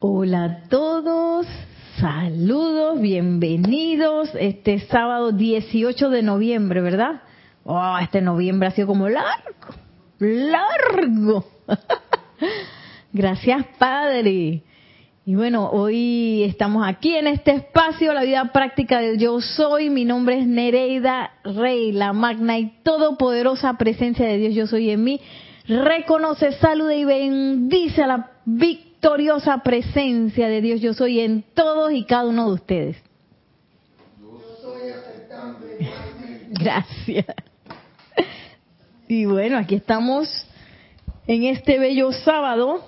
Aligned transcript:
Hola 0.00 0.44
a 0.44 0.68
todos, 0.68 1.44
saludos, 1.98 3.00
bienvenidos 3.00 4.30
este 4.38 4.78
sábado 4.78 5.32
18 5.32 6.08
de 6.10 6.22
noviembre, 6.22 6.80
¿verdad? 6.80 7.22
Oh, 7.64 7.98
este 8.00 8.20
noviembre 8.20 8.68
ha 8.68 8.70
sido 8.70 8.86
como 8.86 9.08
largo, 9.08 9.74
largo. 10.20 11.44
Gracias, 13.12 13.66
Padre. 13.76 14.62
Y 15.26 15.34
bueno, 15.34 15.68
hoy 15.68 16.44
estamos 16.44 16.86
aquí 16.86 17.16
en 17.16 17.26
este 17.26 17.50
espacio, 17.50 18.14
la 18.14 18.22
vida 18.22 18.52
práctica 18.52 19.00
del 19.00 19.18
yo 19.18 19.40
soy. 19.40 19.90
Mi 19.90 20.04
nombre 20.04 20.38
es 20.38 20.46
Nereida 20.46 21.32
Rey, 21.42 21.90
la 21.90 22.12
magna 22.12 22.56
y 22.56 22.72
todopoderosa 22.84 23.74
presencia 23.74 24.28
de 24.28 24.38
Dios 24.38 24.54
yo 24.54 24.68
soy 24.68 24.90
en 24.90 25.02
mí. 25.02 25.20
Reconoce, 25.66 26.52
saluda 26.52 26.94
y 26.94 27.04
bendice 27.04 28.04
a 28.04 28.06
la 28.06 28.30
victoriosa 28.98 29.58
presencia 29.58 30.48
de 30.48 30.60
Dios 30.60 30.80
yo 30.80 30.92
soy 30.92 31.20
en 31.20 31.44
todos 31.54 31.92
y 31.92 32.04
cada 32.04 32.26
uno 32.26 32.48
de 32.48 32.54
ustedes. 32.54 32.96
Yo 34.20 34.40
soy 34.60 34.90
Gracias. 36.50 37.26
Y 39.06 39.24
bueno, 39.24 39.56
aquí 39.56 39.76
estamos 39.76 40.28
en 41.28 41.44
este 41.44 41.78
bello 41.78 42.10
sábado. 42.10 42.84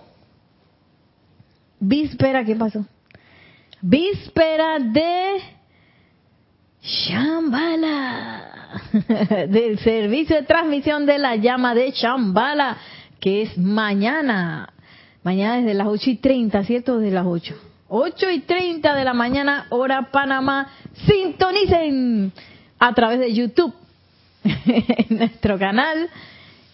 Víspera, 1.78 2.45
¿qué 2.45 2.56
pasó? 2.56 2.84
Víspera 3.80 4.80
de 4.80 5.40
Shambhala, 6.82 8.51
del 9.48 9.79
servicio 9.79 10.34
de 10.34 10.42
transmisión 10.42 11.06
de 11.06 11.18
la 11.18 11.37
llama 11.37 11.73
de 11.73 11.92
Shambhala, 11.92 12.79
que 13.20 13.42
es 13.42 13.56
mañana. 13.56 14.74
Mañana 15.23 15.56
desde 15.56 15.74
las 15.74 15.87
8 15.87 16.10
y 16.10 16.16
30, 16.16 16.65
¿cierto? 16.65 16.98
Desde 16.98 17.15
las 17.15 17.27
8. 17.27 17.55
8 17.88 18.30
y 18.30 18.41
30 18.41 18.95
de 18.95 19.05
la 19.05 19.12
mañana, 19.12 19.66
hora 19.70 20.10
Panamá. 20.10 20.68
Sintonicen 21.07 22.32
a 22.79 22.95
través 22.95 23.21
de 23.21 23.35
YouTube 23.35 23.74
en 24.45 25.18
nuestro 25.18 25.59
canal 25.59 26.09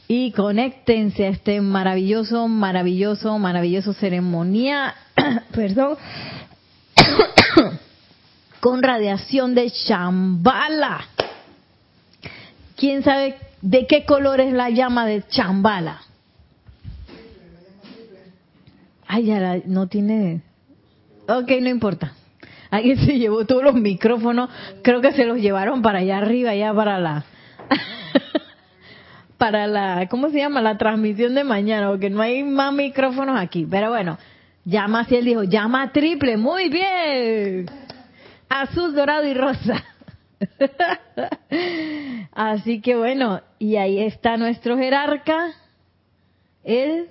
y 0.08 0.30
conéctense 0.33 1.27
a 1.27 1.30
este 1.30 1.61
maravilloso, 1.61 2.47
maravilloso, 2.47 3.38
maravilloso 3.38 3.92
ceremonia, 3.92 4.94
perdón, 5.53 5.97
con 8.60 8.83
radiación 8.83 9.55
de 9.55 9.70
chambala. 9.70 11.05
¿Quién 12.77 13.03
sabe 13.03 13.36
de 13.62 13.86
qué 13.86 14.05
color 14.05 14.41
es 14.41 14.53
la 14.53 14.70
llama 14.70 15.06
de 15.06 15.27
chambala? 15.27 16.03
Ay, 19.06 19.24
ya 19.26 19.40
la- 19.40 19.60
no 19.66 19.86
tiene... 19.88 20.42
Ok, 21.28 21.50
no 21.60 21.68
importa. 21.68 22.12
Alguien 22.70 22.98
se 22.98 23.18
llevó 23.18 23.44
todos 23.46 23.62
los 23.62 23.74
micrófonos, 23.74 24.50
creo 24.82 25.00
que 25.00 25.12
se 25.12 25.24
los 25.24 25.38
llevaron 25.38 25.82
para 25.82 26.00
allá 26.00 26.18
arriba, 26.18 26.50
allá 26.50 26.74
para 26.74 26.98
la... 26.98 27.24
para 29.38 29.66
la, 29.66 30.08
¿cómo 30.08 30.30
se 30.30 30.38
llama? 30.38 30.60
La 30.60 30.78
transmisión 30.78 31.34
de 31.34 31.44
mañana, 31.44 31.88
porque 31.88 32.10
no 32.10 32.22
hay 32.22 32.42
más 32.42 32.72
micrófonos 32.72 33.38
aquí. 33.38 33.66
Pero 33.70 33.90
bueno, 33.90 34.18
llama 34.64 35.00
así, 35.00 35.16
él 35.16 35.24
dijo, 35.24 35.44
llama 35.44 35.92
triple, 35.92 36.36
muy 36.36 36.68
bien. 36.68 37.66
Azul, 38.48 38.94
dorado 38.94 39.26
y 39.26 39.34
rosa. 39.34 39.84
así 42.32 42.80
que 42.80 42.96
bueno, 42.96 43.41
y 43.58 43.76
ahí 43.76 44.00
está 44.00 44.36
nuestro 44.36 44.76
jerarca, 44.76 45.52
el 46.64 47.08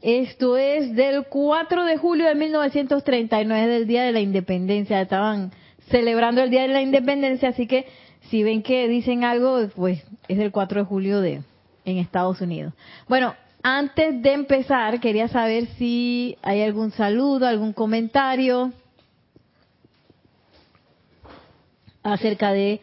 Esto 0.00 0.56
es 0.56 0.94
del 0.94 1.26
4 1.26 1.84
de 1.84 1.96
julio 1.96 2.26
de 2.26 2.34
1939, 2.36 3.66
del 3.66 3.86
Día 3.86 4.04
de 4.04 4.12
la 4.12 4.20
Independencia. 4.20 5.00
Estaban 5.00 5.52
celebrando 5.90 6.40
el 6.40 6.50
Día 6.50 6.62
de 6.62 6.68
la 6.68 6.82
Independencia, 6.82 7.48
así 7.48 7.66
que 7.66 7.86
si 8.30 8.42
ven 8.42 8.62
que 8.62 8.86
dicen 8.86 9.24
algo, 9.24 9.68
pues 9.74 10.04
es 10.28 10.38
del 10.38 10.52
4 10.52 10.80
de 10.80 10.86
julio 10.86 11.20
de 11.20 11.42
en 11.84 11.96
Estados 11.98 12.40
Unidos. 12.40 12.74
Bueno, 13.08 13.34
antes 13.62 14.22
de 14.22 14.32
empezar, 14.32 15.00
quería 15.00 15.28
saber 15.28 15.66
si 15.78 16.36
hay 16.42 16.62
algún 16.62 16.92
saludo, 16.92 17.46
algún 17.46 17.72
comentario 17.72 18.72
acerca 22.02 22.52
de 22.52 22.80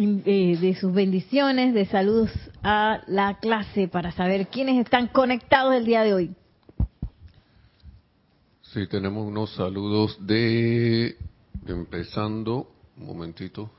eh, 0.00 0.56
de 0.60 0.76
sus 0.76 0.92
bendiciones, 0.92 1.74
de 1.74 1.84
saludos 1.84 2.30
a 2.62 3.00
la 3.08 3.40
clase 3.40 3.88
para 3.88 4.12
saber 4.12 4.46
quiénes 4.46 4.78
están 4.78 5.08
conectados 5.08 5.74
el 5.74 5.84
día 5.86 6.02
de 6.02 6.14
hoy. 6.14 6.30
Sí, 8.62 8.86
tenemos 8.86 9.26
unos 9.26 9.52
saludos 9.54 10.16
de 10.24 11.16
empezando, 11.66 12.70
un 12.96 13.06
momentito. 13.06 13.72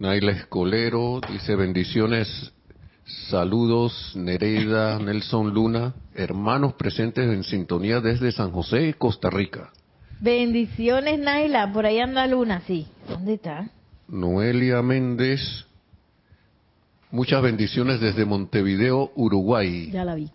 Naila 0.00 0.32
Escolero 0.32 1.20
dice 1.30 1.54
bendiciones, 1.54 2.52
saludos 3.28 4.14
Nereida, 4.16 4.98
Nelson 4.98 5.54
Luna, 5.54 5.94
hermanos 6.12 6.74
presentes 6.74 7.30
en 7.32 7.44
sintonía 7.44 8.00
desde 8.00 8.32
San 8.32 8.50
José, 8.50 8.94
Costa 8.98 9.30
Rica. 9.30 9.70
Bendiciones, 10.20 11.18
Naila. 11.18 11.72
Por 11.72 11.86
ahí 11.86 11.98
anda 11.98 12.26
Luna, 12.26 12.62
sí. 12.66 12.86
¿Dónde 13.08 13.34
está? 13.34 13.70
Noelia 14.08 14.82
Méndez, 14.82 15.40
muchas 17.10 17.42
bendiciones 17.42 18.00
desde 18.00 18.24
Montevideo, 18.24 19.12
Uruguay. 19.14 19.90
Ya 19.90 20.04
la 20.04 20.16
vi. 20.16 20.28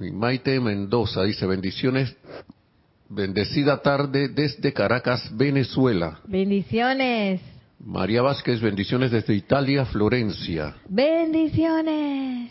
Y 0.00 0.10
Maite 0.10 0.58
Mendoza 0.58 1.22
dice 1.22 1.46
bendiciones, 1.46 2.16
bendecida 3.08 3.82
tarde 3.82 4.28
desde 4.28 4.72
Caracas, 4.72 5.30
Venezuela. 5.36 6.20
Bendiciones. 6.26 7.40
María 7.78 8.22
Vázquez, 8.22 8.60
bendiciones 8.60 9.10
desde 9.10 9.34
Italia, 9.34 9.84
Florencia. 9.84 10.76
Bendiciones. 10.88 12.50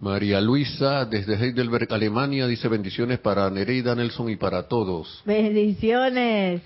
María 0.00 0.40
Luisa, 0.40 1.04
desde 1.04 1.34
Heidelberg, 1.34 1.92
Alemania, 1.92 2.46
dice 2.46 2.68
bendiciones 2.68 3.18
para 3.18 3.50
Nereida 3.50 3.94
Nelson 3.94 4.30
y 4.30 4.36
para 4.36 4.64
todos. 4.64 5.22
Bendiciones. 5.26 6.62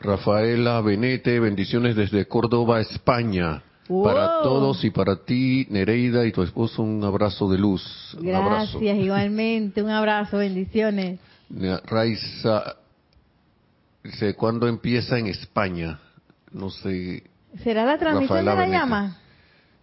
Rafaela 0.00 0.80
Benete, 0.80 1.38
bendiciones 1.38 1.94
desde 1.94 2.26
Córdoba, 2.26 2.80
España. 2.80 3.62
Wow. 3.88 4.04
Para 4.04 4.42
todos 4.42 4.84
y 4.84 4.90
para 4.90 5.16
ti, 5.24 5.66
Nereida 5.70 6.26
y 6.26 6.32
tu 6.32 6.42
esposo, 6.42 6.82
un 6.82 7.04
abrazo 7.04 7.48
de 7.48 7.58
luz. 7.58 8.16
Un 8.18 8.34
abrazo. 8.34 8.78
Gracias, 8.78 8.98
igualmente. 8.98 9.82
Un 9.82 9.90
abrazo, 9.90 10.38
bendiciones. 10.38 11.20
Raiza 11.86 12.76
Dice, 14.02 14.34
¿cuándo 14.34 14.66
empieza 14.66 15.18
en 15.18 15.28
España? 15.28 16.00
No 16.50 16.70
sé. 16.70 17.22
¿Será 17.62 17.84
la 17.84 17.98
transmisión 17.98 18.44
Rafaela 18.44 18.62
de 18.62 18.68
la 18.68 18.78
llama? 18.78 19.16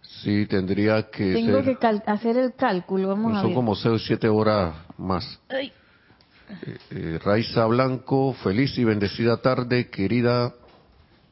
Sí, 0.02 0.46
tendría 0.46 1.08
que 1.10 1.32
Tengo 1.32 1.56
ser. 1.56 1.64
que 1.64 1.76
cal- 1.76 2.02
hacer 2.06 2.36
el 2.36 2.54
cálculo, 2.54 3.08
vamos 3.08 3.36
a 3.36 3.40
son 3.40 3.48
ver. 3.50 3.54
como 3.54 3.74
6 3.74 3.94
o 3.94 3.98
7 3.98 4.28
horas 4.28 4.74
más. 4.98 5.38
Ay, 5.48 5.72
Eh, 6.66 6.76
eh, 6.90 7.18
Raiza 7.24 7.64
Blanco, 7.66 8.34
feliz 8.42 8.76
y 8.76 8.82
bendecida 8.82 9.36
tarde, 9.36 9.88
querida 9.88 10.52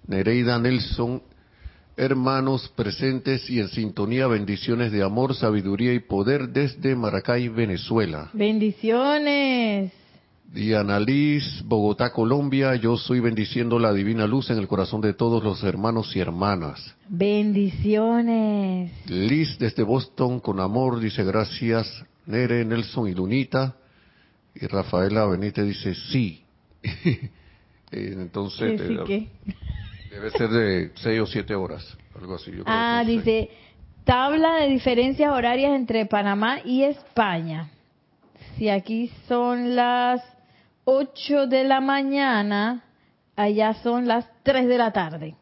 Nereida 0.07 0.59
Nelson, 0.61 1.21
hermanos 1.97 2.69
presentes 2.77 3.51
y 3.51 3.59
en 3.59 3.67
sintonía, 3.69 4.29
bendiciones 4.29 4.93
de 4.93 5.03
amor, 5.03 5.35
sabiduría 5.35 5.93
y 5.93 5.99
poder 5.99 6.49
desde 6.51 6.95
Maracay, 6.95 7.49
Venezuela. 7.49 8.31
bendiciones. 8.33 9.93
Diana 10.53 10.99
Liz, 10.99 11.63
Bogotá, 11.67 12.11
Colombia, 12.11 12.75
yo 12.77 12.97
soy 12.97 13.21
bendiciendo 13.21 13.79
la 13.79 13.93
divina 13.93 14.27
luz 14.27 14.49
en 14.51 14.57
el 14.59 14.67
corazón 14.67 15.03
de 15.03 15.13
todos 15.13 15.45
los 15.45 15.63
hermanos 15.63 16.17
y 16.17 16.21
hermanas. 16.21 16.95
Bendiciones. 17.09 18.91
Liz 19.11 19.59
desde 19.59 19.83
Boston, 19.83 20.41
con 20.41 20.59
amor, 20.59 21.01
dice 21.01 21.23
gracias, 21.23 22.03
Nere, 22.27 22.65
Nelson 22.65 23.09
y 23.09 23.15
Lunita. 23.15 23.77
Y 24.55 24.67
Rafaela 24.67 25.27
Benítez 25.27 25.67
dice 25.67 25.95
sí. 25.95 26.43
Eh, 27.91 28.13
Entonces, 28.19 28.79
¿Qué 28.83 28.87
sí 28.87 28.99
eh, 29.15 29.29
debe 30.11 30.31
ser 30.33 30.51
de 30.51 30.91
seis 30.97 31.21
o 31.23 31.27
siete 31.27 31.55
horas, 31.55 31.97
algo 32.21 32.35
así. 32.35 32.51
yo 32.51 32.63
creo 32.63 32.67
Ah, 32.67 33.03
que 33.03 33.13
dice, 33.13 33.51
tabla 34.05 34.57
de 34.57 34.69
diferencias 34.69 35.33
horarias 35.33 35.73
entre 35.75 36.05
Panamá 36.05 36.59
y 36.67 36.83
España. 36.83 37.71
Si 38.59 38.69
aquí 38.69 39.11
son 39.27 39.75
las 39.75 40.21
8 40.91 41.49
de 41.49 41.65
la 41.65 41.83
mañana, 41.83 42.83
allá 43.37 43.75
son 43.75 44.09
las 44.09 44.27
3 44.43 44.67
de 44.67 44.79
la 44.79 44.91
tarde. 44.91 45.37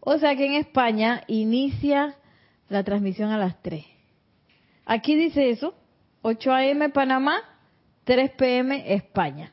O 0.00 0.18
sea 0.18 0.34
que 0.34 0.46
en 0.46 0.54
España 0.54 1.22
inicia 1.28 2.16
la 2.68 2.82
transmisión 2.82 3.30
a 3.30 3.38
las 3.38 3.62
3. 3.62 3.84
Aquí 4.86 5.14
dice 5.14 5.50
eso, 5.50 5.74
8 6.22 6.52
a.m. 6.52 6.88
Panamá, 6.88 7.36
3 8.02 8.32
p.m. 8.32 8.92
España. 8.92 9.52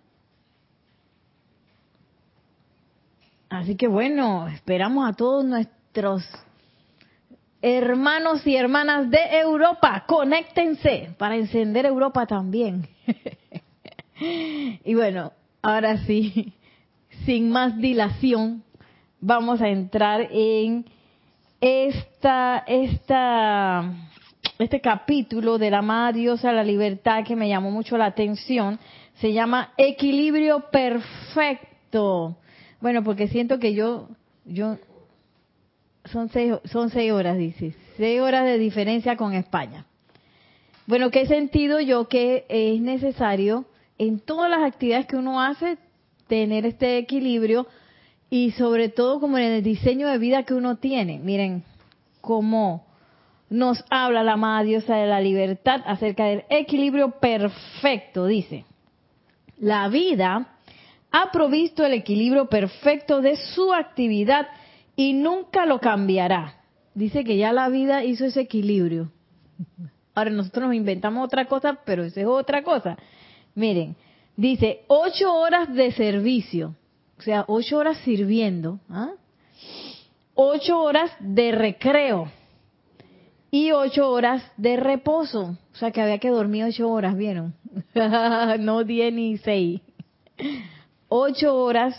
Así 3.48 3.76
que 3.76 3.88
bueno, 3.88 4.48
esperamos 4.48 5.08
a 5.08 5.14
todos 5.14 5.46
nuestros 5.46 6.28
hermanos 7.62 8.46
y 8.48 8.56
hermanas 8.56 9.12
de 9.12 9.20
Europa, 9.38 10.04
conéctense 10.08 11.14
para 11.20 11.36
encender 11.36 11.86
Europa 11.86 12.26
también. 12.26 12.88
y 14.20 14.96
bueno, 14.96 15.34
ahora 15.62 15.98
sí, 16.06 16.54
sin 17.26 17.50
más 17.50 17.78
dilación, 17.78 18.64
vamos 19.20 19.62
a 19.62 19.70
entrar 19.70 20.28
en 20.32 20.86
esta, 21.62 22.64
esta, 22.68 23.94
este 24.60 24.82
capítulo 24.82 25.58
de 25.58 25.72
la 25.72 25.80
amada 25.80 26.14
diosa 26.14 26.52
la 26.52 26.64
libertad 26.64 27.24
que 27.24 27.36
me 27.36 27.50
llamó 27.50 27.72
mucho 27.72 27.98
la 27.98 28.06
atención. 28.06 28.80
Se 29.16 29.34
llama 29.34 29.74
Equilibrio 29.78 30.66
Perfecto. 30.72 32.38
Bueno, 32.80 33.04
porque 33.04 33.28
siento 33.28 33.60
que 33.60 33.74
yo, 33.74 34.10
yo, 34.46 34.78
son 36.06 36.30
seis, 36.30 36.54
son 36.66 36.90
seis 36.90 37.12
horas, 37.12 37.38
dice. 37.38 37.76
Seis 37.98 38.22
horas 38.22 38.46
de 38.46 38.60
diferencia 38.60 39.18
con 39.18 39.34
España. 39.34 39.86
Bueno, 40.86 41.10
¿qué 41.12 41.26
sentido 41.26 41.80
yo 41.80 42.08
que 42.08 42.46
es 42.48 42.80
necesario 42.80 43.66
en 43.98 44.20
todas 44.20 44.50
las 44.50 44.64
actividades 44.64 45.08
que 45.08 45.16
uno 45.16 45.42
hace 45.42 45.78
tener 46.28 46.66
este 46.66 46.98
equilibrio 46.98 47.68
y 48.30 48.52
sobre 48.52 48.90
todo 48.90 49.20
como 49.20 49.38
en 49.38 49.46
el 49.46 49.64
diseño 49.64 50.08
de 50.08 50.18
vida 50.18 50.44
que 50.44 50.54
uno 50.54 50.78
tiene? 50.78 51.20
Miren 51.20 51.64
cómo 52.22 52.86
nos 53.50 53.84
habla 53.90 54.24
la 54.24 54.34
amada 54.34 54.64
diosa 54.64 54.96
de 54.96 55.08
la 55.08 55.22
libertad 55.22 55.82
acerca 55.86 56.26
del 56.26 56.44
equilibrio 56.50 57.12
perfecto, 57.12 58.26
dice. 58.26 58.66
La 59.58 59.88
vida 59.88 60.58
ha 61.12 61.32
provisto 61.32 61.86
el 61.86 61.94
equilibrio 61.94 62.48
perfecto 62.48 63.22
de 63.22 63.38
su 63.38 63.74
actividad 63.74 64.48
y 64.96 65.14
nunca 65.14 65.66
lo 65.66 65.80
cambiará. 65.80 66.56
Dice 66.94 67.24
que 67.24 67.38
ya 67.38 67.54
la 67.54 67.70
vida 67.70 68.04
hizo 68.04 68.26
ese 68.26 68.42
equilibrio. 68.42 69.12
Ahora 70.14 70.32
nosotros 70.32 70.66
nos 70.66 70.76
inventamos 70.76 71.24
otra 71.24 71.46
cosa, 71.46 71.80
pero 71.86 72.04
eso 72.04 72.20
es 72.20 72.26
otra 72.26 72.64
cosa. 72.64 72.98
Miren, 73.58 73.96
dice 74.36 74.82
ocho 74.86 75.34
horas 75.34 75.74
de 75.74 75.92
servicio, 75.92 76.76
o 77.18 77.22
sea, 77.24 77.44
ocho 77.48 77.80
horas 77.80 77.98
sirviendo, 78.06 78.80
¿ah? 78.88 79.14
ocho 80.36 80.80
horas 80.80 81.10
de 81.20 81.52
recreo 81.52 82.30
y 83.50 83.72
ocho 83.72 84.12
horas 84.12 84.44
de 84.58 84.78
reposo. 84.78 85.58
O 85.74 85.76
sea, 85.76 85.90
que 85.90 86.02
había 86.02 86.20
que 86.20 86.30
dormir 86.30 86.66
ocho 86.66 86.88
horas, 86.88 87.18
¿vieron? 87.18 87.56
no 88.60 88.84
diez 88.84 89.12
ni 89.12 89.40
seis. 89.40 89.82
Ocho 91.10 91.58
horas 91.58 91.96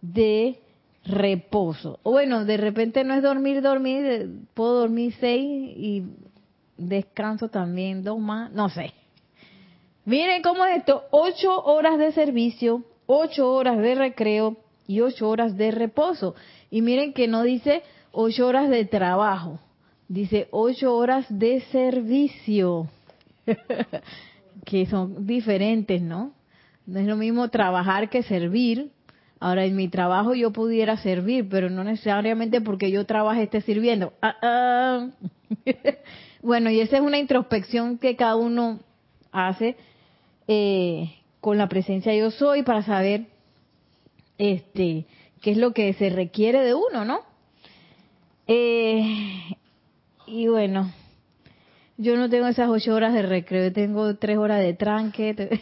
de 0.00 0.58
reposo. 1.04 2.00
Bueno, 2.02 2.46
de 2.46 2.56
repente 2.56 3.04
no 3.04 3.12
es 3.12 3.22
dormir, 3.22 3.60
dormir, 3.60 4.06
eh, 4.06 4.28
puedo 4.54 4.80
dormir 4.80 5.14
seis 5.20 5.76
y 5.76 6.02
descanso 6.78 7.50
también 7.50 8.02
dos 8.02 8.18
más, 8.18 8.50
no 8.52 8.70
sé. 8.70 8.94
Miren 10.06 10.42
cómo 10.42 10.64
es 10.66 10.78
esto, 10.78 11.04
ocho 11.10 11.64
horas 11.64 11.98
de 11.98 12.12
servicio, 12.12 12.84
ocho 13.06 13.50
horas 13.50 13.78
de 13.78 13.94
recreo 13.94 14.58
y 14.86 15.00
ocho 15.00 15.30
horas 15.30 15.56
de 15.56 15.70
reposo. 15.70 16.34
Y 16.70 16.82
miren 16.82 17.14
que 17.14 17.26
no 17.26 17.42
dice 17.42 17.82
ocho 18.12 18.46
horas 18.46 18.68
de 18.68 18.84
trabajo, 18.84 19.60
dice 20.08 20.48
ocho 20.50 20.94
horas 20.94 21.24
de 21.30 21.62
servicio, 21.72 22.88
que 24.66 24.84
son 24.86 25.26
diferentes, 25.26 26.02
¿no? 26.02 26.32
No 26.86 27.00
es 27.00 27.06
lo 27.06 27.16
mismo 27.16 27.48
trabajar 27.48 28.10
que 28.10 28.22
servir. 28.22 28.90
Ahora, 29.40 29.64
en 29.64 29.74
mi 29.74 29.88
trabajo 29.88 30.34
yo 30.34 30.52
pudiera 30.52 30.98
servir, 30.98 31.48
pero 31.48 31.70
no 31.70 31.82
necesariamente 31.82 32.60
porque 32.60 32.90
yo 32.90 33.06
trabaje 33.06 33.44
esté 33.44 33.62
sirviendo. 33.62 34.12
Ah, 34.20 34.36
ah. 34.42 35.08
bueno, 36.42 36.70
y 36.70 36.80
esa 36.80 36.96
es 36.96 37.02
una 37.02 37.18
introspección 37.18 37.96
que 37.96 38.16
cada 38.16 38.36
uno 38.36 38.80
hace 39.32 39.76
eh, 40.48 41.14
con 41.40 41.58
la 41.58 41.68
presencia 41.68 42.14
yo 42.14 42.30
soy 42.30 42.62
para 42.62 42.82
saber 42.82 43.26
este 44.38 45.06
qué 45.40 45.50
es 45.50 45.56
lo 45.56 45.72
que 45.72 45.92
se 45.94 46.10
requiere 46.10 46.64
de 46.64 46.74
uno, 46.74 47.04
¿no? 47.04 47.20
Eh, 48.46 49.56
y 50.26 50.48
bueno, 50.48 50.92
yo 51.96 52.16
no 52.16 52.28
tengo 52.28 52.46
esas 52.46 52.68
ocho 52.68 52.94
horas 52.94 53.12
de 53.12 53.22
recreo, 53.22 53.72
tengo 53.72 54.16
tres 54.16 54.38
horas 54.38 54.60
de 54.60 54.74
tranque. 54.74 55.34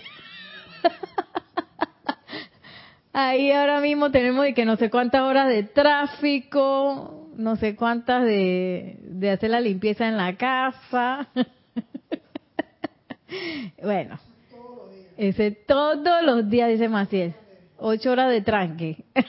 Ahí 3.12 3.52
ahora 3.52 3.80
mismo 3.80 4.10
tenemos 4.10 4.46
que 4.54 4.64
no 4.64 4.76
sé 4.76 4.88
cuántas 4.88 5.22
horas 5.22 5.48
de 5.48 5.64
tráfico, 5.64 7.28
no 7.36 7.56
sé 7.56 7.76
cuántas 7.76 8.24
de, 8.24 8.98
de 9.02 9.30
hacer 9.30 9.50
la 9.50 9.60
limpieza 9.60 10.08
en 10.08 10.16
la 10.16 10.36
casa. 10.36 11.28
bueno, 13.82 14.18
ese 15.16 15.50
todos 15.50 16.22
los 16.22 16.48
días, 16.48 16.70
dice 16.70 16.88
Maciel, 16.88 17.34
ocho 17.78 18.10
horas 18.12 18.30
de 18.30 18.40
tranque. 18.40 19.04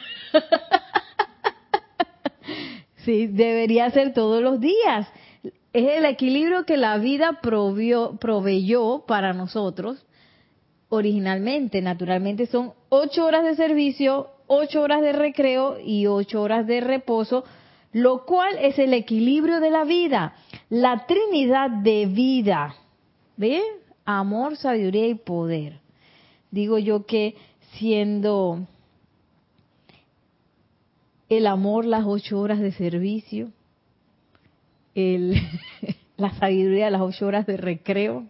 sí, 2.98 3.28
debería 3.28 3.90
ser 3.92 4.13
todos 4.13 4.42
los 4.42 4.60
días. 4.60 5.08
Es 5.74 5.98
el 5.98 6.06
equilibrio 6.06 6.66
que 6.66 6.78
la 6.78 6.98
vida 6.98 7.40
provió, 7.42 8.18
proveyó 8.20 9.06
para 9.08 9.34
nosotros 9.34 10.06
originalmente, 10.94 11.82
naturalmente 11.82 12.46
son 12.46 12.74
ocho 12.90 13.25
horas 13.25 13.44
de 13.44 13.56
servicio, 13.56 14.28
ocho 14.46 14.82
horas 14.82 15.02
de 15.02 15.12
recreo 15.12 15.80
y 15.84 16.06
ocho 16.06 16.42
horas 16.42 16.68
de 16.68 16.82
reposo, 16.82 17.44
lo 17.94 18.25
cual 18.25 18.58
es 18.60 18.78
el 18.78 18.94
equilibrio 18.94 19.60
de 19.60 19.72
la 19.72 19.86
vida, 19.86 20.36
la 20.70 21.08
trinidad 21.08 21.72
de 21.72 22.06
vida, 22.06 22.75
¿ve? 23.38 23.63
Amor, 24.06 24.58
sabiduría 24.58 25.08
y 25.08 25.16
poder. 25.16 25.80
Digo 26.52 26.78
yo 26.78 27.06
que 27.06 27.36
siendo 27.78 28.68
el 31.30 31.48
amor 31.48 31.86
las 31.86 32.06
ocho 32.06 32.40
horas 32.40 32.60
de 32.60 32.72
servicio, 32.72 33.52
el, 34.96 35.36
la 36.18 36.32
sabiduría 36.36 36.90
las 36.90 37.02
ocho 37.02 37.26
horas 37.26 37.46
de 37.46 37.58
recreo, 37.58 38.26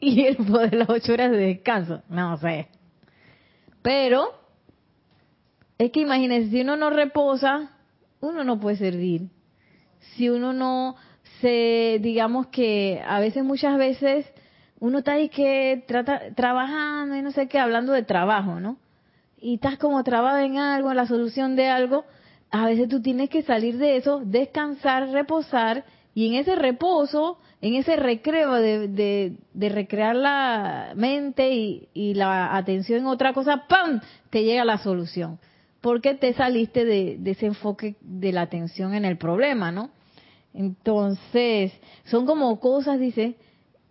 y 0.00 0.26
el 0.26 0.36
poder 0.36 0.74
las 0.74 0.90
ocho 0.90 1.12
horas 1.12 1.30
de 1.30 1.38
descanso. 1.38 2.02
No 2.08 2.36
sé. 2.36 2.68
Pero, 3.82 4.28
es 5.78 5.90
que 5.90 6.00
imagínense, 6.00 6.50
si 6.50 6.60
uno 6.60 6.76
no 6.76 6.90
reposa, 6.90 7.70
uno 8.20 8.44
no 8.44 8.60
puede 8.60 8.76
servir. 8.76 9.30
Si 10.00 10.28
uno 10.28 10.52
no 10.52 10.96
se, 11.40 11.98
digamos 12.02 12.48
que 12.48 13.02
a 13.06 13.20
veces, 13.20 13.42
muchas 13.42 13.78
veces, 13.78 14.26
uno 14.80 14.98
está 14.98 15.12
ahí 15.12 15.28
que 15.28 15.84
trata, 15.86 16.34
trabajando 16.34 17.14
y 17.14 17.22
no 17.22 17.30
sé 17.30 17.46
qué, 17.46 17.58
hablando 17.58 17.92
de 17.92 18.02
trabajo, 18.02 18.58
¿no? 18.58 18.76
y 19.40 19.54
estás 19.54 19.78
como 19.78 20.02
trabado 20.04 20.38
en 20.38 20.58
algo, 20.58 20.90
en 20.90 20.96
la 20.96 21.06
solución 21.06 21.56
de 21.56 21.68
algo, 21.68 22.04
a 22.50 22.66
veces 22.66 22.88
tú 22.88 23.00
tienes 23.00 23.30
que 23.30 23.42
salir 23.42 23.78
de 23.78 23.96
eso, 23.96 24.20
descansar, 24.24 25.08
reposar, 25.10 25.84
y 26.12 26.26
en 26.26 26.34
ese 26.34 26.56
reposo, 26.56 27.38
en 27.60 27.74
ese 27.74 27.96
recreo 27.96 28.54
de, 28.54 28.88
de, 29.52 29.68
recrear 29.68 30.16
la 30.16 30.92
mente 30.96 31.52
y, 31.52 31.88
y, 31.94 32.14
la 32.14 32.56
atención 32.56 33.00
en 33.00 33.06
otra 33.06 33.32
cosa, 33.32 33.68
¡pam! 33.68 34.00
te 34.28 34.42
llega 34.42 34.64
la 34.64 34.78
solución. 34.78 35.38
Porque 35.80 36.14
te 36.14 36.34
saliste 36.34 36.84
de, 36.84 37.16
de 37.18 37.30
ese 37.30 37.46
enfoque 37.46 37.94
de 38.00 38.32
la 38.32 38.42
atención 38.42 38.92
en 38.92 39.04
el 39.04 39.16
problema, 39.16 39.70
¿no? 39.70 39.90
Entonces, 40.52 41.72
son 42.04 42.26
como 42.26 42.58
cosas, 42.58 42.98
dice, 42.98 43.36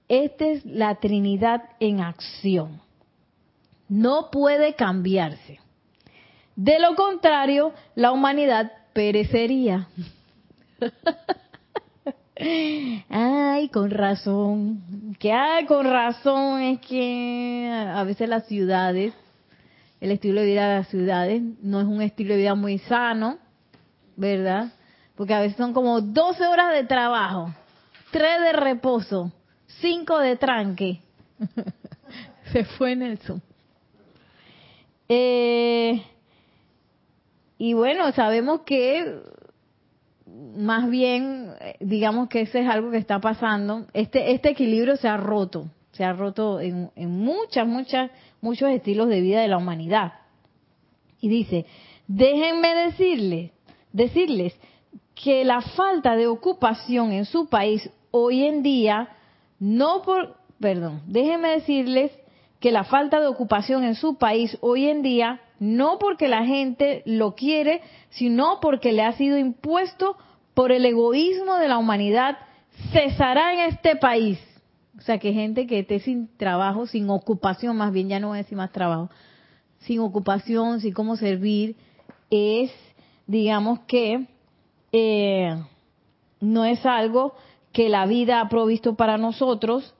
esta 0.10 0.48
es 0.48 0.66
la 0.66 0.96
Trinidad 0.96 1.64
en 1.80 2.02
acción. 2.02 2.82
No 3.88 4.30
puede 4.32 4.74
cambiarse. 4.74 5.60
De 6.56 6.80
lo 6.80 6.96
contrario, 6.96 7.74
la 7.96 8.12
humanidad 8.12 8.72
perecería. 8.94 9.88
Ay, 13.10 13.70
con 13.70 13.92
razón. 13.92 15.16
Que 15.20 15.32
hay 15.32 15.66
con 15.66 15.86
razón 15.86 16.62
es 16.62 16.80
que 16.80 17.72
a 17.72 18.04
veces 18.04 18.28
las 18.28 18.48
ciudades, 18.48 19.14
el 20.02 20.12
estilo 20.12 20.42
de 20.42 20.48
vida 20.48 20.70
de 20.70 20.78
las 20.80 20.88
ciudades 20.88 21.42
no 21.62 21.82
es 21.82 21.88
un 21.88 22.02
estilo 22.02 22.34
de 22.34 22.40
vida 22.40 22.56
muy 22.56 22.80
sano, 22.80 23.38
¿verdad? 24.16 24.74
Porque 25.16 25.34
a 25.34 25.42
veces 25.42 25.58
son 25.58 25.74
como 25.74 26.02
12 26.02 26.48
horas 26.48 26.74
de 26.74 26.86
trabajo, 26.86 27.54
3 28.12 28.42
de 28.42 28.54
reposo, 28.54 29.32
5 29.82 30.20
de 30.20 30.36
tranque. 30.38 31.00
Se 32.52 32.66
fue 32.66 32.96
Nelson. 32.96 33.42
Eh, 35.08 36.04
y 37.58 37.74
bueno, 37.74 38.12
sabemos 38.12 38.62
que 38.62 39.22
más 40.56 40.90
bien, 40.90 41.54
digamos 41.80 42.30
que 42.30 42.42
ese 42.42 42.62
es 42.62 42.70
algo 42.70 42.92
que 42.92 42.98
está 42.98 43.20
pasando. 43.20 43.86
Este, 43.94 44.32
este 44.32 44.50
equilibrio 44.50 44.96
se 44.98 45.08
ha 45.08 45.18
roto, 45.18 45.68
se 45.92 46.04
ha 46.04 46.14
roto 46.14 46.60
en, 46.60 46.92
en 46.96 47.10
muchas, 47.10 47.68
muchas, 47.68 48.12
muchos 48.42 48.70
estilos 48.72 49.10
de 49.10 49.22
vida 49.22 49.42
de 49.42 49.48
la 49.48 49.58
humanidad. 49.58 50.14
Y 51.20 51.30
dice, 51.30 51.66
déjenme 52.08 52.74
decirles, 52.76 53.52
decirles 53.92 54.56
que 55.16 55.44
la 55.44 55.62
falta 55.62 56.16
de 56.16 56.28
ocupación 56.28 57.12
en 57.12 57.26
su 57.26 57.50
país 57.50 57.90
hoy 58.12 58.46
en 58.46 58.64
día, 58.64 59.10
no 59.60 60.02
por, 60.02 60.38
perdón, 60.60 61.02
déjenme 61.08 61.50
decirles 61.50 62.12
que 62.60 62.72
la 62.72 62.84
falta 62.84 63.20
de 63.20 63.28
ocupación 63.28 63.84
en 63.84 63.96
su 63.96 64.18
país 64.18 64.58
hoy 64.62 64.88
en 64.88 65.02
día, 65.02 65.42
no 65.60 65.98
porque 66.00 66.28
la 66.28 66.46
gente 66.46 67.04
lo 67.06 67.36
quiere, 67.36 67.82
sino 68.10 68.60
porque 68.62 68.92
le 68.92 69.04
ha 69.04 69.14
sido 69.14 69.38
impuesto 69.38 70.18
por 70.54 70.72
el 70.72 70.86
egoísmo 70.86 71.56
de 71.56 71.68
la 71.68 71.78
humanidad, 71.78 72.38
cesará 72.92 73.54
en 73.54 73.72
este 73.72 73.96
país. 73.96 74.40
O 74.98 75.02
sea, 75.02 75.18
que 75.18 75.32
gente 75.32 75.68
que 75.68 75.80
esté 75.80 76.00
sin 76.00 76.36
trabajo, 76.36 76.86
sin 76.86 77.10
ocupación, 77.10 77.78
más 77.78 77.94
bien 77.94 78.10
ya 78.10 78.20
no 78.20 78.30
voy 78.30 78.40
a 78.40 78.44
decir 78.44 78.58
más 78.58 78.72
trabajo, 78.72 79.10
sin 79.80 80.00
ocupación, 80.00 80.82
sin 80.82 80.94
cómo 80.94 81.16
servir, 81.16 81.78
es, 82.30 82.72
digamos 83.26 83.80
que, 83.82 84.28
eh, 84.92 85.56
no 86.42 86.66
es 86.66 86.86
algo 86.86 87.34
que 87.72 87.90
la 87.90 88.06
vida 88.06 88.42
ha 88.42 88.50
provisto 88.50 88.96
para 88.96 89.18
nosotros, 89.18 89.94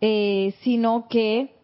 eh, 0.00 0.54
sino 0.62 1.06
que 1.08 1.54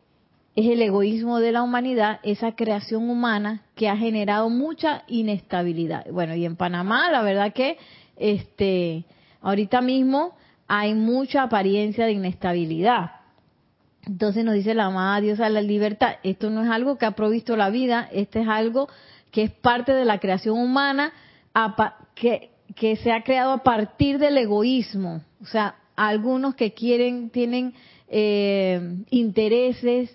es 0.54 0.66
el 0.66 0.80
egoísmo 0.80 1.38
de 1.38 1.52
la 1.52 1.62
humanidad, 1.62 2.20
esa 2.22 2.52
creación 2.52 3.10
humana 3.10 3.62
que 3.74 3.88
ha 3.88 3.96
generado 3.96 4.48
mucha 4.48 5.04
inestabilidad. 5.06 6.06
Bueno, 6.10 6.34
y 6.34 6.46
en 6.46 6.56
Panamá, 6.56 7.10
la 7.10 7.22
verdad 7.22 7.52
que 7.52 7.76
este 8.16 9.04
ahorita 9.42 9.82
mismo 9.82 10.34
hay 10.66 10.94
mucha 10.94 11.42
apariencia 11.42 12.06
de 12.06 12.12
inestabilidad. 12.12 13.12
Entonces 14.06 14.44
nos 14.44 14.54
dice 14.54 14.74
la 14.74 14.86
amada 14.86 15.20
Dios 15.20 15.40
a 15.40 15.48
la 15.48 15.60
libertad, 15.60 16.16
esto 16.22 16.48
no 16.48 16.62
es 16.62 16.70
algo 16.70 16.96
que 16.96 17.06
ha 17.06 17.10
provisto 17.10 17.56
la 17.56 17.70
vida, 17.70 18.08
esto 18.12 18.38
es 18.38 18.48
algo 18.48 18.88
que 19.30 19.42
es 19.42 19.50
parte 19.50 19.92
de 19.92 20.04
la 20.04 20.20
creación 20.20 20.58
humana, 20.58 21.12
que, 22.14 22.50
que 22.74 22.96
se 22.96 23.12
ha 23.12 23.22
creado 23.22 23.52
a 23.52 23.62
partir 23.62 24.18
del 24.18 24.36
egoísmo. 24.38 25.22
O 25.40 25.46
sea, 25.46 25.76
algunos 25.96 26.54
que 26.54 26.72
quieren, 26.74 27.30
tienen 27.30 27.74
eh, 28.08 28.80
intereses, 29.10 30.14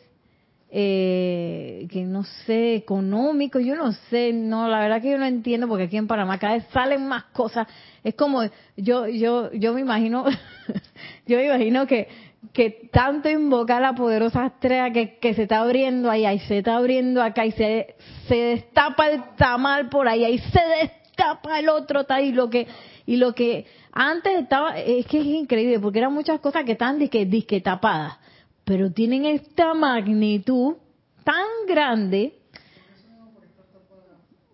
eh, 0.69 1.87
que 1.91 2.03
no 2.03 2.23
sé, 2.23 2.75
económicos, 2.75 3.63
yo 3.63 3.75
no 3.75 3.91
sé, 4.09 4.31
no, 4.31 4.69
la 4.69 4.79
verdad 4.79 5.01
que 5.01 5.11
yo 5.11 5.17
no 5.17 5.25
entiendo 5.25 5.67
porque 5.67 5.83
aquí 5.85 5.97
en 5.97 6.07
Panamá 6.07 6.39
cada 6.39 6.53
vez 6.53 6.65
salen 6.71 7.07
más 7.07 7.25
cosas. 7.25 7.67
Es 8.03 8.15
como, 8.15 8.43
yo, 8.77 9.07
yo, 9.07 9.51
yo 9.51 9.73
me 9.73 9.81
imagino, 9.81 10.25
yo 11.27 11.37
me 11.37 11.45
imagino 11.47 11.87
que, 11.87 12.07
que 12.53 12.89
tanto 12.91 13.29
invoca 13.29 13.81
la 13.81 13.93
poderosa 13.93 14.45
estrella 14.45 14.91
que, 14.91 15.17
que 15.17 15.33
se 15.33 15.43
está 15.43 15.59
abriendo 15.59 16.09
ahí, 16.09 16.25
ahí 16.25 16.39
se 16.39 16.59
está 16.59 16.77
abriendo 16.77 17.21
acá 17.21 17.45
y 17.45 17.51
se, 17.51 17.95
se 18.27 18.35
destapa 18.35 19.09
el 19.09 19.21
tamal 19.35 19.89
por 19.89 20.07
ahí, 20.07 20.23
ahí 20.23 20.37
se 20.37 20.59
destapa 20.59 21.00
tapa 21.15 21.59
el 21.59 21.69
otro 21.69 22.01
está 22.01 22.21
y 22.21 22.31
lo 22.31 22.49
que 22.49 22.67
y 23.05 23.17
lo 23.17 23.33
que 23.33 23.65
antes 23.91 24.39
estaba 24.39 24.79
es 24.79 25.05
que 25.07 25.19
es 25.19 25.25
increíble 25.25 25.79
porque 25.79 25.99
eran 25.99 26.13
muchas 26.13 26.39
cosas 26.39 26.63
que 26.63 26.73
están 26.73 26.99
disque, 26.99 27.25
disque 27.25 27.61
tapadas 27.61 28.17
pero 28.63 28.91
tienen 28.91 29.25
esta 29.25 29.73
magnitud 29.73 30.75
tan 31.23 31.45
grande. 31.67 32.39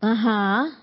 Ajá. 0.01 0.79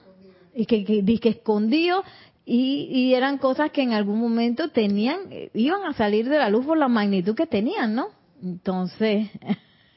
Y 0.54 0.66
que, 0.66 0.84
que 0.84 1.02
disque 1.02 1.30
escondido 1.30 2.04
y, 2.44 2.88
y 2.90 3.14
eran 3.14 3.38
cosas 3.38 3.70
que 3.70 3.82
en 3.82 3.92
algún 3.92 4.20
momento 4.20 4.68
tenían 4.68 5.18
iban 5.54 5.84
a 5.84 5.94
salir 5.94 6.28
de 6.28 6.38
la 6.38 6.50
luz 6.50 6.64
por 6.64 6.76
la 6.76 6.88
magnitud 6.88 7.34
que 7.34 7.46
tenían 7.46 7.94
no 7.94 8.08
entonces 8.42 9.30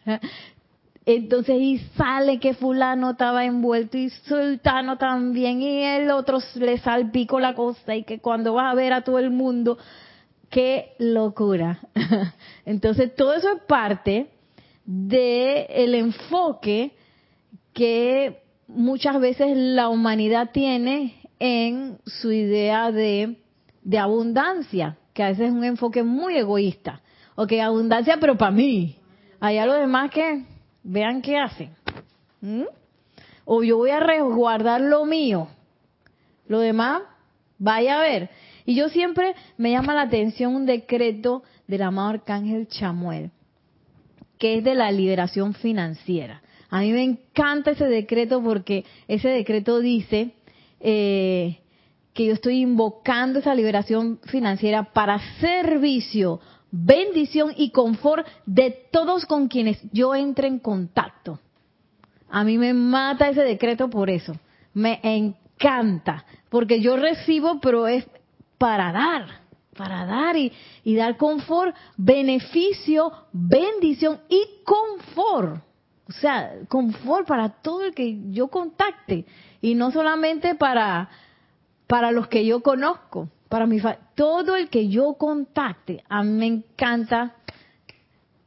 Entonces, 1.09 1.55
y 1.61 1.77
sale 1.95 2.37
que 2.37 2.53
fulano 2.53 3.11
estaba 3.11 3.45
envuelto 3.45 3.97
y 3.97 4.09
sultano 4.09 4.97
también, 4.97 5.61
y 5.61 5.81
el 5.81 6.11
otro 6.11 6.39
le 6.55 6.79
salpicó 6.79 7.39
la 7.39 7.55
cosa, 7.55 7.95
y 7.95 8.03
que 8.03 8.19
cuando 8.19 8.53
vas 8.53 8.73
a 8.73 8.75
ver 8.75 8.91
a 8.91 9.05
todo 9.05 9.17
el 9.17 9.29
mundo, 9.29 9.77
qué 10.49 10.95
locura. 10.99 11.79
Entonces, 12.65 13.15
todo 13.15 13.35
eso 13.35 13.49
es 13.53 13.61
parte 13.61 14.27
del 14.83 15.65
el 15.69 15.95
enfoque 15.95 16.91
que 17.71 18.41
muchas 18.67 19.17
veces 19.21 19.55
la 19.55 19.87
humanidad 19.87 20.49
tiene 20.51 21.21
en 21.39 21.99
su 22.03 22.33
idea 22.33 22.91
de, 22.91 23.37
de 23.81 23.97
abundancia, 23.97 24.97
que 25.13 25.23
a 25.23 25.29
veces 25.29 25.47
es 25.47 25.53
un 25.53 25.63
enfoque 25.63 26.03
muy 26.03 26.35
egoísta. 26.35 27.01
Ok, 27.35 27.53
abundancia, 27.53 28.17
pero 28.19 28.37
para 28.37 28.51
mí. 28.51 28.97
Hay 29.39 29.57
algo 29.57 29.75
demás 29.75 30.11
que 30.11 30.56
vean 30.87 31.21
qué 31.21 31.37
hacen. 31.37 31.69
¿Mm? 32.41 32.63
O 33.45 33.63
yo 33.63 33.77
voy 33.77 33.91
a 33.91 33.99
resguardar 33.99 34.81
lo 34.81 35.05
mío. 35.05 35.47
Lo 36.47 36.59
demás, 36.59 37.01
vaya 37.59 37.99
a 37.99 38.01
ver. 38.01 38.29
Y 38.65 38.75
yo 38.75 38.89
siempre 38.89 39.35
me 39.57 39.71
llama 39.71 39.93
la 39.93 40.01
atención 40.03 40.55
un 40.55 40.65
decreto 40.65 41.43
del 41.67 41.83
amado 41.83 42.09
Arcángel 42.09 42.67
Chamuel, 42.67 43.31
que 44.39 44.57
es 44.57 44.63
de 44.63 44.75
la 44.75 44.91
liberación 44.91 45.53
financiera. 45.53 46.41
A 46.69 46.81
mí 46.81 46.91
me 46.91 47.03
encanta 47.03 47.71
ese 47.71 47.85
decreto 47.85 48.41
porque 48.41 48.85
ese 49.07 49.29
decreto 49.29 49.79
dice 49.79 50.31
eh, 50.79 51.59
que 52.13 52.25
yo 52.25 52.33
estoy 52.33 52.61
invocando 52.61 53.39
esa 53.39 53.55
liberación 53.55 54.19
financiera 54.25 54.91
para 54.91 55.19
servicio 55.39 56.41
bendición 56.71 57.53
y 57.55 57.71
confort 57.71 58.27
de 58.45 58.71
todos 58.91 59.25
con 59.25 59.47
quienes 59.47 59.79
yo 59.91 60.15
entre 60.15 60.47
en 60.47 60.59
contacto. 60.59 61.39
A 62.29 62.43
mí 62.43 62.57
me 62.57 62.73
mata 62.73 63.29
ese 63.29 63.41
decreto 63.41 63.89
por 63.89 64.09
eso. 64.09 64.33
Me 64.73 64.99
encanta, 65.03 66.25
porque 66.49 66.81
yo 66.81 66.97
recibo, 66.97 67.59
pero 67.61 67.87
es 67.87 68.05
para 68.57 68.91
dar, 68.91 69.41
para 69.75 70.05
dar 70.05 70.35
y, 70.35 70.51
y 70.83 70.95
dar 70.95 71.17
confort, 71.17 71.75
beneficio, 71.95 73.11
bendición 73.31 74.19
y 74.29 74.43
confort. 74.63 75.61
O 76.09 76.11
sea, 76.13 76.53
confort 76.69 77.27
para 77.27 77.49
todo 77.49 77.83
el 77.83 77.93
que 77.93 78.31
yo 78.31 78.47
contacte 78.47 79.25
y 79.61 79.75
no 79.75 79.91
solamente 79.91 80.55
para, 80.55 81.09
para 81.85 82.11
los 82.11 82.27
que 82.27 82.45
yo 82.45 82.61
conozco 82.61 83.29
para 83.49 83.65
mi 83.65 83.79
todo 84.15 84.55
el 84.55 84.69
que 84.69 84.87
yo 84.87 85.13
contacte, 85.13 86.03
a 86.09 86.23
mí 86.23 86.31
me 86.31 86.45
encanta 86.45 87.35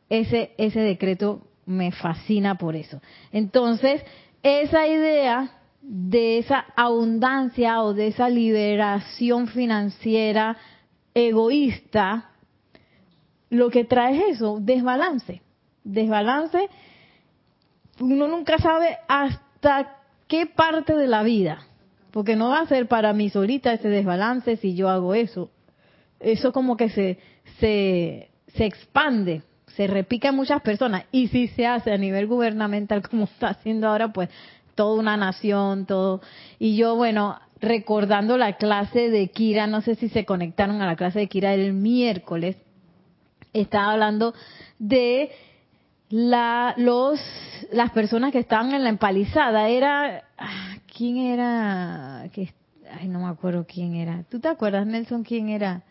ese 0.08 0.52
ese 0.58 0.80
decreto 0.80 1.46
me 1.66 1.92
fascina 1.92 2.56
por 2.56 2.76
eso. 2.76 3.00
Entonces, 3.32 4.02
esa 4.42 4.86
idea 4.86 5.50
de 5.82 6.38
esa 6.38 6.66
abundancia 6.76 7.82
o 7.82 7.94
de 7.94 8.08
esa 8.08 8.28
liberación 8.28 9.48
financiera 9.48 10.56
egoísta, 11.14 12.30
lo 13.48 13.70
que 13.70 13.84
trae 13.84 14.16
es 14.16 14.36
eso, 14.36 14.58
desbalance. 14.60 15.42
Desbalance 15.82 16.68
uno 18.00 18.28
nunca 18.28 18.58
sabe 18.58 18.98
hasta 19.08 19.98
qué 20.26 20.46
parte 20.46 20.94
de 20.94 21.06
la 21.06 21.22
vida, 21.22 21.66
porque 22.12 22.36
no 22.36 22.50
va 22.50 22.60
a 22.60 22.66
ser 22.66 22.88
para 22.88 23.12
mí 23.12 23.30
solita 23.30 23.72
ese 23.72 23.88
desbalance 23.88 24.56
si 24.56 24.74
yo 24.74 24.88
hago 24.88 25.14
eso. 25.14 25.50
Eso 26.18 26.52
como 26.52 26.76
que 26.76 26.90
se, 26.90 27.18
se, 27.58 28.30
se 28.54 28.66
expande, 28.66 29.42
se 29.76 29.86
repica 29.86 30.28
en 30.28 30.36
muchas 30.36 30.60
personas. 30.62 31.04
Y 31.12 31.28
si 31.28 31.48
se 31.48 31.66
hace 31.66 31.92
a 31.92 31.98
nivel 31.98 32.26
gubernamental 32.26 33.02
como 33.08 33.24
está 33.24 33.48
haciendo 33.48 33.88
ahora, 33.88 34.12
pues 34.12 34.28
toda 34.74 34.98
una 34.98 35.16
nación, 35.16 35.86
todo. 35.86 36.20
Y 36.58 36.76
yo, 36.76 36.96
bueno, 36.96 37.38
recordando 37.60 38.36
la 38.36 38.54
clase 38.54 39.10
de 39.10 39.28
Kira, 39.28 39.66
no 39.66 39.82
sé 39.82 39.94
si 39.94 40.08
se 40.08 40.24
conectaron 40.24 40.80
a 40.80 40.86
la 40.86 40.96
clase 40.96 41.20
de 41.20 41.28
Kira 41.28 41.54
el 41.54 41.74
miércoles, 41.74 42.56
estaba 43.52 43.92
hablando 43.92 44.34
de 44.78 45.30
la, 46.08 46.74
los, 46.76 47.20
las 47.72 47.90
personas 47.90 48.32
que 48.32 48.38
estaban 48.38 48.72
en 48.72 48.84
la 48.84 48.90
empalizada. 48.90 49.68
Era, 49.68 50.24
ah, 50.38 50.69
¿quién 50.96 51.16
era? 51.18 52.28
Que, 52.32 52.52
ay, 52.90 53.08
no 53.08 53.20
me 53.20 53.28
acuerdo 53.28 53.66
quién 53.66 53.94
era. 53.94 54.24
¿Tú 54.28 54.40
te 54.40 54.48
acuerdas, 54.48 54.86
Nelson, 54.86 55.24
quién 55.24 55.48
era? 55.48 55.82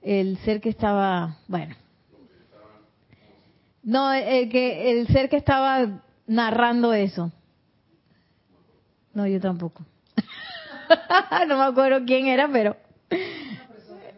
El 0.00 0.38
ser 0.38 0.60
que 0.60 0.68
estaba, 0.68 1.38
bueno. 1.48 1.74
No, 3.82 4.12
el 4.12 4.48
que, 4.48 4.92
el 4.92 5.08
ser 5.08 5.28
que 5.28 5.36
estaba 5.36 6.02
narrando 6.26 6.92
eso. 6.92 7.32
No, 9.14 9.26
yo 9.26 9.40
tampoco. 9.40 9.84
no 11.48 11.58
me 11.58 11.64
acuerdo 11.64 12.04
quién 12.06 12.26
era, 12.26 12.48
pero 12.48 12.76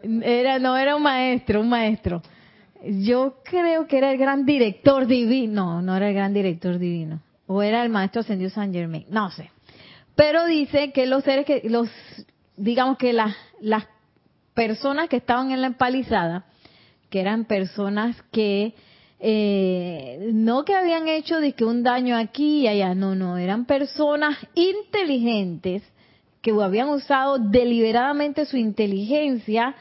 era 0.03 0.59
no 0.59 0.77
era 0.77 0.95
un 0.95 1.03
maestro, 1.03 1.61
un 1.61 1.69
maestro. 1.69 2.21
Yo 2.83 3.37
creo 3.43 3.87
que 3.87 3.97
era 3.97 4.11
el 4.11 4.17
gran 4.17 4.45
director 4.45 5.07
divino. 5.07 5.75
No, 5.75 5.81
no 5.81 5.97
era 5.97 6.09
el 6.09 6.13
gran 6.13 6.33
director 6.33 6.77
divino. 6.77 7.21
O 7.47 7.61
era 7.61 7.83
el 7.83 7.89
maestro 7.89 8.21
ascendido 8.21 8.51
San 8.51 8.71
Germain. 8.71 9.05
No 9.09 9.31
sé. 9.31 9.49
Pero 10.15 10.45
dice 10.45 10.91
que 10.91 11.05
los 11.05 11.23
seres 11.23 11.45
que, 11.45 11.61
los, 11.69 11.89
digamos 12.55 12.97
que 12.97 13.13
las, 13.13 13.35
las 13.59 13.85
personas 14.53 15.09
que 15.09 15.17
estaban 15.17 15.51
en 15.51 15.61
la 15.61 15.67
empalizada, 15.67 16.45
que 17.09 17.19
eran 17.19 17.45
personas 17.45 18.15
que 18.31 18.73
eh, 19.19 20.29
no 20.33 20.65
que 20.65 20.75
habían 20.75 21.07
hecho 21.07 21.39
de 21.39 21.53
que 21.53 21.65
un 21.65 21.83
daño 21.83 22.17
aquí 22.17 22.61
y 22.61 22.67
allá, 22.67 22.95
no, 22.95 23.15
no, 23.15 23.37
eran 23.37 23.65
personas 23.65 24.37
inteligentes 24.53 25.83
que 26.41 26.51
habían 26.51 26.89
usado 26.89 27.39
deliberadamente 27.39 28.45
su 28.45 28.57
inteligencia 28.57 29.75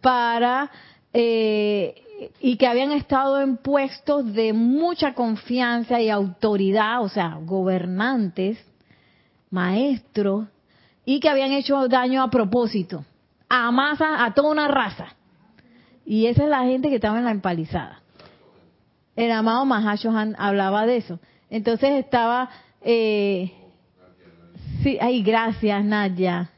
para 0.00 0.70
eh, 1.12 1.94
y 2.40 2.56
que 2.56 2.66
habían 2.66 2.92
estado 2.92 3.40
en 3.40 3.56
puestos 3.56 4.32
de 4.32 4.52
mucha 4.52 5.14
confianza 5.14 6.00
y 6.00 6.08
autoridad, 6.08 7.02
o 7.02 7.08
sea, 7.08 7.38
gobernantes, 7.42 8.58
maestros, 9.50 10.46
y 11.04 11.20
que 11.20 11.28
habían 11.28 11.52
hecho 11.52 11.88
daño 11.88 12.22
a 12.22 12.30
propósito, 12.30 13.04
a 13.48 13.70
masa, 13.70 14.24
a 14.24 14.32
toda 14.32 14.50
una 14.50 14.68
raza. 14.68 15.08
Y 16.04 16.26
esa 16.26 16.44
es 16.44 16.50
la 16.50 16.64
gente 16.64 16.88
que 16.88 16.96
estaba 16.96 17.18
en 17.18 17.24
la 17.24 17.30
empalizada. 17.30 18.00
El 19.16 19.32
amado 19.32 19.64
Mahashohan 19.66 20.36
hablaba 20.38 20.86
de 20.86 20.98
eso. 20.98 21.18
Entonces 21.50 21.92
estaba, 21.92 22.48
eh, 22.82 23.52
sí, 24.82 24.98
ay, 25.00 25.22
gracias 25.22 25.84
Nadia. 25.84 26.50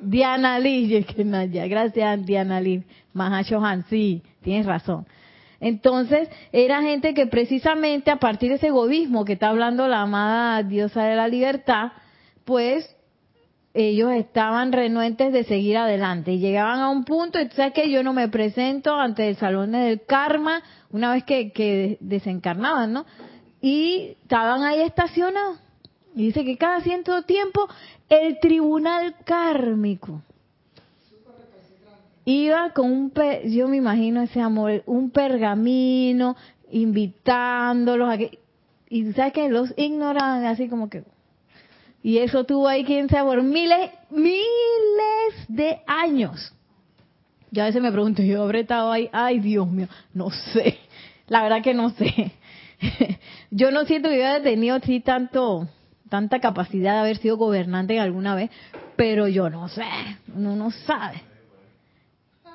Diana 0.00 0.58
Lee, 0.58 1.04
que 1.16 1.24
Nadia, 1.24 1.66
gracias 1.66 2.24
Diana 2.24 2.60
Lee. 2.60 2.84
Mahashohan, 3.12 3.84
sí, 3.90 4.22
tienes 4.42 4.66
razón. 4.66 5.06
Entonces, 5.60 6.28
era 6.52 6.80
gente 6.82 7.12
que 7.12 7.26
precisamente 7.26 8.10
a 8.10 8.16
partir 8.16 8.48
de 8.48 8.56
ese 8.56 8.68
egoísmo 8.68 9.26
que 9.26 9.34
está 9.34 9.50
hablando 9.50 9.86
la 9.88 10.00
amada 10.00 10.62
diosa 10.62 11.04
de 11.04 11.16
la 11.16 11.28
libertad, 11.28 11.92
pues 12.44 12.96
ellos 13.74 14.10
estaban 14.12 14.72
renuentes 14.72 15.32
de 15.32 15.44
seguir 15.44 15.76
adelante 15.76 16.32
y 16.32 16.38
llegaban 16.38 16.80
a 16.80 16.88
un 16.88 17.04
punto, 17.04 17.38
sabes 17.54 17.72
que 17.72 17.90
yo 17.90 18.02
no 18.02 18.12
me 18.12 18.28
presento 18.28 18.96
ante 18.96 19.28
el 19.28 19.36
salón 19.36 19.72
del 19.72 20.02
karma 20.04 20.62
una 20.90 21.12
vez 21.12 21.24
que, 21.24 21.52
que 21.52 21.98
desencarnaban, 22.00 22.92
¿no? 22.92 23.06
Y 23.60 24.16
estaban 24.22 24.64
ahí 24.64 24.80
estacionados. 24.80 25.58
Y 26.16 26.26
dice 26.26 26.44
que 26.44 26.56
cada 26.56 26.80
cierto 26.80 27.22
tiempo 27.22 27.68
el 28.08 28.40
tribunal 28.40 29.14
kármico 29.24 30.22
iba 32.24 32.70
con 32.70 32.92
un, 32.92 33.12
yo 33.46 33.68
me 33.68 33.76
imagino 33.76 34.22
ese 34.22 34.40
amor, 34.40 34.82
un 34.86 35.10
pergamino, 35.10 36.36
invitándolos 36.70 38.10
a 38.10 38.18
que, 38.18 38.38
y 38.88 39.12
sabes 39.12 39.32
que 39.32 39.48
los 39.48 39.72
ignoraban 39.76 40.44
así 40.44 40.68
como 40.68 40.88
que, 40.88 41.04
y 42.02 42.18
eso 42.18 42.44
tuvo 42.44 42.68
ahí, 42.68 42.84
quién 42.84 43.08
sabe, 43.08 43.28
por 43.28 43.42
miles, 43.42 43.90
miles 44.10 45.46
de 45.48 45.80
años. 45.86 46.54
Yo 47.50 47.62
a 47.62 47.66
veces 47.66 47.82
me 47.82 47.92
pregunto, 47.92 48.22
yo 48.22 48.42
habré 48.42 48.60
estado 48.60 48.92
ahí, 48.92 49.08
ay 49.12 49.40
Dios 49.40 49.68
mío, 49.68 49.88
no 50.14 50.30
sé, 50.30 50.78
la 51.26 51.42
verdad 51.42 51.62
que 51.62 51.74
no 51.74 51.90
sé. 51.90 52.32
yo 53.50 53.70
no 53.70 53.84
siento 53.84 54.08
que 54.08 54.24
haya 54.24 54.42
tenido 54.42 54.76
así 54.76 55.00
tanto, 55.00 55.68
tanta 56.08 56.40
capacidad 56.40 56.94
de 56.94 57.00
haber 57.00 57.16
sido 57.18 57.36
gobernante 57.36 57.98
alguna 57.98 58.34
vez, 58.34 58.50
pero 58.96 59.28
yo 59.28 59.50
no 59.50 59.68
sé, 59.68 59.84
uno 60.34 60.56
no 60.56 60.70
sabe. 60.70 61.29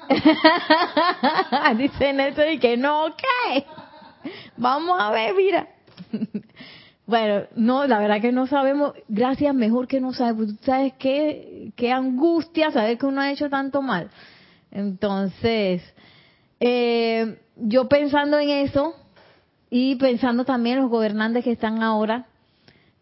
Dice 1.78 2.14
Nelson 2.14 2.52
y 2.52 2.60
que 2.60 2.78
no, 2.78 3.16
¿qué? 3.16 3.66
Vamos 4.58 4.98
a 5.00 5.12
ver, 5.12 5.34
mira. 5.36 5.68
bueno, 7.06 7.46
no, 7.56 7.88
la 7.88 8.00
verdad 8.00 8.22
que 8.22 8.32
no 8.32 8.48
sabemos. 8.48 8.94
Gracias, 9.08 9.54
mejor 9.54 9.88
que 9.88 10.02
no 10.02 10.14
sabes. 10.14 10.48
Tú 10.48 10.58
sabes 10.64 10.94
qué, 11.00 11.72
qué 11.76 11.92
angustia 11.92 12.72
saber 12.72 12.98
que 12.98 13.06
uno 13.06 13.22
ha 13.22 13.32
hecho 13.32 13.50
tanto 13.50 13.82
mal. 13.82 14.10
Entonces, 14.72 15.82
eh, 16.60 17.40
yo 17.56 17.88
pensando 17.88 18.40
en 18.40 18.50
eso 18.50 18.96
y 19.70 19.96
pensando 19.96 20.46
también 20.46 20.78
en 20.78 20.84
los 20.84 20.92
gobernantes 20.92 21.44
que 21.44 21.52
están 21.52 21.82
ahora, 21.82 22.26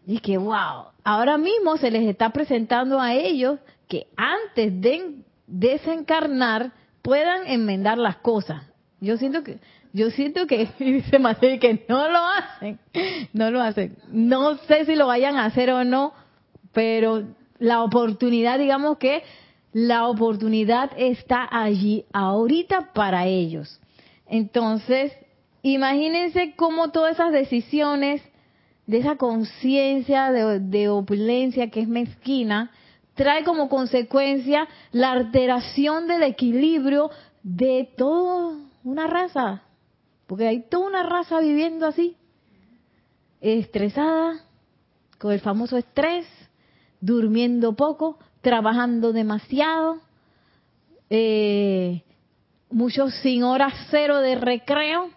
y 0.06 0.20
que 0.20 0.38
wow, 0.38 0.88
ahora 1.04 1.38
mismo 1.38 1.78
se 1.78 1.92
les 1.92 2.08
está 2.08 2.32
presentando 2.32 3.00
a 3.00 3.14
ellos 3.14 3.60
que 3.88 4.08
antes 4.18 4.82
de 4.82 5.16
desencarnar 5.48 6.72
puedan 7.04 7.46
enmendar 7.46 8.00
las 8.00 8.18
cosas. 8.18 8.64
Yo 9.00 9.18
siento 9.18 9.44
que, 9.44 9.60
yo 9.92 10.10
siento 10.10 10.48
que, 10.48 10.68
dice 10.80 11.20
Mateo, 11.20 11.60
que 11.60 11.86
no 11.88 12.10
lo 12.10 12.20
hacen, 12.26 12.80
no 13.34 13.52
lo 13.52 13.62
hacen. 13.62 13.96
No 14.10 14.58
sé 14.58 14.86
si 14.86 14.96
lo 14.96 15.06
vayan 15.06 15.36
a 15.36 15.46
hacer 15.46 15.70
o 15.70 15.84
no, 15.84 16.14
pero 16.72 17.24
la 17.60 17.84
oportunidad, 17.84 18.58
digamos 18.58 18.98
que 18.98 19.22
la 19.74 20.08
oportunidad 20.08 20.92
está 20.98 21.48
allí 21.52 22.06
ahorita 22.14 22.94
para 22.94 23.26
ellos. 23.28 23.80
Entonces, 24.26 25.12
imagínense 25.62 26.54
cómo 26.56 26.92
todas 26.92 27.14
esas 27.14 27.32
decisiones 27.32 28.22
de 28.86 28.98
esa 28.98 29.16
conciencia 29.16 30.32
de, 30.32 30.60
de, 30.60 30.90
opulencia 30.90 31.70
que 31.70 31.82
es 31.82 31.88
mezquina, 31.88 32.72
trae 33.16 33.44
como 33.44 33.70
consecuencia 33.70 34.68
la 34.92 35.12
alteración 35.12 36.08
del 36.08 36.24
equilibrio 36.24 37.12
de 37.44 37.90
toda 37.98 38.58
una 38.84 39.08
raza. 39.08 39.64
Porque 40.28 40.48
hay 40.48 40.62
toda 40.70 40.88
una 40.88 41.04
raza 41.04 41.40
viviendo 41.40 41.86
así, 41.86 42.16
estresada, 43.42 44.40
con 45.20 45.32
el 45.32 45.42
famoso 45.42 45.78
estrés, 45.78 46.26
durmiendo 47.02 47.76
poco, 47.76 48.18
trabajando 48.42 49.14
demasiado, 49.14 50.00
eh, 51.10 52.04
muchos 52.70 53.14
sin 53.16 53.44
horas 53.44 53.74
cero 53.92 54.20
de 54.20 54.36
recreo. 54.36 55.10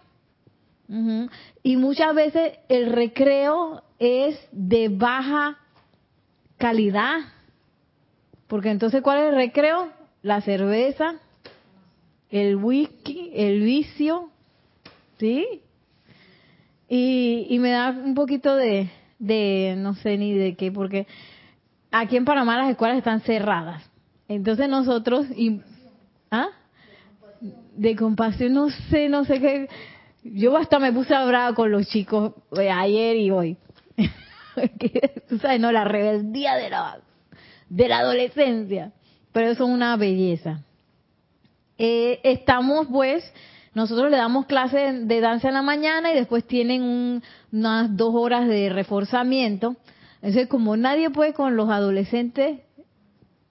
Y 1.63 1.75
muchas 1.75 2.15
veces 2.15 2.59
el 2.69 2.93
recreo 2.93 3.83
es 3.99 4.39
de 4.51 4.87
baja 4.87 5.57
calidad, 6.57 7.17
porque 8.47 8.69
entonces, 8.69 9.01
¿cuál 9.01 9.19
es 9.19 9.29
el 9.29 9.35
recreo? 9.35 9.89
La 10.21 10.41
cerveza, 10.41 11.15
el 12.29 12.55
whisky, 12.55 13.31
el 13.33 13.61
vicio, 13.61 14.29
¿sí? 15.19 15.61
Y, 16.89 17.57
me 17.59 17.71
da 17.71 17.89
un 17.89 18.15
poquito 18.15 18.55
de, 18.55 18.89
de, 19.19 19.75
no 19.77 19.95
sé 19.95 20.17
ni 20.17 20.33
de 20.33 20.55
qué, 20.55 20.71
porque 20.71 21.05
aquí 21.91 22.15
en 22.15 22.25
Panamá 22.25 22.57
las 22.57 22.69
escuelas 22.69 22.97
están 22.97 23.21
cerradas. 23.21 23.83
Entonces 24.29 24.69
nosotros, 24.69 25.27
y, 25.35 25.61
¿ah? 26.31 26.47
De 27.75 27.95
compasión, 27.95 28.53
no 28.53 28.69
sé, 28.89 29.09
no 29.09 29.25
sé 29.25 29.39
qué. 29.39 29.67
Yo 30.23 30.55
hasta 30.57 30.79
me 30.79 30.91
puse 30.91 31.13
a 31.13 31.25
brava 31.25 31.53
con 31.53 31.71
los 31.71 31.87
chicos 31.87 32.33
eh, 32.57 32.69
ayer 32.69 33.17
y 33.17 33.31
hoy. 33.31 33.57
Tú 35.29 35.37
sabes, 35.37 35.59
no, 35.59 35.71
la 35.71 35.83
rebeldía 35.83 36.55
de 36.55 36.69
la 36.69 36.99
de 37.69 37.87
la 37.87 37.99
adolescencia, 37.99 38.93
pero 39.31 39.49
eso 39.49 39.65
es 39.65 39.69
una 39.69 39.95
belleza. 39.97 40.63
Eh, 41.77 42.19
estamos 42.23 42.87
pues 42.87 43.31
nosotros 43.77 44.09
le 44.09 44.17
damos 44.17 44.47
clase 44.47 44.91
de 44.91 45.21
danza 45.21 45.49
en 45.49 45.53
la 45.53 45.61
mañana 45.61 46.11
y 46.11 46.15
después 46.15 46.47
tienen 46.47 47.21
unas 47.51 47.95
dos 47.95 48.11
horas 48.15 48.47
de 48.47 48.69
reforzamiento. 48.69 49.75
Entonces, 50.15 50.47
como 50.47 50.75
nadie 50.75 51.11
puede 51.11 51.33
con 51.33 51.55
los 51.55 51.69
adolescentes, 51.69 52.61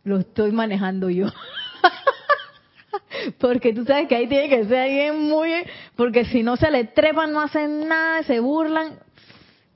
lo 0.02 0.18
estoy 0.18 0.50
manejando 0.50 1.11
yo. 1.11 1.26
porque 3.38 3.72
tú 3.72 3.85
sabes 3.85 4.09
que 4.09 4.16
ahí 4.16 4.26
tiene 4.26 4.48
que 4.48 4.64
ser 4.64 4.79
alguien 4.79 5.29
muy... 5.29 5.52
Porque 5.94 6.24
si 6.24 6.42
no 6.42 6.57
se 6.57 6.72
le 6.72 6.83
trepan, 6.83 7.33
no 7.33 7.40
hacen 7.40 7.87
nada, 7.87 8.24
se 8.24 8.40
burlan. 8.40 8.98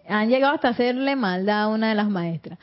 Han 0.09 0.31
llegado 0.31 0.55
hasta 0.55 0.71
hacerle 0.71 1.15
maldad 1.15 1.63
a 1.63 1.69
una 1.69 1.91
de 1.91 1.95
las 1.95 2.09
maestras. 2.09 2.59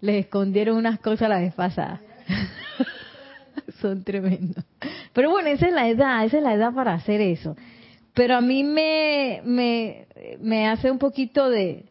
Les 0.00 0.24
escondieron 0.24 0.76
unas 0.76 1.00
cosas 1.00 1.28
la 1.28 1.40
vez 1.40 1.54
pasada. 1.54 2.00
Son 3.80 4.04
tremendos. 4.04 4.64
Pero 5.12 5.30
bueno, 5.30 5.48
esa 5.48 5.66
es 5.66 5.72
la 5.72 5.88
edad, 5.88 6.24
esa 6.24 6.38
es 6.38 6.42
la 6.42 6.54
edad 6.54 6.72
para 6.72 6.94
hacer 6.94 7.20
eso. 7.20 7.56
Pero 8.14 8.36
a 8.36 8.40
mí 8.40 8.64
me, 8.64 9.40
me, 9.44 10.06
me 10.40 10.68
hace 10.68 10.90
un 10.90 10.98
poquito 10.98 11.50
de, 11.50 11.86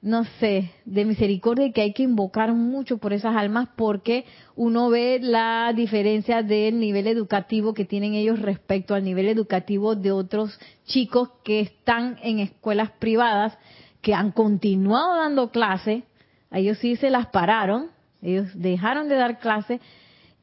no 0.00 0.24
sé, 0.38 0.70
de 0.84 1.04
misericordia 1.04 1.72
que 1.72 1.80
hay 1.80 1.92
que 1.92 2.04
invocar 2.04 2.54
mucho 2.54 2.98
por 2.98 3.12
esas 3.12 3.34
almas 3.34 3.68
porque 3.76 4.24
uno 4.54 4.88
ve 4.88 5.18
la 5.20 5.72
diferencia 5.74 6.42
del 6.42 6.78
nivel 6.78 7.08
educativo 7.08 7.74
que 7.74 7.84
tienen 7.84 8.14
ellos 8.14 8.40
respecto 8.40 8.94
al 8.94 9.02
nivel 9.02 9.28
educativo 9.28 9.96
de 9.96 10.12
otros 10.12 10.58
chicos 10.84 11.30
que 11.42 11.58
están 11.58 12.18
en 12.22 12.38
escuelas 12.38 12.90
privadas, 13.00 13.58
que 14.00 14.14
han 14.14 14.30
continuado 14.30 15.16
dando 15.16 15.50
clase, 15.50 16.04
ellos 16.52 16.78
sí 16.78 16.96
se 16.96 17.10
las 17.10 17.26
pararon, 17.26 17.90
ellos 18.22 18.48
dejaron 18.54 19.08
de 19.08 19.16
dar 19.16 19.38
clase 19.38 19.80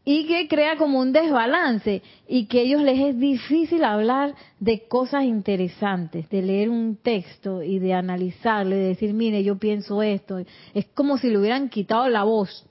y 0.05 0.25
que 0.25 0.47
crea 0.47 0.75
como 0.75 0.99
un 0.99 1.13
desbalance 1.13 2.01
y 2.27 2.45
que 2.47 2.59
a 2.59 2.61
ellos 2.63 2.81
les 2.81 2.99
es 2.99 3.19
difícil 3.19 3.83
hablar 3.85 4.35
de 4.59 4.85
cosas 4.87 5.23
interesantes, 5.23 6.29
de 6.29 6.41
leer 6.41 6.69
un 6.69 6.97
texto 6.97 7.63
y 7.63 7.79
de 7.79 7.93
analizarlo 7.93 8.75
y 8.75 8.79
de 8.79 8.87
decir, 8.87 9.13
mire, 9.13 9.43
yo 9.43 9.57
pienso 9.57 10.03
esto. 10.03 10.39
Es 10.73 10.85
como 10.93 11.17
si 11.17 11.29
le 11.29 11.37
hubieran 11.37 11.69
quitado 11.69 12.09
la 12.09 12.23
voz 12.23 12.65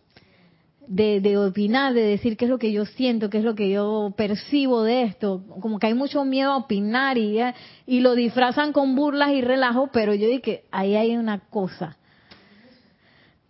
de, 0.86 1.20
de 1.20 1.38
opinar, 1.38 1.94
de 1.94 2.02
decir 2.02 2.36
qué 2.36 2.44
es 2.44 2.50
lo 2.50 2.58
que 2.58 2.70
yo 2.70 2.84
siento, 2.84 3.30
qué 3.30 3.38
es 3.38 3.44
lo 3.44 3.54
que 3.54 3.70
yo 3.70 4.12
percibo 4.14 4.82
de 4.82 5.04
esto. 5.04 5.42
Como 5.60 5.78
que 5.78 5.86
hay 5.86 5.94
mucho 5.94 6.26
miedo 6.26 6.52
a 6.52 6.58
opinar 6.58 7.16
y, 7.16 7.38
y 7.86 8.00
lo 8.00 8.14
disfrazan 8.14 8.72
con 8.72 8.94
burlas 8.94 9.30
y 9.32 9.40
relajo, 9.40 9.88
pero 9.90 10.12
yo 10.12 10.28
que 10.42 10.64
ahí 10.70 10.96
hay 10.96 11.16
una 11.16 11.38
cosa 11.38 11.96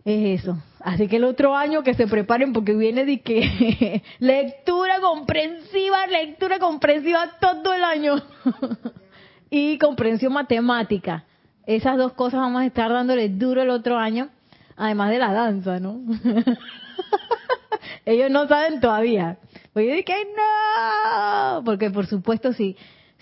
es 0.05 0.41
eso. 0.41 0.59
Así 0.81 1.07
que 1.07 1.17
el 1.17 1.25
otro 1.25 1.55
año 1.55 1.83
que 1.83 1.95
se 1.95 2.07
preparen 2.07 2.53
porque 2.53 2.75
viene 2.75 3.05
de 3.05 3.21
que 3.21 4.03
lectura 4.19 5.01
comprensiva, 5.01 6.07
lectura 6.07 6.59
comprensiva 6.59 7.39
todo 7.41 7.73
el 7.73 7.85
año. 7.85 8.15
y 9.51 9.79
comprensión 9.79 10.33
matemática. 10.33 11.25
Esas 11.67 11.99
dos 11.99 12.15
cosas 12.15 12.41
vamos 12.41 12.63
a 12.63 12.67
estar 12.67 12.91
dándole 12.91 13.29
duro 13.29 13.63
el 13.63 13.71
otro 13.71 13.99
año, 13.99 14.31
además 14.77 15.11
de 15.11 15.19
la 15.19 15.33
danza, 15.33 15.79
¿no? 15.79 16.01
Ellos 18.05 18.31
no 18.31 18.49
saben 18.49 18.81
todavía. 18.81 19.39
Pues 19.73 19.87
yo 19.87 19.95
dije, 19.95 20.27
no, 20.35 21.63
porque 21.65 21.91
por 21.91 22.07
supuesto 22.07 22.53
si, 22.53 22.77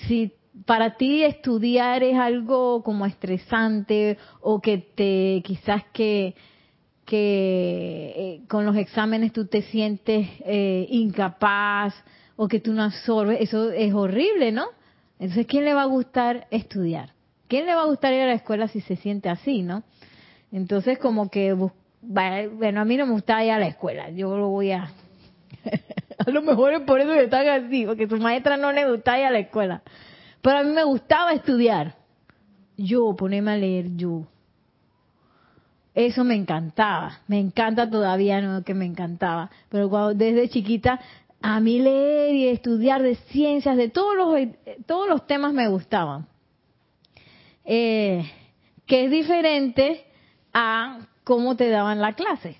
si 0.06 0.32
para 0.64 0.96
ti 0.96 1.24
estudiar 1.24 2.02
es 2.02 2.16
algo 2.16 2.82
como 2.84 3.06
estresante 3.06 4.16
o 4.40 4.60
que 4.60 4.78
te 4.78 5.42
quizás 5.44 5.82
que 5.92 6.34
que 7.10 8.12
eh, 8.16 8.40
con 8.46 8.64
los 8.64 8.76
exámenes 8.76 9.32
tú 9.32 9.44
te 9.44 9.62
sientes 9.62 10.28
eh, 10.44 10.86
incapaz 10.90 11.92
o 12.36 12.46
que 12.46 12.60
tú 12.60 12.72
no 12.72 12.84
absorbes, 12.84 13.40
eso 13.40 13.72
es 13.72 13.92
horrible, 13.92 14.52
¿no? 14.52 14.66
Entonces, 15.18 15.44
¿quién 15.48 15.64
le 15.64 15.74
va 15.74 15.82
a 15.82 15.86
gustar 15.86 16.46
estudiar? 16.52 17.10
¿Quién 17.48 17.66
le 17.66 17.74
va 17.74 17.82
a 17.82 17.86
gustar 17.86 18.14
ir 18.14 18.20
a 18.20 18.26
la 18.26 18.34
escuela 18.34 18.68
si 18.68 18.80
se 18.80 18.94
siente 18.94 19.28
así, 19.28 19.62
no? 19.62 19.82
Entonces, 20.52 20.98
como 20.98 21.30
que, 21.30 21.52
bueno, 22.00 22.80
a 22.80 22.84
mí 22.84 22.96
no 22.96 23.06
me 23.06 23.12
gusta 23.12 23.44
ir 23.44 23.50
a 23.50 23.58
la 23.58 23.66
escuela, 23.66 24.10
yo 24.10 24.36
lo 24.38 24.48
voy 24.48 24.70
a... 24.70 24.92
a 26.26 26.30
lo 26.30 26.42
mejor 26.42 26.74
es 26.74 26.80
por 26.82 27.00
eso 27.00 27.10
que 27.10 27.24
están 27.24 27.48
así, 27.48 27.86
porque 27.86 28.06
su 28.06 28.18
maestra 28.18 28.56
no 28.56 28.70
le 28.70 28.88
gusta 28.88 29.18
ir 29.18 29.26
a 29.26 29.30
la 29.32 29.40
escuela. 29.40 29.82
Pero 30.42 30.58
a 30.58 30.62
mí 30.62 30.70
me 30.70 30.84
gustaba 30.84 31.32
estudiar. 31.32 31.96
Yo, 32.76 33.16
ponerme 33.16 33.50
a 33.50 33.56
leer, 33.56 33.96
yo 33.96 34.28
eso 36.06 36.24
me 36.24 36.34
encantaba, 36.34 37.20
me 37.26 37.38
encanta 37.38 37.88
todavía, 37.88 38.40
no 38.40 38.62
que 38.64 38.74
me 38.74 38.86
encantaba, 38.86 39.50
pero 39.68 39.88
cuando, 39.88 40.14
desde 40.14 40.48
chiquita 40.48 41.00
a 41.42 41.60
mí 41.60 41.78
leer 41.78 42.34
y 42.34 42.48
estudiar 42.48 43.02
de 43.02 43.14
ciencias, 43.14 43.76
de 43.76 43.88
todos 43.88 44.16
los, 44.16 44.48
todos 44.86 45.08
los 45.08 45.26
temas 45.26 45.52
me 45.52 45.68
gustaban. 45.68 46.26
Eh, 47.64 48.24
que 48.86 49.04
es 49.04 49.10
diferente 49.10 50.04
a 50.52 51.06
cómo 51.24 51.56
te 51.56 51.68
daban 51.68 52.00
la 52.00 52.14
clase. 52.14 52.56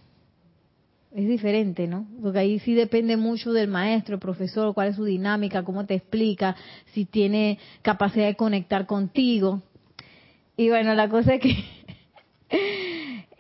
Es 1.12 1.26
diferente, 1.26 1.88
¿no? 1.88 2.06
Porque 2.22 2.38
ahí 2.38 2.58
sí 2.60 2.72
depende 2.72 3.16
mucho 3.16 3.52
del 3.52 3.66
maestro, 3.66 4.20
profesor, 4.20 4.72
cuál 4.74 4.88
es 4.88 4.96
su 4.96 5.04
dinámica, 5.04 5.64
cómo 5.64 5.84
te 5.84 5.94
explica, 5.94 6.54
si 6.92 7.04
tiene 7.04 7.58
capacidad 7.82 8.26
de 8.26 8.36
conectar 8.36 8.86
contigo. 8.86 9.60
Y 10.56 10.68
bueno, 10.68 10.94
la 10.94 11.08
cosa 11.08 11.34
es 11.34 11.40
que 11.40 11.56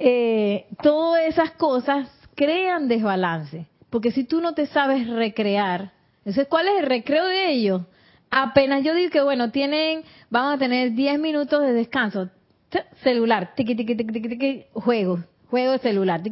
eh, 0.00 0.66
todas 0.82 1.26
esas 1.26 1.52
cosas 1.52 2.08
crean 2.34 2.88
desbalance. 2.88 3.66
Porque 3.90 4.10
si 4.12 4.24
tú 4.24 4.40
no 4.40 4.54
te 4.54 4.66
sabes 4.66 5.06
recrear, 5.06 5.92
entonces, 6.20 6.48
¿cuál 6.48 6.68
es 6.68 6.80
el 6.80 6.86
recreo 6.86 7.26
de 7.26 7.50
ellos? 7.50 7.82
Apenas 8.30 8.82
yo 8.82 8.94
digo 8.94 9.10
que, 9.10 9.20
bueno, 9.20 9.50
tienen, 9.50 10.04
van 10.30 10.54
a 10.54 10.58
tener 10.58 10.92
10 10.92 11.18
minutos 11.18 11.62
de 11.62 11.72
descanso. 11.72 12.30
Celular, 13.02 13.54
tiqui, 13.56 13.74
tiqui, 13.74 13.96
tiqui, 13.96 14.28
tiqui, 14.28 14.64
juego, 14.72 15.24
juego 15.48 15.72
de 15.72 15.78
celular. 15.78 16.22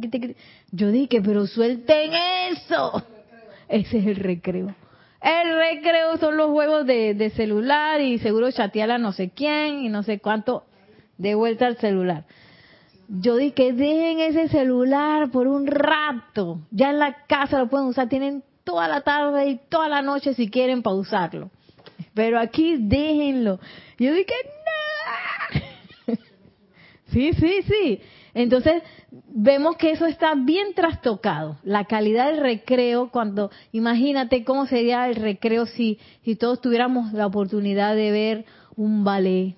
Yo 0.71 0.91
dije, 0.91 1.21
pero 1.21 1.45
suelten 1.45 2.11
eso. 2.51 3.03
Ese 3.67 3.97
es 3.99 4.05
el 4.07 4.15
recreo. 4.15 4.73
El 5.21 5.55
recreo 5.55 6.17
son 6.17 6.37
los 6.37 6.49
juegos 6.49 6.85
de, 6.85 7.13
de 7.13 7.29
celular 7.31 7.99
y 7.99 8.19
seguro 8.19 8.49
chatear 8.51 8.91
a 8.91 8.97
no 8.97 9.11
sé 9.11 9.31
quién 9.31 9.81
y 9.81 9.89
no 9.89 10.01
sé 10.03 10.19
cuánto 10.19 10.63
de 11.17 11.35
vuelta 11.35 11.67
al 11.67 11.77
celular. 11.77 12.23
Yo 13.11 13.37
dije 13.37 13.53
que 13.53 13.73
dejen 13.73 14.19
ese 14.19 14.49
celular 14.49 15.31
por 15.31 15.47
un 15.47 15.65
rato. 15.65 16.61
Ya 16.69 16.91
en 16.91 16.99
la 16.99 17.25
casa 17.25 17.57
lo 17.57 17.67
pueden 17.67 17.87
usar. 17.87 18.07
Tienen 18.07 18.43
toda 18.63 18.87
la 18.87 19.01
tarde 19.01 19.49
y 19.49 19.59
toda 19.67 19.89
la 19.89 20.03
noche 20.03 20.35
si 20.35 20.49
quieren 20.49 20.83
para 20.83 20.95
usarlo. 20.95 21.49
Pero 22.13 22.39
aquí 22.39 22.77
déjenlo. 22.77 23.59
Yo 23.97 24.13
dije, 24.13 24.33
no. 26.05 26.15
sí, 27.11 27.33
sí, 27.33 27.61
sí. 27.63 27.99
Entonces, 28.35 28.83
vemos 29.11 29.75
que 29.77 29.89
eso 29.91 30.05
está 30.05 30.35
bien 30.35 30.75
trastocado. 30.75 31.57
La 31.63 31.85
calidad 31.85 32.27
del 32.27 32.37
recreo, 32.37 33.09
cuando, 33.09 33.49
imagínate 33.71 34.43
cómo 34.43 34.67
sería 34.67 35.09
el 35.09 35.15
recreo 35.15 35.65
si, 35.65 35.97
si 36.23 36.35
todos 36.35 36.61
tuviéramos 36.61 37.11
la 37.13 37.25
oportunidad 37.25 37.95
de 37.95 38.11
ver 38.11 38.45
un 38.75 39.03
ballet, 39.03 39.55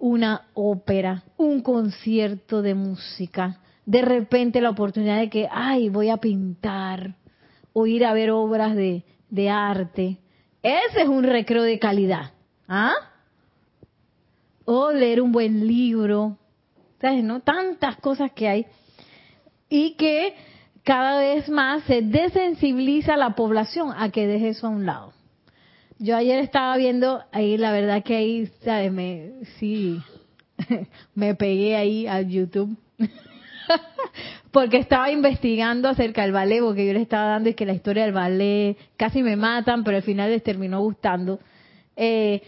una 0.00 0.46
ópera, 0.54 1.22
un 1.36 1.60
concierto 1.60 2.62
de 2.62 2.74
música, 2.74 3.60
de 3.84 4.02
repente 4.02 4.60
la 4.60 4.70
oportunidad 4.70 5.18
de 5.18 5.28
que, 5.28 5.48
ay, 5.50 5.90
voy 5.90 6.08
a 6.08 6.16
pintar 6.16 7.14
o 7.72 7.86
ir 7.86 8.04
a 8.04 8.12
ver 8.12 8.30
obras 8.30 8.74
de, 8.74 9.04
arte. 9.50 10.18
Ese 10.62 11.02
es 11.02 11.08
un 11.08 11.22
recreo 11.22 11.62
de 11.62 11.78
calidad. 11.78 12.32
¿Ah? 12.66 12.94
O 14.64 14.90
leer 14.90 15.20
un 15.20 15.32
buen 15.32 15.66
libro. 15.66 16.36
¿Sabes? 17.00 17.22
¿No? 17.22 17.40
Tantas 17.40 17.96
cosas 17.96 18.32
que 18.32 18.48
hay. 18.48 18.66
Y 19.68 19.94
que 19.94 20.34
cada 20.82 21.18
vez 21.20 21.48
más 21.48 21.82
se 21.84 22.02
desensibiliza 22.02 23.16
la 23.16 23.34
población 23.34 23.92
a 23.96 24.10
que 24.10 24.26
deje 24.26 24.50
eso 24.50 24.66
a 24.66 24.70
un 24.70 24.86
lado. 24.86 25.12
Yo 26.02 26.16
ayer 26.16 26.38
estaba 26.38 26.78
viendo 26.78 27.22
ahí, 27.30 27.58
la 27.58 27.72
verdad 27.72 28.02
que 28.02 28.16
ahí, 28.16 28.46
¿sabes? 28.64 28.90
Me, 28.90 29.32
sí, 29.58 30.00
me 31.14 31.34
pegué 31.34 31.76
ahí 31.76 32.06
al 32.06 32.26
YouTube. 32.26 32.74
porque 34.50 34.78
estaba 34.78 35.10
investigando 35.10 35.90
acerca 35.90 36.22
del 36.22 36.32
ballet, 36.32 36.62
porque 36.62 36.86
yo 36.86 36.94
les 36.94 37.02
estaba 37.02 37.26
dando 37.26 37.50
y 37.50 37.54
que 37.54 37.66
la 37.66 37.74
historia 37.74 38.04
del 38.04 38.14
ballet 38.14 38.78
casi 38.96 39.22
me 39.22 39.36
matan, 39.36 39.84
pero 39.84 39.98
al 39.98 40.02
final 40.02 40.30
les 40.30 40.42
terminó 40.42 40.80
gustando. 40.80 41.38
Eh, 41.96 42.40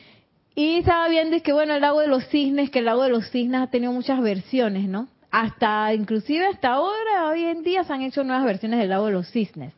y 0.54 0.76
estaba 0.78 1.06
viendo 1.10 1.36
es 1.36 1.42
que 1.42 1.52
bueno, 1.52 1.74
el 1.74 1.82
lago 1.82 2.00
de 2.00 2.08
los 2.08 2.26
cisnes, 2.28 2.70
que 2.70 2.78
el 2.78 2.86
lago 2.86 3.02
de 3.02 3.10
los 3.10 3.28
cisnes 3.28 3.60
ha 3.60 3.66
tenido 3.66 3.92
muchas 3.92 4.22
versiones, 4.22 4.88
¿no? 4.88 5.08
Hasta, 5.30 5.92
inclusive 5.92 6.46
hasta 6.46 6.72
ahora, 6.72 7.28
hoy 7.28 7.44
en 7.44 7.62
día 7.62 7.84
se 7.84 7.92
han 7.92 8.00
hecho 8.00 8.24
nuevas 8.24 8.46
versiones 8.46 8.80
del 8.80 8.88
lago 8.88 9.08
de 9.08 9.12
los 9.12 9.30
cisnes. 9.30 9.74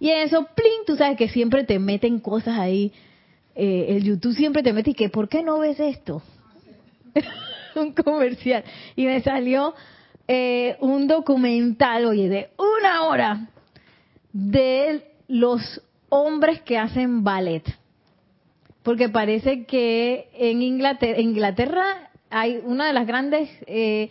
Y 0.00 0.10
en 0.10 0.20
eso, 0.20 0.46
plin, 0.54 0.84
tú 0.86 0.96
sabes 0.96 1.16
que 1.16 1.28
siempre 1.28 1.64
te 1.64 1.78
meten 1.78 2.20
cosas 2.20 2.58
ahí. 2.58 2.92
Eh, 3.54 3.86
el 3.88 4.04
YouTube 4.04 4.34
siempre 4.34 4.62
te 4.62 4.72
mete 4.72 4.90
y 4.90 4.94
que, 4.94 5.08
¿por 5.08 5.28
qué 5.28 5.42
no 5.42 5.58
ves 5.58 5.80
esto? 5.80 6.22
un 7.74 7.92
comercial. 7.92 8.62
Y 8.94 9.06
me 9.06 9.20
salió 9.20 9.74
eh, 10.28 10.76
un 10.80 11.08
documental, 11.08 12.04
oye, 12.04 12.28
de 12.28 12.50
una 12.58 13.02
hora 13.04 13.48
de 14.32 15.04
los 15.26 15.82
hombres 16.08 16.62
que 16.62 16.78
hacen 16.78 17.24
ballet. 17.24 17.64
porque 18.84 19.08
parece 19.08 19.64
que 19.66 20.30
en 20.34 20.62
Inglaterra, 20.62 22.10
hay 22.30 22.60
una 22.64 22.86
de 22.86 22.92
las 22.92 23.06
grandes, 23.06 23.50
eh, 23.66 24.10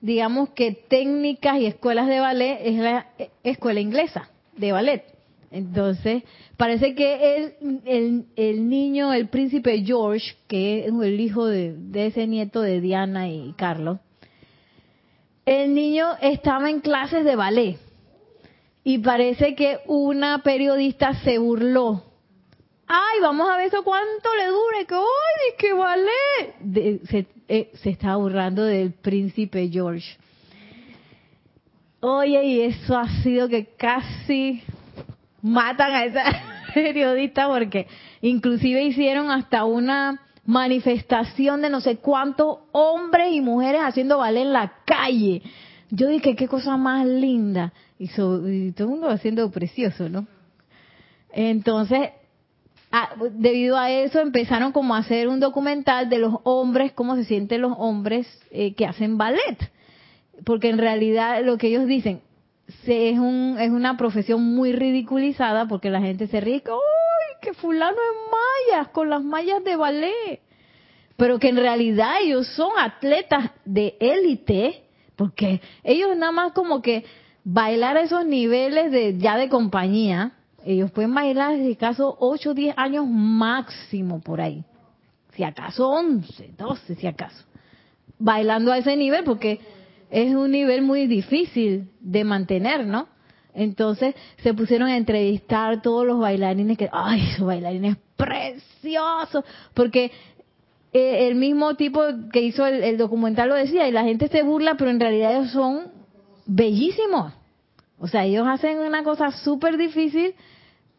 digamos 0.00 0.50
que 0.50 0.72
técnicas 0.72 1.58
y 1.58 1.66
escuelas 1.66 2.06
de 2.08 2.20
ballet 2.20 2.58
es 2.62 2.74
la 2.76 3.06
escuela 3.42 3.80
inglesa 3.80 4.28
de 4.56 4.72
ballet. 4.72 5.04
Entonces, 5.50 6.24
parece 6.56 6.94
que 6.94 7.54
el, 7.84 8.26
el, 8.34 8.68
niño, 8.68 9.12
el 9.12 9.28
príncipe 9.28 9.82
George, 9.84 10.34
que 10.48 10.86
es 10.86 10.92
el 10.92 11.20
hijo 11.20 11.46
de, 11.46 11.74
de 11.76 12.06
ese 12.06 12.26
nieto 12.26 12.60
de 12.60 12.80
Diana 12.80 13.28
y 13.28 13.54
Carlos, 13.56 13.98
el 15.46 15.74
niño 15.74 16.08
estaba 16.20 16.70
en 16.70 16.80
clases 16.80 17.24
de 17.24 17.36
ballet 17.36 17.78
y 18.82 18.98
parece 18.98 19.54
que 19.54 19.78
una 19.86 20.42
periodista 20.42 21.14
se 21.22 21.38
burló. 21.38 22.02
Ay, 22.86 23.20
vamos 23.22 23.48
a 23.48 23.56
ver 23.56 23.68
eso 23.68 23.82
cuánto 23.82 24.28
le 24.34 24.46
dure, 24.46 24.86
que 24.86 24.94
ay, 24.94 25.56
que 25.58 25.72
vale. 25.72 27.00
se, 27.08 27.26
eh, 27.48 27.70
se 27.74 27.90
está 27.90 28.16
burlando 28.16 28.64
del 28.64 28.92
príncipe 28.92 29.68
George. 29.68 30.16
Oye, 32.06 32.44
y 32.44 32.60
eso 32.60 32.98
ha 32.98 33.08
sido 33.22 33.48
que 33.48 33.64
casi 33.78 34.62
matan 35.40 35.90
a 35.90 36.04
esa 36.04 36.22
periodista 36.74 37.48
porque 37.48 37.86
inclusive 38.20 38.84
hicieron 38.84 39.30
hasta 39.30 39.64
una 39.64 40.20
manifestación 40.44 41.62
de 41.62 41.70
no 41.70 41.80
sé 41.80 41.96
cuántos 41.96 42.58
hombres 42.72 43.32
y 43.32 43.40
mujeres 43.40 43.80
haciendo 43.82 44.18
ballet 44.18 44.42
en 44.42 44.52
la 44.52 44.74
calle. 44.84 45.40
Yo 45.88 46.08
dije, 46.08 46.36
qué 46.36 46.46
cosa 46.46 46.76
más 46.76 47.06
linda. 47.06 47.72
Y, 47.98 48.08
todo 48.08 48.44
el 48.44 48.86
mundo 48.86 49.08
haciendo 49.08 49.50
precioso, 49.50 50.10
¿no? 50.10 50.26
Entonces, 51.32 52.10
debido 53.30 53.78
a 53.78 53.90
eso 53.90 54.20
empezaron 54.20 54.72
como 54.72 54.94
a 54.94 54.98
hacer 54.98 55.26
un 55.26 55.40
documental 55.40 56.10
de 56.10 56.18
los 56.18 56.34
hombres, 56.42 56.92
cómo 56.92 57.16
se 57.16 57.24
sienten 57.24 57.62
los 57.62 57.72
hombres 57.78 58.26
eh, 58.50 58.74
que 58.74 58.84
hacen 58.84 59.16
ballet. 59.16 59.70
Porque 60.44 60.68
en 60.68 60.78
realidad 60.78 61.42
lo 61.44 61.58
que 61.58 61.68
ellos 61.68 61.86
dicen 61.86 62.20
es, 62.86 63.18
un, 63.18 63.56
es 63.58 63.70
una 63.70 63.96
profesión 63.96 64.42
muy 64.42 64.72
ridiculizada 64.72 65.66
porque 65.66 65.90
la 65.90 66.00
gente 66.00 66.26
se 66.26 66.40
ríe, 66.40 66.62
¡ay, 66.66 67.36
que 67.40 67.54
fulano 67.54 67.96
es 67.96 68.76
mallas, 68.76 68.88
con 68.88 69.10
las 69.10 69.22
mallas 69.22 69.62
de 69.64 69.76
ballet! 69.76 70.40
Pero 71.16 71.38
que 71.38 71.48
en 71.48 71.56
realidad 71.56 72.16
ellos 72.22 72.46
son 72.48 72.70
atletas 72.78 73.50
de 73.64 73.96
élite, 74.00 74.82
porque 75.16 75.60
ellos 75.82 76.16
nada 76.16 76.32
más 76.32 76.52
como 76.52 76.82
que 76.82 77.04
bailar 77.44 77.96
a 77.96 78.02
esos 78.02 78.26
niveles 78.26 78.90
de 78.90 79.18
ya 79.18 79.36
de 79.36 79.48
compañía, 79.48 80.32
ellos 80.64 80.90
pueden 80.90 81.14
bailar 81.14 81.56
desde 81.56 81.76
caso 81.76 82.16
8 82.18 82.50
o 82.50 82.54
10 82.54 82.74
años 82.76 83.06
máximo 83.06 84.20
por 84.20 84.40
ahí. 84.40 84.64
Si 85.34 85.44
acaso 85.44 85.88
11, 85.88 86.54
12 86.56 86.94
si 86.94 87.06
acaso. 87.06 87.44
Bailando 88.18 88.72
a 88.72 88.78
ese 88.78 88.96
nivel 88.96 89.24
porque 89.24 89.60
es 90.14 90.32
un 90.32 90.52
nivel 90.52 90.82
muy 90.82 91.08
difícil 91.08 91.90
de 91.98 92.22
mantener, 92.22 92.86
¿no? 92.86 93.08
Entonces 93.52 94.14
se 94.44 94.54
pusieron 94.54 94.88
a 94.88 94.96
entrevistar 94.96 95.82
todos 95.82 96.06
los 96.06 96.20
bailarines 96.20 96.78
que, 96.78 96.88
ay, 96.92 97.30
esos 97.32 97.44
bailarines 97.44 97.96
preciosos, 98.14 99.44
porque 99.74 100.12
eh, 100.92 101.26
el 101.26 101.34
mismo 101.34 101.74
tipo 101.74 102.00
que 102.32 102.42
hizo 102.42 102.64
el, 102.64 102.96
documental 102.96 103.48
lo 103.48 103.56
decía, 103.56 103.88
y 103.88 103.92
la 103.92 104.04
gente 104.04 104.28
se 104.28 104.44
burla, 104.44 104.76
pero 104.76 104.92
en 104.92 105.00
realidad 105.00 105.32
ellos 105.32 105.50
son 105.50 105.90
bellísimos. 106.46 107.32
O 107.98 108.06
sea, 108.06 108.24
ellos 108.24 108.46
hacen 108.46 108.78
una 108.78 109.02
cosa 109.02 109.32
súper 109.32 109.76
difícil, 109.76 110.34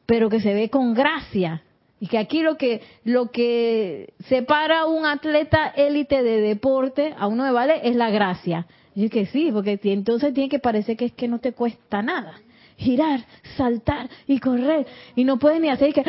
pero 0.06 0.30
que 0.30 0.42
se 0.42 0.54
ve 0.54 0.70
con 0.70 0.94
gracia. 0.94 1.64
Y 2.02 2.08
que 2.08 2.18
aquí 2.18 2.42
lo 2.42 2.58
que 2.58 2.82
lo 3.06 3.32
que 3.32 4.14
separa 4.28 4.82
a 4.82 4.86
un 4.86 5.06
atleta 5.06 5.68
élite 5.68 6.22
de 6.22 6.42
deporte 6.42 7.16
a 7.18 7.28
uno 7.28 7.46
de 7.46 7.52
vale 7.52 7.80
es 7.88 7.96
la 7.96 8.10
gracia. 8.10 8.68
Y 8.96 9.06
es 9.06 9.12
que 9.12 9.26
sí, 9.26 9.52
porque 9.52 9.80
entonces 9.84 10.34
tiene 10.34 10.50
que 10.50 10.60
parecer 10.60 10.96
que 10.98 11.06
es 11.06 11.14
que 11.14 11.28
no 11.28 11.40
te 11.40 11.52
cuesta 11.52 12.02
nada 12.02 12.40
girar, 12.78 13.26
saltar 13.56 14.10
y 14.28 14.40
correr. 14.40 14.86
Y 15.16 15.24
no 15.24 15.38
puedes 15.40 15.62
ni 15.62 15.70
hacer 15.70 15.94
que, 15.94 16.04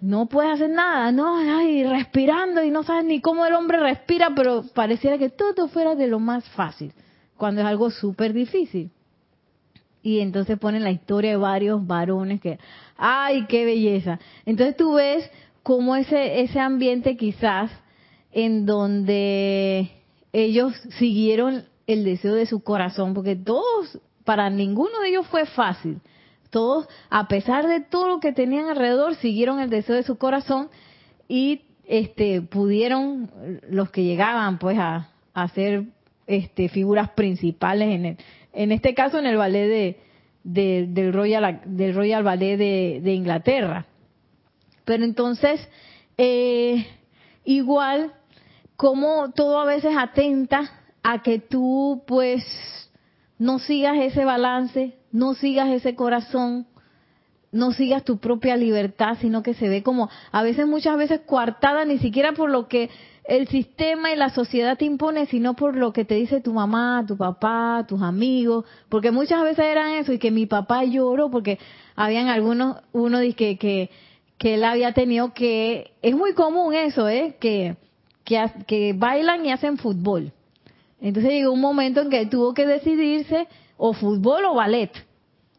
no 0.00 0.26
puedes 0.26 0.52
hacer 0.52 0.70
nada, 0.70 1.12
¿no? 1.12 1.36
Ay, 1.36 1.84
respirando 1.84 2.62
y 2.62 2.70
no 2.70 2.82
sabes 2.82 3.04
ni 3.04 3.20
cómo 3.20 3.46
el 3.46 3.54
hombre 3.54 3.78
respira, 3.78 4.30
pero 4.34 4.64
pareciera 4.74 5.18
que 5.18 5.30
todo 5.30 5.68
fuera 5.68 5.94
de 5.94 6.08
lo 6.08 6.18
más 6.18 6.48
fácil, 6.50 6.92
cuando 7.36 7.60
es 7.60 7.66
algo 7.66 7.90
súper 7.90 8.32
difícil. 8.32 8.90
Y 10.02 10.18
entonces 10.18 10.58
ponen 10.58 10.82
la 10.82 10.90
historia 10.90 11.30
de 11.30 11.36
varios 11.36 11.86
varones 11.86 12.40
que, 12.40 12.58
ay, 12.96 13.46
qué 13.46 13.64
belleza. 13.64 14.18
Entonces 14.44 14.76
tú 14.76 14.94
ves 14.94 15.30
cómo 15.62 15.94
ese, 15.94 16.40
ese 16.40 16.58
ambiente 16.58 17.16
quizás 17.16 17.70
en 18.32 18.66
donde 18.66 19.90
ellos 20.32 20.74
siguieron 20.98 21.66
el 21.86 22.04
deseo 22.04 22.34
de 22.34 22.46
su 22.46 22.62
corazón, 22.62 23.14
porque 23.14 23.36
todos 23.36 23.98
para 24.24 24.50
ninguno 24.50 25.00
de 25.00 25.08
ellos 25.08 25.26
fue 25.26 25.46
fácil. 25.46 26.00
Todos, 26.50 26.86
a 27.08 27.28
pesar 27.28 27.66
de 27.66 27.80
todo 27.80 28.08
lo 28.08 28.20
que 28.20 28.32
tenían 28.32 28.68
alrededor, 28.68 29.14
siguieron 29.16 29.58
el 29.58 29.70
deseo 29.70 29.96
de 29.96 30.02
su 30.02 30.18
corazón 30.18 30.68
y 31.28 31.62
este 31.86 32.42
pudieron 32.42 33.30
los 33.68 33.90
que 33.90 34.04
llegaban 34.04 34.58
pues 34.58 34.78
a, 34.78 35.08
ser 35.54 35.84
este 36.26 36.68
figuras 36.68 37.10
principales 37.10 37.88
en 37.88 38.04
el, 38.04 38.16
en 38.52 38.70
este 38.70 38.94
caso 38.94 39.18
en 39.18 39.26
el 39.26 39.36
ballet 39.36 39.96
de, 40.44 40.86
del 40.86 41.12
Royal 41.12 41.62
del 41.64 41.94
Royal 41.94 42.22
Ballet 42.22 42.58
de, 42.58 43.12
Inglaterra. 43.12 43.86
Pero 44.84 45.04
entonces 45.04 45.66
eh, 46.18 46.86
igual 47.44 48.12
como 48.76 49.32
todo 49.32 49.58
a 49.58 49.64
veces 49.64 49.94
atenta 49.96 50.81
a 51.02 51.22
que 51.22 51.38
tú 51.38 52.02
pues 52.06 52.44
no 53.38 53.58
sigas 53.58 53.98
ese 53.98 54.24
balance, 54.24 54.94
no 55.10 55.34
sigas 55.34 55.68
ese 55.70 55.94
corazón, 55.94 56.66
no 57.50 57.72
sigas 57.72 58.04
tu 58.04 58.18
propia 58.18 58.56
libertad, 58.56 59.18
sino 59.20 59.42
que 59.42 59.54
se 59.54 59.68
ve 59.68 59.82
como 59.82 60.08
a 60.30 60.42
veces, 60.42 60.66
muchas 60.66 60.96
veces 60.96 61.20
coartada, 61.26 61.84
ni 61.84 61.98
siquiera 61.98 62.32
por 62.32 62.50
lo 62.50 62.68
que 62.68 62.88
el 63.24 63.46
sistema 63.48 64.12
y 64.12 64.16
la 64.16 64.30
sociedad 64.30 64.78
te 64.78 64.84
impone, 64.84 65.26
sino 65.26 65.54
por 65.54 65.76
lo 65.76 65.92
que 65.92 66.04
te 66.04 66.14
dice 66.14 66.40
tu 66.40 66.52
mamá, 66.52 67.04
tu 67.06 67.16
papá, 67.16 67.84
tus 67.86 68.00
amigos, 68.00 68.64
porque 68.88 69.10
muchas 69.10 69.42
veces 69.42 69.64
eran 69.64 69.92
eso, 69.92 70.12
y 70.12 70.18
que 70.18 70.30
mi 70.30 70.46
papá 70.46 70.84
lloró 70.84 71.30
porque 71.30 71.58
habían 71.94 72.28
algunos, 72.28 72.78
uno 72.92 73.18
que, 73.36 73.58
que, 73.58 73.90
que 74.38 74.54
él 74.54 74.64
había 74.64 74.92
tenido 74.92 75.34
que, 75.34 75.92
es 76.00 76.16
muy 76.16 76.32
común 76.32 76.74
eso, 76.74 77.08
¿eh? 77.08 77.36
que 77.40 77.76
bailan 78.94 79.44
y 79.44 79.52
hacen 79.52 79.78
fútbol 79.78 80.32
entonces 81.08 81.32
llegó 81.32 81.52
un 81.52 81.60
momento 81.60 82.00
en 82.00 82.10
que 82.10 82.26
tuvo 82.26 82.54
que 82.54 82.66
decidirse 82.66 83.48
o 83.76 83.92
fútbol 83.92 84.44
o 84.44 84.54
ballet. 84.54 84.92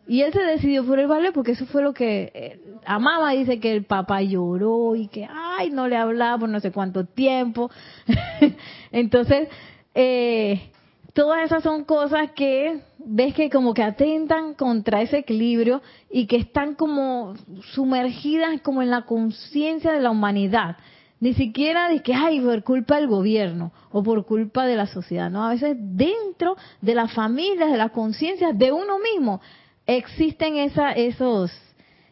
Y 0.07 0.21
él 0.21 0.33
se 0.33 0.41
decidió 0.41 0.85
por 0.85 0.99
el 0.99 1.07
ballet 1.07 1.33
porque 1.33 1.51
eso 1.51 1.65
fue 1.65 1.81
lo 1.81 1.93
que 1.93 2.31
eh, 2.33 2.59
amaba. 2.85 3.31
Dice 3.31 3.59
que 3.59 3.71
el 3.71 3.83
papá 3.83 4.21
lloró 4.21 4.95
y 4.95 5.07
que, 5.07 5.27
ay, 5.29 5.69
no 5.69 5.87
le 5.87 5.97
hablaba 5.97 6.39
por 6.39 6.49
no 6.49 6.59
sé 6.59 6.71
cuánto 6.71 7.05
tiempo. 7.05 7.69
Entonces, 8.91 9.47
eh, 9.95 10.71
todas 11.13 11.43
esas 11.45 11.63
son 11.63 11.85
cosas 11.85 12.31
que 12.31 12.81
ves 12.97 13.33
que 13.33 13.49
como 13.49 13.73
que 13.73 13.83
atentan 13.83 14.55
contra 14.55 15.01
ese 15.01 15.19
equilibrio 15.19 15.81
y 16.09 16.27
que 16.27 16.37
están 16.37 16.75
como 16.75 17.35
sumergidas 17.73 18.61
como 18.61 18.81
en 18.81 18.89
la 18.89 19.03
conciencia 19.03 19.91
de 19.93 20.01
la 20.01 20.11
humanidad. 20.11 20.77
Ni 21.23 21.33
siquiera 21.35 21.87
de 21.87 22.01
que, 22.01 22.13
ay, 22.13 22.41
por 22.41 22.63
culpa 22.63 22.97
del 22.97 23.07
gobierno 23.07 23.71
o 23.93 24.03
por 24.03 24.25
culpa 24.25 24.65
de 24.65 24.75
la 24.75 24.87
sociedad, 24.87 25.31
¿no? 25.31 25.45
A 25.45 25.51
veces 25.51 25.77
dentro 25.79 26.57
de 26.81 26.95
las 26.95 27.13
familias, 27.13 27.71
de 27.71 27.77
la 27.77 27.87
conciencia 27.87 28.51
de 28.51 28.73
uno 28.73 28.99
mismo, 28.99 29.39
existen 29.87 30.57
esa, 30.57 30.91
esos, 30.91 31.49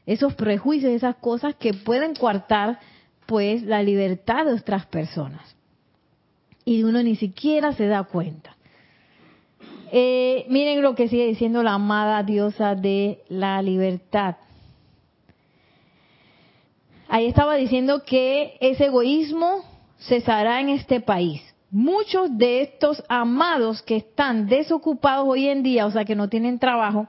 esos 0.06 0.34
prejuicios, 0.36 0.94
esas 0.94 1.18
cosas 1.18 1.56
que 1.56 1.74
pueden 1.74 2.16
coartar, 2.16 2.80
pues, 3.26 3.64
la 3.64 3.84
libertad 3.84 4.46
de 4.46 4.54
otras 4.54 4.86
personas. 4.86 5.58
Y 6.64 6.84
uno 6.84 7.04
ni 7.04 7.18
siquiera 7.18 7.74
se 7.74 7.88
da 7.88 8.04
cuenta. 8.04 8.56
Eh, 9.92 10.46
miren 10.48 10.82
lo 10.82 10.96
que 10.96 11.10
sigue 11.10 11.28
diciendo 11.28 11.64
la 11.64 11.74
amada 11.74 12.24
diosa 12.24 12.76
de 12.76 13.24
la 13.28 13.62
libertad 13.62 14.38
ahí 17.12 17.28
estaba 17.28 17.56
diciendo 17.56 18.04
que 18.06 18.56
ese 18.62 18.86
egoísmo 18.86 19.66
cesará 20.00 20.62
en 20.62 20.70
este 20.70 21.02
país. 21.02 21.42
Muchos 21.70 22.38
de 22.38 22.62
estos 22.62 23.04
amados 23.10 23.82
que 23.82 23.98
están 23.98 24.48
desocupados 24.48 25.28
hoy 25.28 25.50
en 25.50 25.62
día, 25.62 25.86
o 25.86 25.92
sea, 25.92 26.06
que 26.06 26.16
no 26.16 26.30
tienen 26.30 26.58
trabajo, 26.58 27.08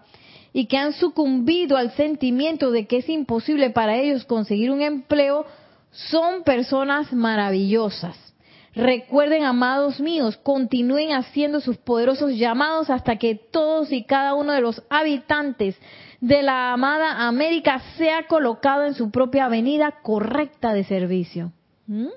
y 0.52 0.66
que 0.66 0.76
han 0.76 0.92
sucumbido 0.92 1.76
al 1.76 1.92
sentimiento 1.92 2.72
de 2.72 2.86
que 2.86 2.98
es 2.98 3.08
imposible 3.08 3.70
para 3.70 3.96
ellos 3.96 4.24
conseguir 4.24 4.72
un 4.72 4.82
empleo, 4.82 5.46
son 5.92 6.42
personas 6.42 7.12
maravillosas. 7.12 8.31
Recuerden, 8.74 9.44
amados 9.44 10.00
míos, 10.00 10.38
continúen 10.38 11.12
haciendo 11.12 11.60
sus 11.60 11.76
poderosos 11.76 12.36
llamados 12.36 12.88
hasta 12.88 13.16
que 13.16 13.34
todos 13.34 13.92
y 13.92 14.04
cada 14.04 14.34
uno 14.34 14.52
de 14.52 14.62
los 14.62 14.82
habitantes 14.88 15.76
de 16.20 16.42
la 16.42 16.72
amada 16.72 17.26
América 17.28 17.82
sea 17.98 18.26
colocado 18.26 18.86
en 18.86 18.94
su 18.94 19.10
propia 19.10 19.46
avenida 19.46 19.98
correcta 20.02 20.72
de 20.72 20.84
servicio. 20.84 21.52
¿Mm? 21.86 22.08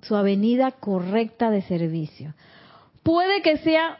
Su 0.00 0.16
avenida 0.16 0.70
correcta 0.72 1.50
de 1.50 1.60
servicio. 1.62 2.34
Puede 3.02 3.42
que 3.42 3.58
sea 3.58 3.98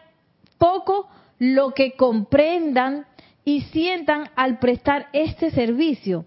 poco 0.57 1.09
lo 1.39 1.73
que 1.73 1.93
comprendan 1.93 3.07
y 3.45 3.63
sientan 3.63 4.31
al 4.35 4.59
prestar 4.59 5.09
este 5.13 5.51
servicio, 5.51 6.25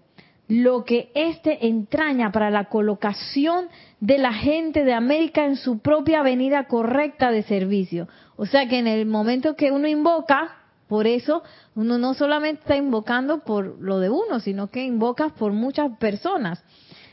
lo 0.48 0.84
que 0.84 1.10
éste 1.14 1.66
entraña 1.66 2.32
para 2.32 2.50
la 2.50 2.64
colocación 2.64 3.68
de 4.00 4.16
la 4.16 4.32
gente 4.32 4.82
de 4.82 4.94
América 4.94 5.44
en 5.44 5.56
su 5.56 5.80
propia 5.80 6.20
avenida 6.20 6.64
correcta 6.64 7.30
de 7.30 7.42
servicio. 7.42 8.08
O 8.36 8.46
sea 8.46 8.66
que 8.66 8.78
en 8.78 8.86
el 8.86 9.04
momento 9.04 9.56
que 9.56 9.70
uno 9.70 9.86
invoca, 9.86 10.56
por 10.88 11.06
eso 11.06 11.42
uno 11.74 11.98
no 11.98 12.14
solamente 12.14 12.62
está 12.62 12.76
invocando 12.76 13.44
por 13.44 13.78
lo 13.80 14.00
de 14.00 14.08
uno, 14.08 14.40
sino 14.40 14.70
que 14.70 14.84
invocas 14.84 15.32
por 15.32 15.52
muchas 15.52 15.96
personas. 15.98 16.64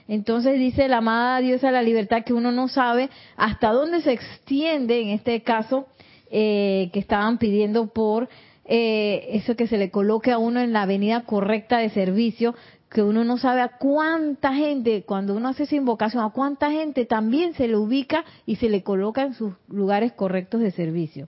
Entonces 0.07 0.57
dice 0.57 0.87
la 0.87 0.97
amada 0.97 1.39
diosa 1.39 1.67
de 1.67 1.73
la 1.73 1.81
libertad 1.81 2.23
que 2.23 2.33
uno 2.33 2.53
no 2.53 2.69
sabe 2.69 3.09
hasta 3.35 3.71
dónde 3.71 4.01
se 4.01 4.13
extiende, 4.13 5.01
en 5.01 5.09
este 5.09 5.41
caso, 5.41 5.87
eh, 6.31 6.89
que 6.93 6.99
estaban 6.99 7.37
pidiendo 7.37 7.87
por 7.87 8.29
eh, 8.67 9.27
eso 9.33 9.55
que 9.55 9.67
se 9.67 9.77
le 9.77 9.91
coloque 9.91 10.31
a 10.31 10.39
uno 10.39 10.59
en 10.59 10.73
la 10.73 10.83
avenida 10.83 11.21
correcta 11.21 11.77
de 11.77 11.89
servicio, 11.89 12.55
que 12.95 13.03
uno 13.03 13.25
no 13.25 13.37
sabe 13.37 13.59
a 13.59 13.75
cuánta 13.77 14.53
gente, 14.53 15.03
cuando 15.03 15.35
uno 15.35 15.49
hace 15.49 15.63
esa 15.63 15.75
invocación, 15.75 16.23
a 16.23 16.29
cuánta 16.29 16.71
gente 16.71 17.05
también 17.05 17.53
se 17.53 17.67
le 17.67 17.75
ubica 17.75 18.23
y 18.45 18.55
se 18.55 18.69
le 18.69 18.83
coloca 18.83 19.23
en 19.23 19.33
sus 19.33 19.51
lugares 19.67 20.13
correctos 20.13 20.61
de 20.61 20.71
servicio. 20.71 21.27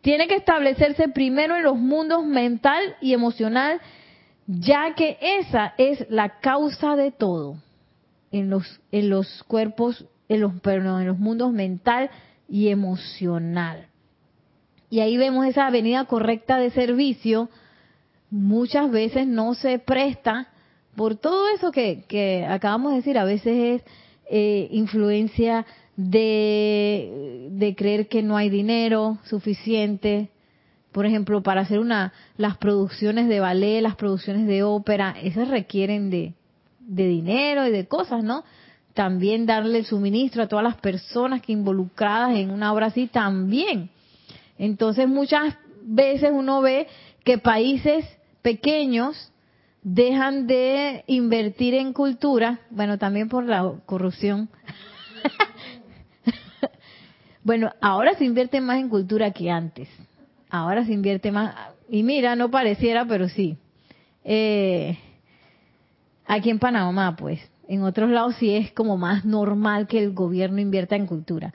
Tiene 0.00 0.26
que 0.26 0.34
establecerse 0.34 1.06
primero 1.08 1.54
en 1.54 1.62
los 1.62 1.76
mundos 1.76 2.26
mental 2.26 2.96
y 3.00 3.12
emocional, 3.12 3.80
ya 4.48 4.96
que 4.96 5.16
esa 5.20 5.74
es 5.78 6.04
la 6.10 6.40
causa 6.40 6.96
de 6.96 7.12
todo 7.12 7.58
en 8.32 8.50
los, 8.50 8.80
en 8.90 9.08
los 9.08 9.44
cuerpos, 9.44 10.06
en 10.28 10.40
los, 10.40 10.60
perdón, 10.60 11.02
en 11.02 11.06
los 11.06 11.20
mundos 11.20 11.52
mental 11.52 12.10
y 12.48 12.66
emocional. 12.66 13.86
Y 14.90 14.98
ahí 14.98 15.16
vemos 15.16 15.46
esa 15.46 15.68
avenida 15.68 16.04
correcta 16.06 16.58
de 16.58 16.70
servicio, 16.70 17.48
muchas 18.28 18.90
veces 18.90 19.28
no 19.28 19.54
se 19.54 19.78
presta 19.78 20.48
por 20.96 21.16
todo 21.16 21.48
eso 21.54 21.70
que, 21.70 22.04
que 22.08 22.46
acabamos 22.48 22.92
de 22.92 22.96
decir, 22.96 23.18
a 23.18 23.24
veces 23.24 23.82
es 23.82 23.82
eh, 24.28 24.68
influencia 24.72 25.66
de, 25.96 27.48
de 27.52 27.74
creer 27.76 28.08
que 28.08 28.22
no 28.22 28.36
hay 28.36 28.50
dinero 28.50 29.18
suficiente, 29.24 30.30
por 30.92 31.06
ejemplo, 31.06 31.42
para 31.42 31.60
hacer 31.60 31.78
una 31.78 32.12
las 32.36 32.56
producciones 32.56 33.28
de 33.28 33.40
ballet, 33.40 33.82
las 33.82 33.96
producciones 33.96 34.46
de 34.46 34.62
ópera, 34.62 35.14
esas 35.22 35.48
requieren 35.48 36.10
de, 36.10 36.34
dinero 36.80 37.66
y 37.66 37.70
de 37.70 37.86
cosas, 37.86 38.24
¿no? 38.24 38.44
También 38.94 39.44
darle 39.44 39.78
el 39.78 39.84
suministro 39.84 40.42
a 40.42 40.48
todas 40.48 40.64
las 40.64 40.76
personas 40.76 41.42
que 41.42 41.52
involucradas 41.52 42.36
en 42.36 42.50
una 42.50 42.72
obra 42.72 42.86
así 42.86 43.06
también. 43.08 43.90
Entonces 44.58 45.06
muchas 45.06 45.54
veces 45.82 46.30
uno 46.32 46.62
ve 46.62 46.86
que 47.24 47.36
países 47.36 48.06
pequeños 48.40 49.30
dejan 49.88 50.48
de 50.48 51.04
invertir 51.06 51.74
en 51.74 51.92
cultura, 51.92 52.58
bueno, 52.70 52.98
también 52.98 53.28
por 53.28 53.44
la 53.44 53.72
corrupción. 53.86 54.48
bueno, 57.44 57.70
ahora 57.80 58.14
se 58.14 58.24
invierte 58.24 58.60
más 58.60 58.80
en 58.80 58.88
cultura 58.88 59.30
que 59.30 59.48
antes. 59.48 59.88
Ahora 60.50 60.84
se 60.84 60.92
invierte 60.92 61.30
más, 61.30 61.54
y 61.88 62.02
mira, 62.02 62.34
no 62.34 62.50
pareciera, 62.50 63.04
pero 63.04 63.28
sí. 63.28 63.58
Eh, 64.24 64.98
aquí 66.26 66.50
en 66.50 66.58
Panamá, 66.58 67.14
pues. 67.14 67.38
En 67.68 67.84
otros 67.84 68.10
lados 68.10 68.34
sí 68.40 68.56
es 68.56 68.72
como 68.72 68.96
más 68.96 69.24
normal 69.24 69.86
que 69.86 70.02
el 70.02 70.14
gobierno 70.14 70.60
invierta 70.60 70.96
en 70.96 71.06
cultura. 71.06 71.54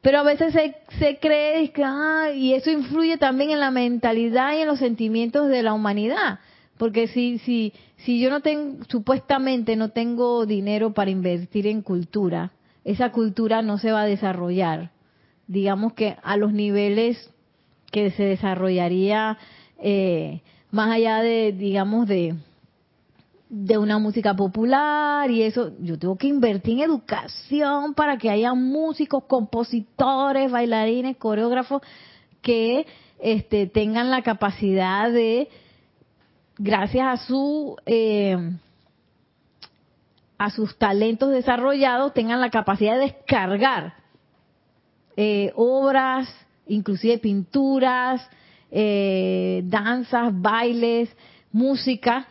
Pero 0.00 0.20
a 0.20 0.22
veces 0.22 0.54
se, 0.54 0.74
se 0.98 1.18
cree 1.18 1.70
ah, 1.84 2.30
y 2.34 2.54
eso 2.54 2.70
influye 2.70 3.18
también 3.18 3.50
en 3.50 3.60
la 3.60 3.70
mentalidad 3.70 4.54
y 4.54 4.62
en 4.62 4.68
los 4.68 4.78
sentimientos 4.78 5.48
de 5.48 5.62
la 5.62 5.74
humanidad. 5.74 6.38
Porque 6.78 7.08
si, 7.08 7.38
si, 7.38 7.72
si 7.98 8.20
yo 8.20 8.30
no 8.30 8.40
tengo, 8.40 8.84
supuestamente 8.88 9.76
no 9.76 9.90
tengo 9.90 10.46
dinero 10.46 10.94
para 10.94 11.10
invertir 11.10 11.66
en 11.66 11.82
cultura, 11.82 12.52
esa 12.84 13.10
cultura 13.10 13.62
no 13.62 13.78
se 13.78 13.92
va 13.92 14.02
a 14.02 14.06
desarrollar. 14.06 14.92
Digamos 15.46 15.92
que 15.94 16.16
a 16.22 16.36
los 16.36 16.52
niveles 16.52 17.30
que 17.90 18.10
se 18.12 18.24
desarrollaría 18.24 19.38
eh, 19.78 20.40
más 20.70 20.90
allá 20.90 21.20
de, 21.22 21.52
digamos, 21.52 22.06
de, 22.06 22.36
de 23.48 23.78
una 23.78 23.98
música 23.98 24.34
popular 24.34 25.30
y 25.30 25.42
eso, 25.42 25.72
yo 25.80 25.98
tengo 25.98 26.16
que 26.16 26.26
invertir 26.26 26.74
en 26.74 26.90
educación 26.90 27.94
para 27.94 28.18
que 28.18 28.30
haya 28.30 28.54
músicos, 28.54 29.24
compositores, 29.24 30.50
bailarines, 30.50 31.16
coreógrafos 31.16 31.82
que 32.42 32.86
este, 33.20 33.66
tengan 33.66 34.10
la 34.10 34.22
capacidad 34.22 35.10
de, 35.10 35.48
gracias 36.58 37.06
a 37.06 37.16
su 37.26 37.76
eh, 37.86 38.36
a 40.38 40.50
sus 40.50 40.76
talentos 40.78 41.30
desarrollados, 41.30 42.14
tengan 42.14 42.40
la 42.40 42.50
capacidad 42.50 42.94
de 42.94 43.06
descargar 43.06 43.94
eh, 45.16 45.52
obras, 45.56 46.32
inclusive 46.68 47.18
pinturas, 47.18 48.24
eh, 48.70 49.62
danzas, 49.64 50.30
bailes, 50.40 51.10
música 51.50 52.28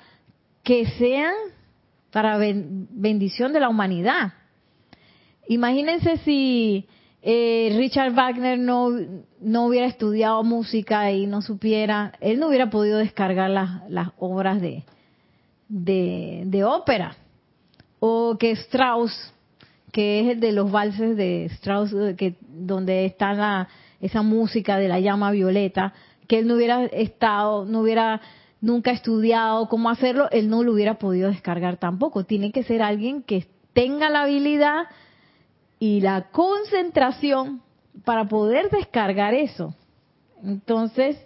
que 0.63 0.85
sean 0.91 1.33
para 2.11 2.37
bendición 2.37 3.51
de 3.51 3.59
la 3.59 3.67
humanidad. 3.67 4.33
Imagínense 5.49 6.17
si 6.17 6.87
eh, 7.21 7.73
Richard 7.75 8.13
Wagner 8.13 8.59
no, 8.59 8.89
no 9.41 9.65
hubiera 9.65 9.87
estudiado 9.87 10.43
música 10.43 11.11
y 11.11 11.27
no 11.27 11.41
supiera, 11.41 12.13
él 12.21 12.39
no 12.39 12.47
hubiera 12.47 12.69
podido 12.69 12.99
descargar 12.99 13.49
las, 13.49 13.89
las 13.89 14.09
obras 14.19 14.61
de, 14.61 14.83
de, 15.67 16.63
ópera. 16.63 17.15
O 17.99 18.37
que 18.37 18.51
Strauss, 18.51 19.33
que 19.91 20.21
es 20.21 20.27
el 20.29 20.39
de 20.39 20.51
los 20.51 20.71
valses 20.71 21.17
de 21.17 21.45
Strauss, 21.45 21.93
que, 22.15 22.35
donde 22.41 23.05
está 23.05 23.33
la, 23.33 23.67
esa 23.99 24.21
música 24.21 24.77
de 24.77 24.87
la 24.87 24.99
llama 24.99 25.31
violeta, 25.31 25.93
que 26.27 26.39
él 26.39 26.47
no 26.47 26.55
hubiera 26.55 26.85
estado, 26.85 27.65
no 27.65 27.81
hubiera 27.81 28.21
nunca 28.61 28.91
estudiado 28.91 29.67
cómo 29.69 29.89
hacerlo, 29.89 30.29
él 30.31 30.49
no 30.49 30.63
lo 30.63 30.73
hubiera 30.73 30.99
podido 30.99 31.29
descargar 31.29 31.77
tampoco. 31.77 32.25
Tiene 32.25 32.51
que 32.51 32.63
ser 32.63 32.81
alguien 32.81 33.23
que 33.23 33.47
tenga 33.73 34.09
la 34.09 34.23
habilidad 34.23 34.85
y 35.79 36.01
la 36.01 36.29
concentración 36.31 37.61
para 38.03 38.27
poder 38.27 38.69
descargar 38.69 39.33
eso. 39.33 39.75
Entonces, 40.43 41.17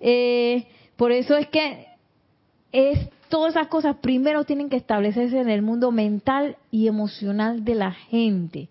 eh, 0.00 0.66
por 0.96 1.12
eso 1.12 1.36
es 1.36 1.48
que 1.48 1.86
es 2.72 3.08
todas 3.28 3.56
esas 3.56 3.68
cosas 3.68 3.96
primero 3.96 4.44
tienen 4.44 4.68
que 4.68 4.76
establecerse 4.76 5.38
en 5.40 5.48
el 5.48 5.62
mundo 5.62 5.90
mental 5.90 6.56
y 6.70 6.88
emocional 6.88 7.64
de 7.64 7.74
la 7.74 7.92
gente. 7.92 8.68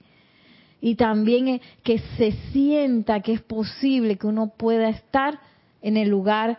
Y 0.82 0.96
también 0.96 1.62
que 1.84 2.00
se 2.18 2.34
sienta 2.52 3.22
que 3.22 3.34
es 3.34 3.42
posible 3.42 4.18
que 4.18 4.28
uno 4.28 4.48
pueda 4.56 4.90
estar 4.90 5.40
en 5.82 5.98
el 5.98 6.10
lugar 6.10 6.58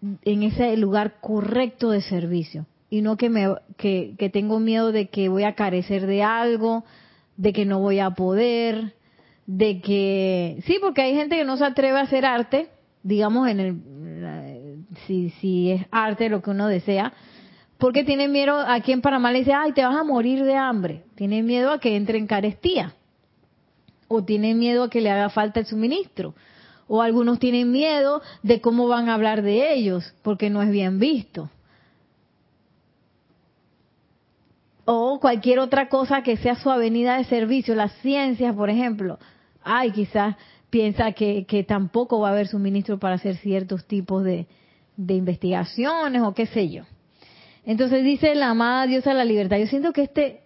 en 0.00 0.44
ese 0.44 0.76
lugar 0.76 1.20
correcto 1.20 1.90
de 1.90 2.02
servicio 2.02 2.66
y 2.90 3.02
no 3.02 3.16
que 3.16 3.28
me 3.28 3.54
que, 3.76 4.30
tengo 4.32 4.60
miedo 4.60 4.92
de 4.92 5.08
que 5.08 5.28
voy 5.28 5.44
a 5.44 5.54
carecer 5.54 6.06
de 6.06 6.22
algo, 6.22 6.84
de 7.38 7.54
que 7.54 7.64
no 7.64 7.78
voy 7.78 8.00
a 8.00 8.10
poder, 8.10 8.94
de 9.46 9.80
que 9.80 10.58
sí, 10.66 10.76
porque 10.82 11.00
hay 11.00 11.14
gente 11.14 11.36
que 11.36 11.44
no 11.44 11.56
se 11.56 11.64
atreve 11.64 11.98
a 11.98 12.02
hacer 12.02 12.26
arte, 12.26 12.68
digamos 13.02 13.48
en 13.48 13.60
el 13.60 14.84
si 15.06 15.30
si 15.40 15.70
es 15.70 15.86
arte 15.90 16.28
lo 16.28 16.42
que 16.42 16.50
uno 16.50 16.68
desea, 16.68 17.14
porque 17.78 18.04
tiene 18.04 18.28
miedo 18.28 18.58
aquí 18.58 18.92
en 18.92 19.00
Panamá 19.00 19.32
le 19.32 19.38
dice, 19.38 19.54
"Ay, 19.54 19.72
te 19.72 19.84
vas 19.84 19.96
a 19.96 20.04
morir 20.04 20.44
de 20.44 20.56
hambre." 20.56 21.04
Tiene 21.14 21.42
miedo 21.42 21.70
a 21.70 21.78
que 21.78 21.96
entre 21.96 22.18
en 22.18 22.26
carestía. 22.26 22.94
O 24.08 24.24
tiene 24.24 24.54
miedo 24.54 24.82
a 24.82 24.90
que 24.90 25.00
le 25.00 25.10
haga 25.10 25.30
falta 25.30 25.60
el 25.60 25.66
suministro 25.66 26.34
o 26.88 27.02
algunos 27.02 27.38
tienen 27.38 27.70
miedo 27.70 28.22
de 28.42 28.60
cómo 28.60 28.88
van 28.88 29.08
a 29.08 29.14
hablar 29.14 29.42
de 29.42 29.74
ellos, 29.74 30.14
porque 30.22 30.50
no 30.50 30.62
es 30.62 30.70
bien 30.70 30.98
visto. 30.98 31.50
O 34.90 35.20
cualquier 35.20 35.58
otra 35.58 35.90
cosa 35.90 36.22
que 36.22 36.38
sea 36.38 36.54
su 36.54 36.70
avenida 36.70 37.18
de 37.18 37.24
servicio, 37.24 37.74
las 37.74 37.92
ciencias, 38.00 38.54
por 38.54 38.70
ejemplo. 38.70 39.18
Ay, 39.62 39.90
quizás 39.90 40.36
piensa 40.70 41.12
que, 41.12 41.64
tampoco 41.68 42.20
va 42.20 42.28
a 42.28 42.32
haber 42.32 42.48
suministro 42.48 42.98
para 42.98 43.16
hacer 43.16 43.36
ciertos 43.36 43.84
tipos 43.86 44.24
de, 44.24 44.46
de 44.96 45.12
investigaciones 45.12 46.22
o 46.22 46.32
qué 46.32 46.46
sé 46.46 46.70
yo. 46.70 46.84
Entonces 47.66 48.02
dice 48.02 48.34
la 48.34 48.48
amada 48.48 48.86
diosa 48.86 49.10
de 49.10 49.16
la 49.16 49.26
libertad, 49.26 49.58
yo 49.58 49.66
siento 49.66 49.92
que 49.92 50.04
este 50.04 50.40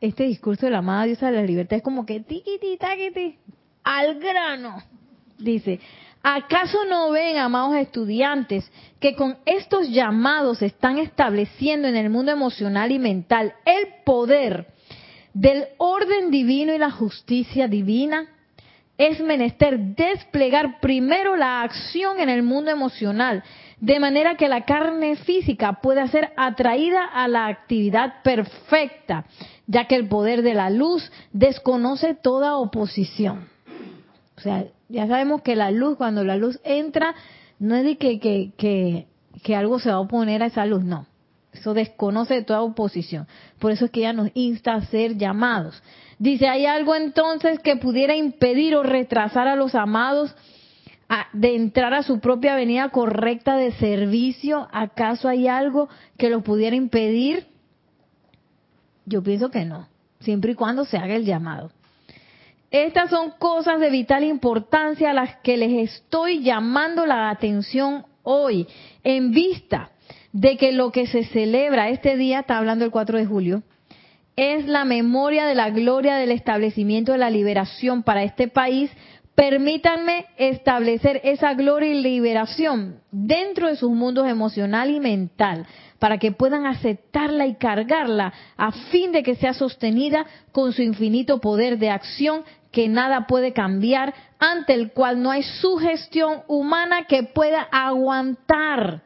este 0.00 0.22
discurso 0.22 0.66
de 0.66 0.70
la 0.70 0.78
amada 0.78 1.06
diosa 1.06 1.32
de 1.32 1.38
la 1.38 1.42
libertad 1.42 1.78
es 1.78 1.82
como 1.82 2.06
que 2.06 2.20
tiquiti, 2.20 2.76
taquiti, 2.76 3.38
al 3.82 4.20
grano. 4.20 4.84
Dice, 5.36 5.80
¿acaso 6.24 6.78
no 6.86 7.10
ven, 7.10 7.36
amados 7.36 7.76
estudiantes, 7.76 8.68
que 8.98 9.14
con 9.14 9.36
estos 9.44 9.90
llamados 9.90 10.62
están 10.62 10.98
estableciendo 10.98 11.86
en 11.86 11.96
el 11.96 12.08
mundo 12.08 12.32
emocional 12.32 12.90
y 12.90 12.98
mental 12.98 13.52
el 13.66 14.02
poder 14.04 14.68
del 15.34 15.66
orden 15.76 16.30
divino 16.30 16.74
y 16.74 16.78
la 16.78 16.90
justicia 16.90 17.68
divina? 17.68 18.26
Es 18.96 19.20
menester 19.20 19.78
desplegar 19.78 20.80
primero 20.80 21.36
la 21.36 21.62
acción 21.62 22.20
en 22.20 22.30
el 22.30 22.42
mundo 22.42 22.70
emocional, 22.70 23.42
de 23.80 24.00
manera 24.00 24.36
que 24.36 24.48
la 24.48 24.64
carne 24.64 25.16
física 25.16 25.80
pueda 25.82 26.06
ser 26.08 26.32
atraída 26.36 27.04
a 27.04 27.28
la 27.28 27.48
actividad 27.48 28.22
perfecta, 28.22 29.26
ya 29.66 29.86
que 29.86 29.96
el 29.96 30.08
poder 30.08 30.42
de 30.42 30.54
la 30.54 30.70
luz 30.70 31.10
desconoce 31.32 32.14
toda 32.14 32.56
oposición. 32.56 33.48
O 34.36 34.40
sea, 34.40 34.64
ya 34.88 35.06
sabemos 35.06 35.42
que 35.42 35.56
la 35.56 35.70
luz, 35.70 35.96
cuando 35.96 36.24
la 36.24 36.36
luz 36.36 36.60
entra, 36.64 37.14
no 37.58 37.74
es 37.76 37.84
de 37.84 37.96
que, 37.96 38.20
que, 38.20 39.06
que, 39.42 39.56
algo 39.56 39.78
se 39.78 39.90
va 39.90 39.96
a 39.96 40.00
oponer 40.00 40.42
a 40.42 40.46
esa 40.46 40.66
luz, 40.66 40.84
no. 40.84 41.06
Eso 41.52 41.72
desconoce 41.72 42.42
toda 42.42 42.62
oposición. 42.62 43.28
Por 43.60 43.70
eso 43.70 43.84
es 43.84 43.90
que 43.90 44.00
ella 44.00 44.12
nos 44.12 44.30
insta 44.34 44.74
a 44.74 44.84
ser 44.86 45.16
llamados. 45.16 45.82
Dice, 46.18 46.48
¿hay 46.48 46.66
algo 46.66 46.94
entonces 46.94 47.60
que 47.60 47.76
pudiera 47.76 48.16
impedir 48.16 48.74
o 48.74 48.82
retrasar 48.82 49.46
a 49.46 49.56
los 49.56 49.74
amados 49.74 50.34
de 51.32 51.54
entrar 51.54 51.94
a 51.94 52.02
su 52.02 52.18
propia 52.18 52.56
venida 52.56 52.88
correcta 52.88 53.56
de 53.56 53.72
servicio? 53.72 54.68
¿Acaso 54.72 55.28
hay 55.28 55.46
algo 55.46 55.88
que 56.18 56.28
lo 56.28 56.42
pudiera 56.42 56.74
impedir? 56.74 57.46
Yo 59.06 59.22
pienso 59.22 59.50
que 59.50 59.64
no, 59.64 59.88
siempre 60.20 60.52
y 60.52 60.54
cuando 60.54 60.84
se 60.84 60.96
haga 60.96 61.14
el 61.14 61.24
llamado. 61.24 61.70
Estas 62.74 63.08
son 63.08 63.30
cosas 63.38 63.78
de 63.78 63.88
vital 63.88 64.24
importancia 64.24 65.10
a 65.10 65.14
las 65.14 65.36
que 65.44 65.56
les 65.56 65.92
estoy 65.92 66.42
llamando 66.42 67.06
la 67.06 67.30
atención 67.30 68.04
hoy, 68.24 68.66
en 69.04 69.30
vista 69.30 69.92
de 70.32 70.56
que 70.56 70.72
lo 70.72 70.90
que 70.90 71.06
se 71.06 71.22
celebra 71.22 71.90
este 71.90 72.16
día, 72.16 72.40
está 72.40 72.58
hablando 72.58 72.84
el 72.84 72.90
4 72.90 73.18
de 73.18 73.26
julio, 73.26 73.62
es 74.34 74.66
la 74.66 74.84
memoria 74.84 75.46
de 75.46 75.54
la 75.54 75.70
gloria 75.70 76.16
del 76.16 76.32
establecimiento 76.32 77.12
de 77.12 77.18
la 77.18 77.30
liberación 77.30 78.02
para 78.02 78.24
este 78.24 78.48
país, 78.48 78.90
permítanme 79.36 80.26
establecer 80.36 81.20
esa 81.22 81.54
gloria 81.54 81.94
y 81.94 82.02
liberación 82.02 82.98
dentro 83.12 83.68
de 83.68 83.76
sus 83.76 83.92
mundos 83.92 84.26
emocional 84.26 84.90
y 84.90 84.98
mental, 84.98 85.64
para 86.00 86.18
que 86.18 86.32
puedan 86.32 86.66
aceptarla 86.66 87.46
y 87.46 87.54
cargarla 87.54 88.32
a 88.56 88.72
fin 88.72 89.12
de 89.12 89.22
que 89.22 89.36
sea 89.36 89.54
sostenida 89.54 90.26
con 90.50 90.72
su 90.72 90.82
infinito 90.82 91.40
poder 91.40 91.78
de 91.78 91.90
acción 91.90 92.42
que 92.74 92.88
nada 92.88 93.28
puede 93.28 93.52
cambiar, 93.52 94.12
ante 94.40 94.74
el 94.74 94.90
cual 94.90 95.22
no 95.22 95.30
hay 95.30 95.44
sugestión 95.44 96.42
humana 96.48 97.04
que 97.04 97.22
pueda 97.22 97.62
aguantar 97.70 99.04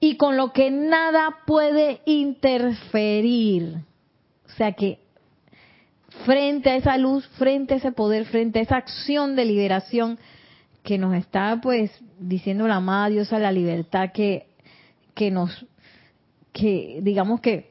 y 0.00 0.16
con 0.16 0.38
lo 0.38 0.54
que 0.54 0.70
nada 0.70 1.40
puede 1.46 2.00
interferir. 2.06 3.74
O 4.46 4.50
sea 4.56 4.72
que 4.72 5.00
frente 6.24 6.70
a 6.70 6.76
esa 6.76 6.96
luz, 6.96 7.26
frente 7.36 7.74
a 7.74 7.76
ese 7.76 7.92
poder, 7.92 8.24
frente 8.24 8.60
a 8.60 8.62
esa 8.62 8.76
acción 8.76 9.36
de 9.36 9.44
liberación 9.44 10.18
que 10.82 10.96
nos 10.96 11.14
está 11.14 11.60
pues 11.62 11.90
diciendo 12.18 12.66
la 12.66 12.76
amada 12.76 13.10
diosa 13.10 13.38
la 13.38 13.52
libertad 13.52 14.12
que, 14.14 14.46
que 15.14 15.30
nos, 15.30 15.66
que 16.54 17.00
digamos 17.02 17.42
que 17.42 17.70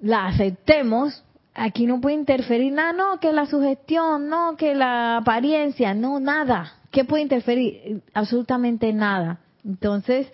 la 0.00 0.26
aceptemos, 0.26 1.22
aquí 1.56 1.86
no 1.86 2.00
puede 2.00 2.16
interferir 2.16 2.72
nada, 2.72 2.92
no, 2.92 3.20
que 3.20 3.32
la 3.32 3.46
sugestión, 3.46 4.28
no, 4.28 4.56
que 4.56 4.74
la 4.74 5.18
apariencia, 5.18 5.94
no, 5.94 6.20
nada. 6.20 6.74
¿Qué 6.90 7.04
puede 7.04 7.22
interferir? 7.22 8.02
Absolutamente 8.14 8.92
nada. 8.92 9.40
Entonces, 9.64 10.28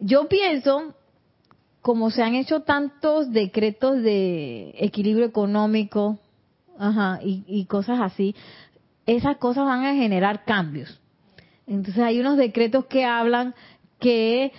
yo 0.00 0.28
pienso, 0.28 0.94
como 1.80 2.10
se 2.10 2.22
han 2.22 2.34
hecho 2.34 2.60
tantos 2.60 3.30
decretos 3.30 4.02
de 4.02 4.74
equilibrio 4.78 5.26
económico 5.26 6.18
ajá, 6.78 7.20
y, 7.22 7.44
y 7.46 7.66
cosas 7.66 8.00
así, 8.00 8.34
esas 9.06 9.36
cosas 9.36 9.64
van 9.64 9.84
a 9.84 9.94
generar 9.94 10.44
cambios. 10.44 11.00
Entonces 11.66 12.02
hay 12.02 12.20
unos 12.20 12.36
decretos 12.36 12.86
que 12.86 13.04
hablan 13.04 13.54
que 13.98 14.52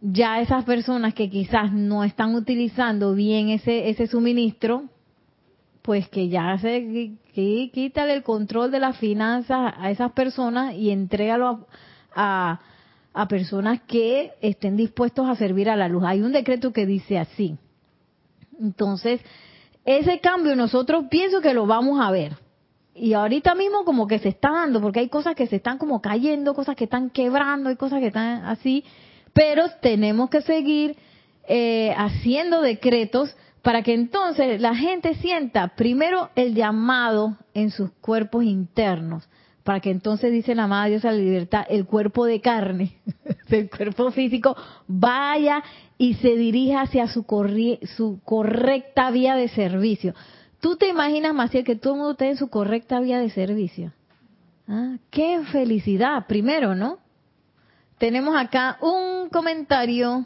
ya 0.00 0.40
esas 0.40 0.64
personas 0.64 1.14
que 1.14 1.30
quizás 1.30 1.72
no 1.72 2.04
están 2.04 2.34
utilizando 2.34 3.14
bien 3.14 3.48
ese, 3.48 3.90
ese 3.90 4.06
suministro, 4.06 4.84
pues 5.90 6.08
que 6.08 6.28
ya 6.28 6.56
se 6.58 7.16
que, 7.34 7.70
quítale 7.74 8.14
el 8.14 8.22
control 8.22 8.70
de 8.70 8.78
las 8.78 8.96
finanzas 8.98 9.74
a 9.76 9.90
esas 9.90 10.12
personas 10.12 10.72
y 10.74 10.92
entrégalo 10.92 11.66
a, 12.14 12.60
a 13.12 13.26
personas 13.26 13.80
que 13.88 14.30
estén 14.40 14.76
dispuestos 14.76 15.28
a 15.28 15.34
servir 15.34 15.68
a 15.68 15.74
la 15.74 15.88
luz. 15.88 16.04
Hay 16.06 16.20
un 16.20 16.30
decreto 16.30 16.72
que 16.72 16.86
dice 16.86 17.18
así. 17.18 17.56
Entonces, 18.60 19.20
ese 19.84 20.20
cambio 20.20 20.54
nosotros 20.54 21.06
pienso 21.10 21.40
que 21.40 21.54
lo 21.54 21.66
vamos 21.66 22.00
a 22.00 22.12
ver. 22.12 22.36
Y 22.94 23.14
ahorita 23.14 23.56
mismo 23.56 23.84
como 23.84 24.06
que 24.06 24.20
se 24.20 24.28
está 24.28 24.52
dando, 24.52 24.80
porque 24.80 25.00
hay 25.00 25.08
cosas 25.08 25.34
que 25.34 25.48
se 25.48 25.56
están 25.56 25.76
como 25.76 26.00
cayendo, 26.00 26.54
cosas 26.54 26.76
que 26.76 26.84
están 26.84 27.10
quebrando, 27.10 27.68
hay 27.68 27.74
cosas 27.74 27.98
que 27.98 28.06
están 28.06 28.44
así, 28.44 28.84
pero 29.32 29.64
tenemos 29.82 30.30
que 30.30 30.42
seguir 30.42 30.96
eh, 31.48 31.92
haciendo 31.96 32.60
decretos 32.60 33.34
para 33.62 33.82
que 33.82 33.94
entonces 33.94 34.60
la 34.60 34.74
gente 34.74 35.14
sienta 35.14 35.68
primero 35.68 36.30
el 36.34 36.54
llamado 36.54 37.36
en 37.54 37.70
sus 37.70 37.90
cuerpos 38.00 38.44
internos 38.44 39.28
para 39.64 39.80
que 39.80 39.90
entonces, 39.90 40.32
dice 40.32 40.54
la 40.54 40.64
amada 40.64 40.86
Dios 40.86 41.04
a 41.04 41.12
la 41.12 41.18
libertad, 41.18 41.64
el 41.68 41.86
cuerpo 41.86 42.24
de 42.24 42.40
carne, 42.40 42.96
el 43.50 43.70
cuerpo 43.70 44.10
físico, 44.10 44.56
vaya 44.86 45.62
y 45.98 46.14
se 46.14 46.34
dirija 46.36 46.82
hacia 46.82 47.06
su, 47.08 47.24
su 47.96 48.20
correcta 48.24 49.10
vía 49.10 49.36
de 49.36 49.48
servicio. 49.48 50.14
¿Tú 50.60 50.76
te 50.76 50.88
imaginas, 50.88 51.34
Maciel, 51.34 51.64
que 51.64 51.76
todo 51.76 51.94
el 51.94 51.98
mundo 51.98 52.12
esté 52.12 52.30
en 52.30 52.36
su 52.36 52.48
correcta 52.48 53.00
vía 53.00 53.18
de 53.18 53.30
servicio? 53.30 53.92
¿Ah? 54.66 54.96
¡Qué 55.10 55.40
felicidad! 55.52 56.26
Primero, 56.26 56.74
¿no? 56.74 56.98
Tenemos 57.98 58.36
acá 58.36 58.78
un 58.80 59.28
comentario 59.28 60.24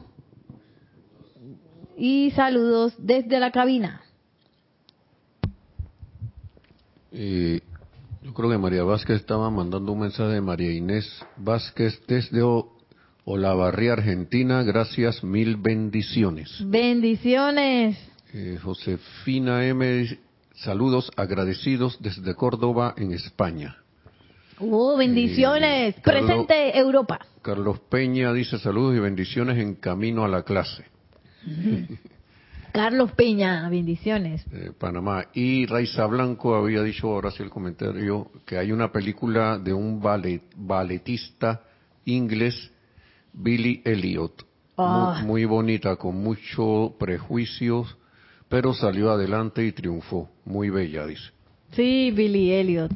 y 1.97 2.31
saludos 2.33 2.95
desde 2.99 3.39
la 3.41 3.51
cabina. 3.51 4.03
Eh, 7.13 7.61
yo 8.23 8.35
creo 8.35 8.51
que 8.51 8.59
María 8.59 8.83
Vázquez 8.83 9.17
estaba 9.17 9.51
mandando 9.51 9.93
un 9.93 10.01
mensaje 10.01 10.33
de 10.33 10.41
María 10.41 10.73
Inés 10.73 11.07
Vázquez 11.37 12.01
desde 12.09 12.43
Olavarría, 13.25 13.93
Argentina. 13.93 14.63
Gracias, 14.63 15.23
mil 15.23 15.57
bendiciones. 15.57 16.51
Bendiciones. 16.67 17.97
Eh, 18.33 18.59
Josefina 18.63 19.65
M. 19.65 20.19
Saludos 20.55 21.11
agradecidos 21.17 21.99
desde 22.01 22.35
Córdoba, 22.35 22.95
en 22.97 23.13
España. 23.13 23.77
Oh, 24.59 24.97
bendiciones. 24.97 25.97
Eh, 25.97 26.01
Presente 26.03 26.79
Europa. 26.79 27.21
Carlos 27.43 27.79
Peña 27.91 28.33
dice 28.33 28.59
saludos 28.59 28.97
y 28.97 29.01
bendiciones 29.01 29.59
en 29.59 29.75
camino 29.75 30.25
a 30.25 30.29
la 30.29 30.43
clase. 30.43 30.85
Carlos 32.73 33.13
Peña, 33.13 33.69
bendiciones. 33.69 34.45
Panamá. 34.79 35.27
Y 35.33 35.65
Raiza 35.67 36.07
Blanco 36.07 36.57
había 36.57 36.83
dicho 36.83 37.07
ahora 37.09 37.31
sí 37.31 37.43
el 37.43 37.51
comentario 37.51 38.33
que 38.45 38.59
hay 38.59 38.73
una 38.73 38.91
película 38.91 39.59
de 39.59 39.73
un 39.73 40.01
ballet, 40.01 40.43
balletista 40.57 41.63
inglés, 42.05 42.73
Billy 43.33 43.81
Elliot. 43.85 44.45
Ah. 44.77 45.23
Muy, 45.25 45.45
bonita, 45.45 45.95
con 45.97 46.17
muchos 46.17 46.93
prejuicios, 46.99 47.97
pero 48.49 48.75
salió 48.75 49.13
adelante 49.13 49.65
y 49.65 49.71
triunfó. 49.71 50.29
Muy 50.45 50.71
bella, 50.71 51.07
dice. 51.07 51.31
Sí, 51.73 52.11
Billy 52.11 52.53
Elliot. 52.53 52.91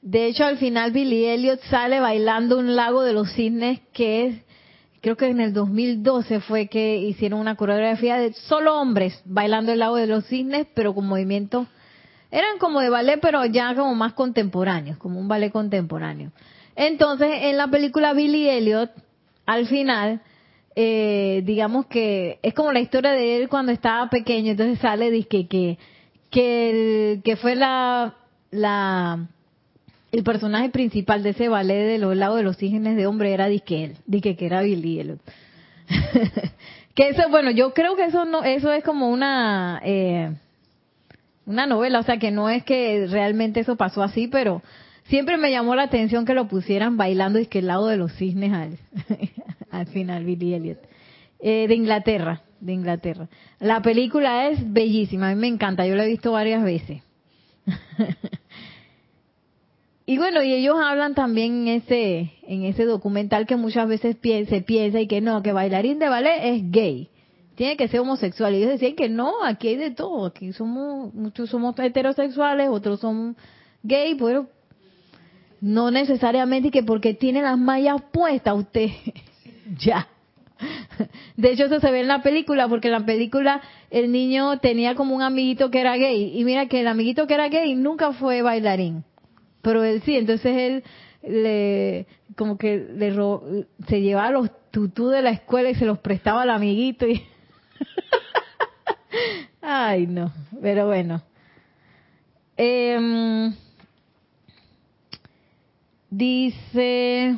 De 0.00 0.26
hecho, 0.26 0.44
al 0.44 0.58
final 0.58 0.92
Billy 0.92 1.24
Elliot 1.24 1.60
sale 1.62 1.98
bailando 1.98 2.56
un 2.58 2.76
lago 2.76 3.02
de 3.02 3.12
los 3.12 3.32
cisnes 3.32 3.80
que 3.92 4.26
es 4.26 4.45
creo 5.06 5.16
que 5.16 5.28
en 5.28 5.38
el 5.38 5.52
2012 5.52 6.40
fue 6.40 6.66
que 6.66 6.96
hicieron 6.96 7.38
una 7.38 7.54
coreografía 7.54 8.16
de 8.16 8.32
solo 8.32 8.80
hombres 8.80 9.22
bailando 9.24 9.70
el 9.70 9.78
lago 9.78 9.94
de 9.94 10.08
los 10.08 10.26
cisnes, 10.26 10.66
pero 10.74 10.96
con 10.96 11.06
movimientos, 11.06 11.68
eran 12.32 12.58
como 12.58 12.80
de 12.80 12.90
ballet, 12.90 13.20
pero 13.20 13.44
ya 13.46 13.72
como 13.76 13.94
más 13.94 14.14
contemporáneos, 14.14 14.96
como 14.96 15.20
un 15.20 15.28
ballet 15.28 15.52
contemporáneo. 15.52 16.32
Entonces, 16.74 17.28
en 17.42 17.56
la 17.56 17.68
película 17.68 18.14
Billy 18.14 18.48
Elliot, 18.48 18.90
al 19.46 19.68
final, 19.68 20.22
eh, 20.74 21.40
digamos 21.44 21.86
que 21.86 22.40
es 22.42 22.52
como 22.52 22.72
la 22.72 22.80
historia 22.80 23.12
de 23.12 23.36
él 23.36 23.48
cuando 23.48 23.70
estaba 23.70 24.10
pequeño, 24.10 24.50
entonces 24.50 24.80
sale 24.80 25.22
que 25.28 25.46
que 25.46 25.78
que, 26.32 27.20
que 27.22 27.36
fue 27.36 27.54
la 27.54 28.16
la 28.50 29.28
el 30.16 30.24
personaje 30.24 30.70
principal 30.70 31.22
de 31.22 31.30
ese 31.30 31.48
ballet 31.48 31.86
de 31.86 31.98
los 31.98 32.16
lagos 32.16 32.38
de 32.38 32.42
los 32.42 32.56
cisnes 32.56 32.96
de 32.96 33.06
hombre 33.06 33.34
era 33.34 33.48
Dique 33.48 33.84
él, 33.84 33.96
Dique 34.06 34.34
que 34.34 34.46
era 34.46 34.62
Billy 34.62 35.00
Elliot. 35.00 35.20
que 36.94 37.08
eso, 37.08 37.28
bueno, 37.28 37.50
yo 37.50 37.74
creo 37.74 37.96
que 37.96 38.04
eso 38.04 38.24
no, 38.24 38.42
eso 38.42 38.72
es 38.72 38.82
como 38.82 39.10
una, 39.10 39.80
eh, 39.84 40.32
una 41.44 41.66
novela, 41.66 42.00
o 42.00 42.02
sea 42.02 42.16
que 42.16 42.30
no 42.30 42.48
es 42.48 42.64
que 42.64 43.06
realmente 43.10 43.60
eso 43.60 43.76
pasó 43.76 44.02
así, 44.02 44.26
pero 44.26 44.62
siempre 45.04 45.36
me 45.36 45.50
llamó 45.50 45.74
la 45.74 45.82
atención 45.82 46.24
que 46.24 46.32
lo 46.32 46.48
pusieran 46.48 46.96
bailando 46.96 47.38
y 47.38 47.46
que 47.46 47.58
el 47.58 47.66
lado 47.66 47.86
de 47.86 47.98
los 47.98 48.12
cisnes 48.14 48.54
al, 48.54 48.78
al 49.70 49.86
final, 49.88 50.24
Billy 50.24 50.54
Elliot. 50.54 50.78
Eh, 51.40 51.68
de 51.68 51.74
Inglaterra, 51.74 52.40
de 52.60 52.72
Inglaterra. 52.72 53.28
La 53.60 53.82
película 53.82 54.48
es 54.48 54.72
bellísima, 54.72 55.28
a 55.28 55.34
mí 55.34 55.40
me 55.42 55.48
encanta, 55.48 55.86
yo 55.86 55.94
la 55.94 56.06
he 56.06 56.08
visto 56.08 56.32
varias 56.32 56.64
veces. 56.64 57.02
y 60.06 60.18
bueno, 60.18 60.42
y 60.42 60.52
ellos 60.52 60.76
hablan 60.82 61.14
también 61.14 61.66
en 61.66 61.82
ese, 61.82 62.32
en 62.46 62.64
ese 62.64 62.84
documental 62.84 63.46
que 63.46 63.56
muchas 63.56 63.88
veces 63.88 64.16
se 64.22 64.60
piensa 64.62 65.00
y 65.00 65.06
que 65.06 65.20
no, 65.20 65.42
que 65.42 65.52
bailarín 65.52 65.98
de 65.98 66.08
ballet 66.08 66.40
es 66.42 66.70
gay 66.70 67.10
tiene 67.56 67.76
que 67.76 67.88
ser 67.88 68.00
homosexual. 68.00 68.54
Y 68.54 68.58
ellos 68.58 68.70
decían 68.70 68.94
que 68.94 69.08
no, 69.08 69.42
aquí 69.42 69.68
hay 69.68 69.76
de 69.76 69.90
todo. 69.90 70.26
Aquí 70.26 70.52
somos, 70.52 71.12
muchos 71.12 71.50
somos 71.50 71.76
heterosexuales, 71.78 72.68
otros 72.68 73.00
son 73.00 73.36
gay, 73.82 74.14
pero 74.14 74.46
no 75.60 75.90
necesariamente 75.90 76.70
que 76.70 76.82
porque 76.82 77.14
tiene 77.14 77.42
las 77.42 77.58
mallas 77.58 78.02
puestas 78.12 78.56
usted 78.56 78.90
ya. 79.78 80.06
De 81.36 81.52
hecho, 81.52 81.64
eso 81.64 81.80
se 81.80 81.90
ve 81.90 82.00
en 82.00 82.08
la 82.08 82.22
película, 82.22 82.68
porque 82.68 82.88
en 82.88 82.92
la 82.92 83.04
película 83.04 83.60
el 83.90 84.12
niño 84.12 84.58
tenía 84.58 84.94
como 84.94 85.14
un 85.14 85.22
amiguito 85.22 85.70
que 85.70 85.80
era 85.80 85.96
gay. 85.96 86.38
Y 86.38 86.44
mira 86.44 86.66
que 86.66 86.80
el 86.80 86.88
amiguito 86.88 87.26
que 87.26 87.34
era 87.34 87.48
gay 87.48 87.74
nunca 87.74 88.12
fue 88.12 88.42
bailarín. 88.42 89.04
Pero 89.66 89.82
él 89.82 90.00
sí, 90.04 90.16
entonces 90.16 90.56
él 90.56 90.84
le, 91.24 92.06
como 92.36 92.56
que 92.56 92.86
le 92.94 93.12
se 93.88 94.00
llevaba 94.00 94.30
los 94.30 94.48
tutú 94.70 95.08
de 95.08 95.22
la 95.22 95.30
escuela 95.30 95.68
y 95.70 95.74
se 95.74 95.86
los 95.86 95.98
prestaba 95.98 96.42
al 96.42 96.50
amiguito. 96.50 97.04
Y 97.04 97.26
Ay, 99.60 100.06
no, 100.06 100.32
pero 100.62 100.86
bueno. 100.86 101.20
Em, 102.56 103.52
dice 106.08 107.36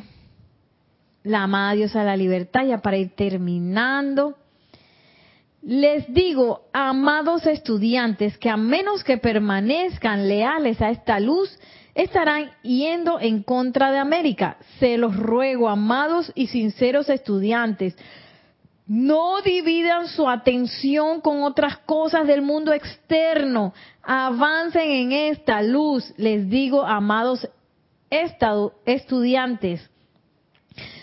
la 1.23 1.45
amada 1.45 1.73
diosa 1.73 2.01
de 2.01 2.05
la 2.05 2.15
libertad, 2.15 2.63
ya 2.63 2.77
para 2.77 2.97
ir 2.97 3.09
terminando. 3.15 4.37
Les 5.61 6.11
digo, 6.13 6.61
amados 6.71 7.45
estudiantes, 7.45 8.37
que 8.37 8.49
a 8.49 8.57
menos 8.57 9.03
que 9.03 9.17
permanezcan 9.17 10.27
leales 10.27 10.81
a 10.81 10.89
esta 10.89 11.19
luz, 11.19 11.59
estarán 11.95 12.51
yendo 12.63 13.19
en 13.19 13.43
contra 13.43 13.91
de 13.91 13.97
América. 13.97 14.57
Se 14.79 14.97
los 14.97 15.15
ruego, 15.15 15.67
amados 15.67 16.31
y 16.33 16.47
sinceros 16.47 17.09
estudiantes, 17.09 17.97
no 18.87 19.41
dividan 19.41 20.07
su 20.07 20.27
atención 20.27 21.21
con 21.21 21.43
otras 21.43 21.77
cosas 21.79 22.25
del 22.25 22.41
mundo 22.41 22.73
externo. 22.73 23.73
Avancen 24.01 24.89
en 24.89 25.11
esta 25.11 25.61
luz, 25.61 26.11
les 26.17 26.49
digo, 26.49 26.83
amados 26.83 27.47
estudiantes. 28.09 29.87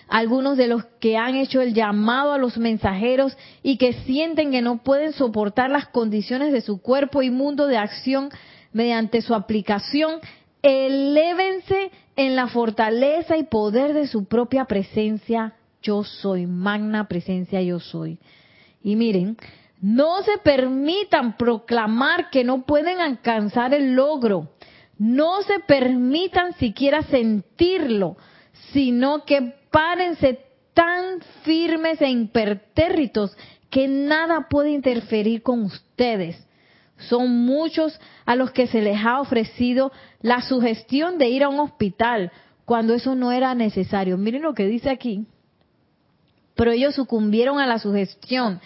Algunos 0.09 0.57
de 0.57 0.69
los 0.69 0.85
que 1.01 1.17
han 1.17 1.35
hecho 1.35 1.61
el 1.61 1.75
llamado 1.75 2.33
a 2.33 2.39
los 2.39 2.59
mensajeros 2.59 3.37
y 3.63 3.77
que 3.77 3.93
sienten 4.05 4.53
que 4.53 4.63
no 4.63 4.79
pueden 4.79 5.13
soportar 5.13 5.71
las 5.71 5.89
condiciones 5.89 6.53
de 6.53 6.61
su 6.61 6.81
cuerpo 6.81 7.23
y 7.23 7.31
mundo 7.31 7.67
de 7.67 7.77
acción 7.77 8.31
mediante 8.73 9.21
su 9.23 9.35
aplicación, 9.35 10.21
elévense 10.63 11.91
en 12.15 12.37
la 12.37 12.47
fortaleza 12.49 13.37
y 13.37 13.45
poder 13.45 13.95
de 13.95 14.07
su 14.07 14.27
propia 14.27 14.65
presencia 14.67 15.55
yo 15.83 16.03
soy, 16.03 16.47
magna 16.47 17.07
presencia 17.07 17.63
yo 17.63 17.79
soy. 17.79 18.19
Y 18.83 18.97
miren, 18.97 19.37
no 19.81 20.23
se 20.23 20.39
permitan 20.39 21.37
proclamar 21.37 22.31
que 22.31 22.45
no 22.45 22.63
pueden 22.63 23.01
alcanzar 23.01 23.75
el 23.75 23.95
logro. 23.95 24.51
No 24.99 25.43
se 25.43 25.61
permitan 25.61 26.55
siquiera 26.55 27.03
sentirlo, 27.03 28.17
sino 28.77 29.25
que 29.25 29.55
párense 29.71 30.39
tan 30.75 31.23
firmes 31.45 32.03
e 32.03 32.11
impertérritos 32.11 33.35
que 33.71 33.89
nada 33.89 34.49
puede 34.51 34.69
interferir 34.71 35.43
con 35.43 35.63
ustedes. 35.63 36.47
Son 36.99 37.31
muchos 37.47 37.99
a 38.27 38.37
los 38.37 38.51
que 38.51 38.67
se 38.67 38.83
les 38.83 39.03
ha 39.03 39.19
ofrecido 39.23 39.93
la 40.21 40.43
sugestión 40.43 41.17
de 41.17 41.31
ir 41.31 41.43
a 41.43 41.49
un 41.49 41.59
hospital 41.59 42.31
cuando 42.67 42.93
eso 42.93 43.15
no 43.15 43.33
era 43.33 43.55
necesario. 43.55 44.19
Miren 44.19 44.43
lo 44.43 44.53
que 44.53 44.67
dice 44.67 44.91
aquí 44.91 45.25
pero 46.55 46.73
ellos 46.73 46.95
sucumbieron 46.95 47.59
a 47.59 47.67
la 47.67 47.79
sugestión, 47.79 48.61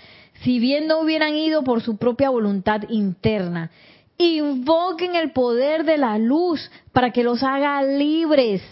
si 0.44 0.60
bien 0.60 0.86
no 0.86 1.00
hubieran 1.00 1.34
ido 1.34 1.64
por 1.64 1.82
su 1.82 1.96
propia 1.96 2.30
voluntad 2.30 2.82
interna. 2.88 3.72
Invoquen 4.16 5.16
el 5.16 5.32
poder 5.32 5.84
de 5.84 5.98
la 5.98 6.16
luz 6.18 6.70
para 6.92 7.10
que 7.10 7.24
los 7.24 7.42
haga 7.42 7.82
libres. 7.82 8.62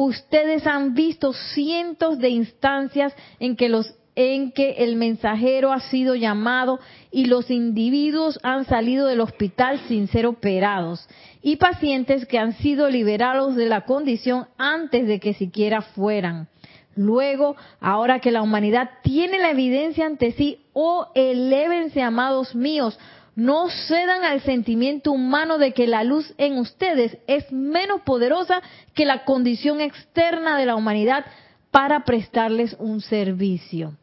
Ustedes 0.00 0.64
han 0.64 0.94
visto 0.94 1.32
cientos 1.32 2.20
de 2.20 2.28
instancias 2.28 3.12
en 3.40 3.56
que 3.56 4.70
el 4.78 4.94
mensajero 4.94 5.72
ha 5.72 5.80
sido 5.80 6.14
llamado 6.14 6.78
y 7.10 7.24
los 7.24 7.50
individuos 7.50 8.38
han 8.44 8.64
salido 8.64 9.08
del 9.08 9.20
hospital 9.20 9.80
sin 9.88 10.06
ser 10.06 10.26
operados 10.26 11.08
y 11.42 11.56
pacientes 11.56 12.26
que 12.26 12.38
han 12.38 12.52
sido 12.58 12.88
liberados 12.88 13.56
de 13.56 13.66
la 13.66 13.86
condición 13.86 14.46
antes 14.56 15.08
de 15.08 15.18
que 15.18 15.34
siquiera 15.34 15.82
fueran. 15.82 16.46
Luego, 16.94 17.56
ahora 17.80 18.20
que 18.20 18.30
la 18.30 18.42
humanidad 18.42 18.90
tiene 19.02 19.40
la 19.40 19.50
evidencia 19.50 20.06
ante 20.06 20.30
sí, 20.30 20.60
oh, 20.74 21.08
elévense, 21.16 22.02
amados 22.02 22.54
míos, 22.54 22.96
no 23.38 23.68
cedan 23.70 24.24
al 24.24 24.40
sentimiento 24.40 25.12
humano 25.12 25.58
de 25.58 25.72
que 25.72 25.86
la 25.86 26.02
luz 26.02 26.34
en 26.38 26.58
ustedes 26.58 27.18
es 27.28 27.52
menos 27.52 28.00
poderosa 28.00 28.60
que 28.94 29.04
la 29.04 29.24
condición 29.24 29.80
externa 29.80 30.58
de 30.58 30.66
la 30.66 30.74
humanidad 30.74 31.24
para 31.70 32.04
prestarles 32.04 32.74
un 32.80 33.00
servicio. 33.00 33.96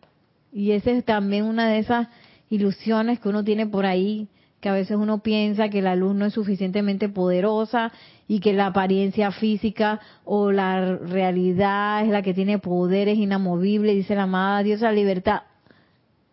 Y 0.54 0.72
esa 0.72 0.92
es 0.92 1.04
también 1.04 1.44
una 1.44 1.68
de 1.68 1.80
esas 1.80 2.08
ilusiones 2.50 3.20
que 3.20 3.28
uno 3.28 3.44
tiene 3.44 3.68
por 3.68 3.86
ahí, 3.86 4.30
que 4.62 4.70
a 4.70 4.74
veces 4.74 4.96
uno 4.96 5.18
piensa 5.18 5.68
que 5.68 5.82
la 5.82 5.98
luz 5.98 6.16
no 6.16 6.26
es 6.26 6.34
suficientemente 6.34 7.10
poderosa 7.10 7.92
y 8.30 8.40
que 8.40 8.54
la 8.54 8.68
apariencia 8.68 9.32
física 9.32 10.00
o 10.24 10.54
la 10.54 10.96
realidad 10.96 12.06
es 12.06 12.08
la 12.08 12.22
que 12.22 12.34
tiene 12.34 12.58
poderes 12.58 13.18
inamovibles, 13.18 13.98
dice 13.98 14.16
la 14.16 14.24
amada 14.24 14.64
Dios 14.64 14.80
la 14.80 14.94
libertad. 14.94 15.42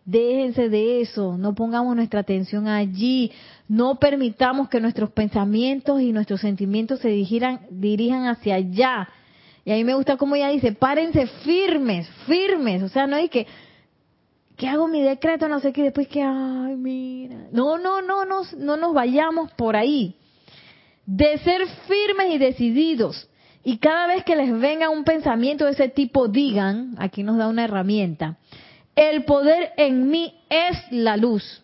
Déjense 0.05 0.67
de 0.67 1.01
eso, 1.01 1.37
no 1.37 1.55
pongamos 1.55 1.95
nuestra 1.95 2.19
atención 2.19 2.67
allí, 2.67 3.31
no 3.69 3.99
permitamos 3.99 4.67
que 4.67 4.81
nuestros 4.81 5.11
pensamientos 5.11 6.01
y 6.01 6.11
nuestros 6.11 6.41
sentimientos 6.41 6.99
se 6.99 7.09
dirijan, 7.09 7.61
dirijan 7.69 8.27
hacia 8.27 8.55
allá. 8.55 9.07
Y 9.63 9.71
a 9.71 9.75
mí 9.75 9.83
me 9.85 9.93
gusta 9.93 10.17
como 10.17 10.35
ella 10.35 10.49
dice, 10.49 10.73
párense 10.73 11.27
firmes, 11.45 12.09
firmes, 12.27 12.83
o 12.83 12.89
sea, 12.89 13.07
no 13.07 13.15
hay 13.15 13.29
que, 13.29 13.47
que 14.57 14.67
hago 14.67 14.89
mi 14.89 15.01
decreto, 15.01 15.47
no 15.47 15.61
sé 15.61 15.71
qué, 15.71 15.83
después 15.83 16.09
que, 16.09 16.21
ay, 16.21 16.75
mira. 16.75 17.47
No, 17.53 17.77
no, 17.77 18.01
no, 18.01 18.25
no, 18.25 18.41
no 18.57 18.75
nos 18.75 18.93
vayamos 18.93 19.53
por 19.53 19.77
ahí 19.77 20.17
de 21.05 21.37
ser 21.39 21.61
firmes 21.87 22.33
y 22.33 22.37
decididos. 22.37 23.29
Y 23.63 23.77
cada 23.77 24.07
vez 24.07 24.23
que 24.25 24.35
les 24.35 24.51
venga 24.59 24.89
un 24.89 25.05
pensamiento 25.05 25.65
de 25.65 25.71
ese 25.71 25.87
tipo, 25.87 26.27
digan, 26.27 26.95
aquí 26.97 27.23
nos 27.23 27.37
da 27.37 27.47
una 27.47 27.63
herramienta, 27.63 28.37
el 28.95 29.25
poder 29.25 29.73
en 29.77 30.09
mí 30.09 30.39
es 30.49 30.77
la 30.91 31.17
luz, 31.17 31.63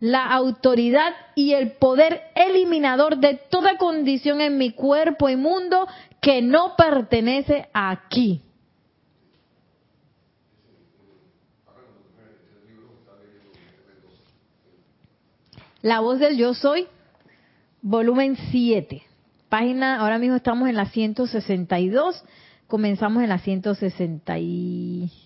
la 0.00 0.26
autoridad 0.26 1.12
y 1.34 1.52
el 1.52 1.72
poder 1.72 2.22
eliminador 2.34 3.18
de 3.18 3.40
toda 3.50 3.76
condición 3.76 4.40
en 4.40 4.58
mi 4.58 4.72
cuerpo 4.72 5.28
y 5.28 5.36
mundo 5.36 5.86
que 6.20 6.42
no 6.42 6.74
pertenece 6.76 7.68
aquí. 7.72 8.42
La 15.82 16.00
voz 16.00 16.18
del 16.18 16.38
yo 16.38 16.54
soy 16.54 16.86
volumen 17.82 18.38
7, 18.50 19.02
página, 19.50 20.00
ahora 20.00 20.18
mismo 20.18 20.36
estamos 20.36 20.66
en 20.66 20.76
la 20.76 20.86
162, 20.86 22.24
comenzamos 22.66 23.22
en 23.22 23.28
la 23.28 23.38
160 23.38 24.38
y 24.38 25.23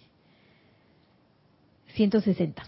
160. 1.99 2.62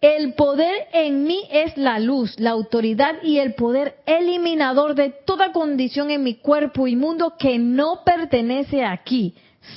El 0.00 0.34
poder 0.34 0.88
en 0.92 1.22
mí 1.24 1.44
es 1.50 1.76
la 1.76 2.00
luz, 2.00 2.38
la 2.40 2.50
autoridad 2.50 3.22
y 3.22 3.38
el 3.38 3.54
poder 3.54 4.00
eliminador 4.04 4.96
de 4.96 5.10
toda 5.10 5.52
condición 5.52 6.10
en 6.10 6.24
mi 6.24 6.34
cuerpo 6.34 6.88
y 6.88 6.96
mundo 6.96 7.34
que 7.38 7.58
no 7.58 8.02
pertenece 8.04 8.84
aquí. 8.84 9.34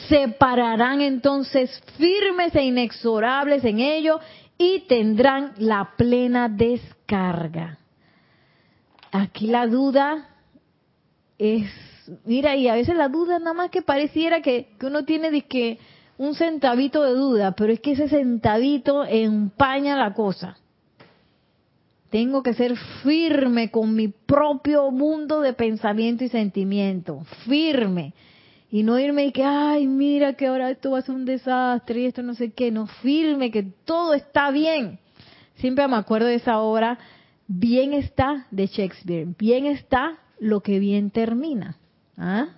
Se 0.09 0.29
pararán 0.29 1.01
entonces 1.01 1.81
firmes 1.97 2.53
e 2.55 2.63
inexorables 2.65 3.63
en 3.63 3.79
ello 3.79 4.19
y 4.57 4.79
tendrán 4.87 5.53
la 5.59 5.93
plena 5.95 6.49
descarga. 6.49 7.77
Aquí 9.11 9.47
la 9.47 9.67
duda 9.67 10.27
es, 11.37 11.69
mira, 12.25 12.55
y 12.55 12.67
a 12.67 12.73
veces 12.73 12.95
la 12.95 13.09
duda 13.09 13.37
nada 13.39 13.53
más 13.53 13.69
que 13.69 13.83
pareciera 13.83 14.41
que, 14.41 14.75
uno 14.81 15.05
tiene 15.05 15.43
que 15.43 15.77
un 16.17 16.35
centavito 16.35 17.03
de 17.03 17.11
duda, 17.11 17.51
pero 17.51 17.71
es 17.71 17.79
que 17.79 17.91
ese 17.91 18.09
centavito 18.09 19.05
empaña 19.05 19.95
la 19.95 20.13
cosa. 20.13 20.57
Tengo 22.09 22.41
que 22.41 22.53
ser 22.53 22.75
firme 23.03 23.69
con 23.69 23.93
mi 23.93 24.07
propio 24.07 24.91
mundo 24.91 25.41
de 25.41 25.53
pensamiento 25.53 26.23
y 26.23 26.29
sentimiento. 26.29 27.23
Firme. 27.45 28.13
Y 28.69 28.83
no 28.83 28.97
irme 28.99 29.25
y 29.25 29.31
que, 29.31 29.43
ay, 29.43 29.87
mira 29.87 30.33
que 30.33 30.47
ahora 30.47 30.71
esto 30.71 30.91
va 30.91 30.99
a 30.99 31.01
ser 31.01 31.15
un 31.15 31.25
desastre 31.25 32.01
y 32.01 32.05
esto 32.05 32.23
no 32.23 32.33
sé 32.33 32.51
qué. 32.51 32.71
No, 32.71 32.87
firme, 32.87 33.51
que 33.51 33.63
todo 33.63 34.13
está 34.13 34.51
bien. 34.51 34.99
Siempre 35.55 35.87
me 35.87 35.95
acuerdo 35.95 36.27
de 36.27 36.35
esa 36.35 36.59
obra, 36.59 36.97
Bien 37.47 37.93
está, 37.93 38.45
de 38.51 38.67
Shakespeare. 38.67 39.33
Bien 39.39 39.65
está 39.65 40.19
lo 40.39 40.59
que 40.59 40.79
bien 40.79 41.11
termina. 41.11 41.77
¿Ah? 42.17 42.49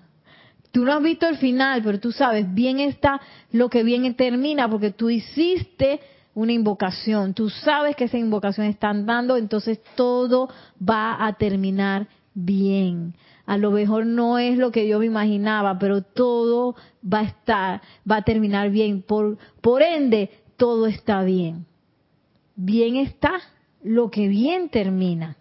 Tú 0.72 0.86
no 0.86 0.94
has 0.94 1.02
visto 1.02 1.28
el 1.28 1.38
final, 1.38 1.82
pero 1.84 2.00
tú 2.00 2.12
sabes, 2.12 2.54
bien 2.54 2.80
está 2.80 3.20
lo 3.52 3.70
que 3.70 3.84
bien 3.84 4.14
termina, 4.16 4.70
porque 4.70 4.92
tú 4.92 5.10
hiciste 5.10 6.00
una 6.36 6.54
invocación, 6.54 7.34
tú 7.34 7.50
sabes 7.50 7.96
que 7.96 8.06
esa 8.06 8.18
invocación 8.18 8.68
está 8.68 8.94
dando, 8.94 9.36
entonces 9.36 9.82
todo 9.96 10.50
va 10.82 11.26
a 11.26 11.34
terminar 11.34 12.08
bien. 12.34 13.16
A 13.46 13.58
lo 13.58 13.72
mejor 13.72 14.06
no 14.06 14.38
es 14.38 14.60
lo 14.60 14.72
que 14.72 14.88
yo 14.88 15.00
me 15.00 15.08
imaginaba, 15.08 15.80
pero 15.80 16.04
todo 16.04 16.76
va 17.04 17.22
a 17.22 17.24
estar, 17.24 17.82
va 18.10 18.18
a 18.18 18.22
terminar 18.22 18.70
bien. 18.70 19.02
Por, 19.02 19.40
por 19.62 19.82
ende, 19.82 20.30
todo 20.56 20.86
está 20.86 21.24
bien. 21.24 21.66
Bien 22.56 22.96
está 22.96 23.40
lo 23.82 24.12
que 24.12 24.28
bien 24.28 24.70
termina. 24.70 25.36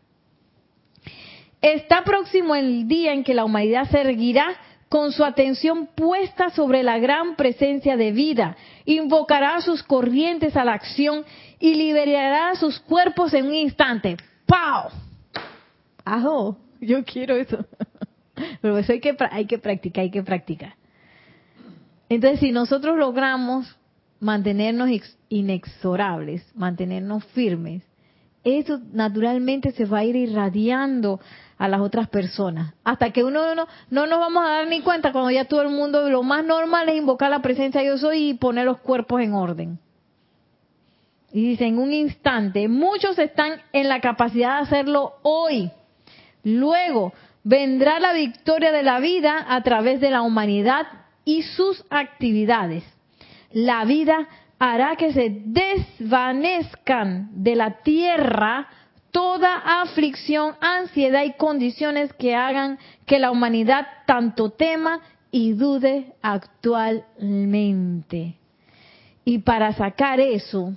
Está 1.60 2.02
próximo 2.02 2.54
el 2.54 2.88
día 2.88 3.12
en 3.12 3.24
que 3.24 3.34
la 3.34 3.44
humanidad 3.44 3.90
se 3.90 4.00
erguirá 4.00 4.56
con 4.88 5.12
su 5.12 5.24
atención 5.24 5.88
puesta 5.94 6.50
sobre 6.50 6.82
la 6.82 6.98
gran 6.98 7.36
presencia 7.36 7.96
de 7.96 8.12
vida, 8.12 8.56
invocará 8.84 9.60
sus 9.60 9.82
corrientes 9.82 10.56
a 10.56 10.64
la 10.64 10.72
acción 10.72 11.24
y 11.58 11.74
liberará 11.74 12.54
sus 12.54 12.78
cuerpos 12.80 13.34
en 13.34 13.46
un 13.46 13.54
instante. 13.54 14.16
¡Pau! 14.46 14.90
¡Ajo! 16.04 16.56
Yo 16.80 17.04
quiero 17.04 17.36
eso. 17.36 17.66
Pero 18.62 18.78
eso 18.78 18.92
hay 18.92 19.00
que, 19.00 19.16
hay 19.30 19.46
que 19.46 19.58
practicar, 19.58 20.02
hay 20.02 20.10
que 20.10 20.22
practicar. 20.22 20.74
Entonces, 22.08 22.40
si 22.40 22.52
nosotros 22.52 22.96
logramos 22.96 23.76
mantenernos 24.20 24.88
inexorables, 25.28 26.44
mantenernos 26.54 27.24
firmes, 27.26 27.82
eso 28.44 28.80
naturalmente 28.92 29.72
se 29.72 29.84
va 29.84 29.98
a 29.98 30.04
ir 30.04 30.16
irradiando 30.16 31.20
a 31.58 31.68
las 31.68 31.80
otras 31.80 32.08
personas. 32.08 32.74
Hasta 32.84 33.10
que 33.10 33.24
uno 33.24 33.54
no, 33.54 33.66
no 33.90 34.06
nos 34.06 34.18
vamos 34.18 34.44
a 34.44 34.50
dar 34.50 34.68
ni 34.68 34.80
cuenta 34.80 35.12
cuando 35.12 35.30
ya 35.30 35.44
todo 35.44 35.62
el 35.62 35.70
mundo, 35.70 36.08
lo 36.08 36.22
más 36.22 36.44
normal 36.44 36.88
es 36.88 36.96
invocar 36.96 37.30
la 37.30 37.42
presencia 37.42 37.82
de 37.82 37.98
soy 37.98 38.30
y 38.30 38.34
poner 38.34 38.64
los 38.64 38.78
cuerpos 38.78 39.20
en 39.20 39.34
orden. 39.34 39.78
Y 41.32 41.50
dice, 41.50 41.66
en 41.66 41.78
un 41.78 41.92
instante, 41.92 42.68
muchos 42.68 43.18
están 43.18 43.60
en 43.72 43.88
la 43.88 44.00
capacidad 44.00 44.56
de 44.56 44.62
hacerlo 44.62 45.14
hoy. 45.22 45.70
Luego 46.42 47.12
vendrá 47.44 48.00
la 48.00 48.12
victoria 48.12 48.72
de 48.72 48.82
la 48.82 49.00
vida 49.00 49.44
a 49.48 49.62
través 49.62 50.00
de 50.00 50.10
la 50.10 50.22
humanidad 50.22 50.86
y 51.24 51.42
sus 51.42 51.84
actividades. 51.90 52.84
La 53.52 53.84
vida 53.84 54.28
hará 54.58 54.96
que 54.96 55.12
se 55.12 55.28
desvanezcan 55.44 57.28
de 57.32 57.56
la 57.56 57.82
tierra 57.82 58.68
toda 59.10 59.82
aflicción, 59.82 60.54
ansiedad 60.60 61.24
y 61.24 61.32
condiciones 61.34 62.12
que 62.12 62.34
hagan 62.34 62.78
que 63.06 63.18
la 63.18 63.30
humanidad 63.30 63.86
tanto 64.06 64.50
tema 64.50 65.00
y 65.30 65.52
dude 65.52 66.14
actualmente. 66.22 68.36
Y 69.24 69.38
para 69.38 69.72
sacar 69.74 70.20
eso, 70.20 70.74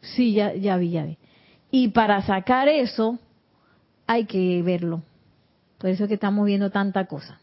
sí, 0.00 0.34
ya, 0.34 0.54
ya 0.54 0.76
vi, 0.76 0.90
ya 0.90 1.04
vi. 1.04 1.18
Y 1.70 1.88
para 1.88 2.22
sacar 2.22 2.68
eso, 2.68 3.18
hay 4.06 4.26
que 4.26 4.62
verlo. 4.62 5.02
Por 5.78 5.90
eso 5.90 6.04
es 6.04 6.08
que 6.08 6.14
estamos 6.14 6.46
viendo 6.46 6.70
tanta 6.70 7.06
cosa. 7.06 7.40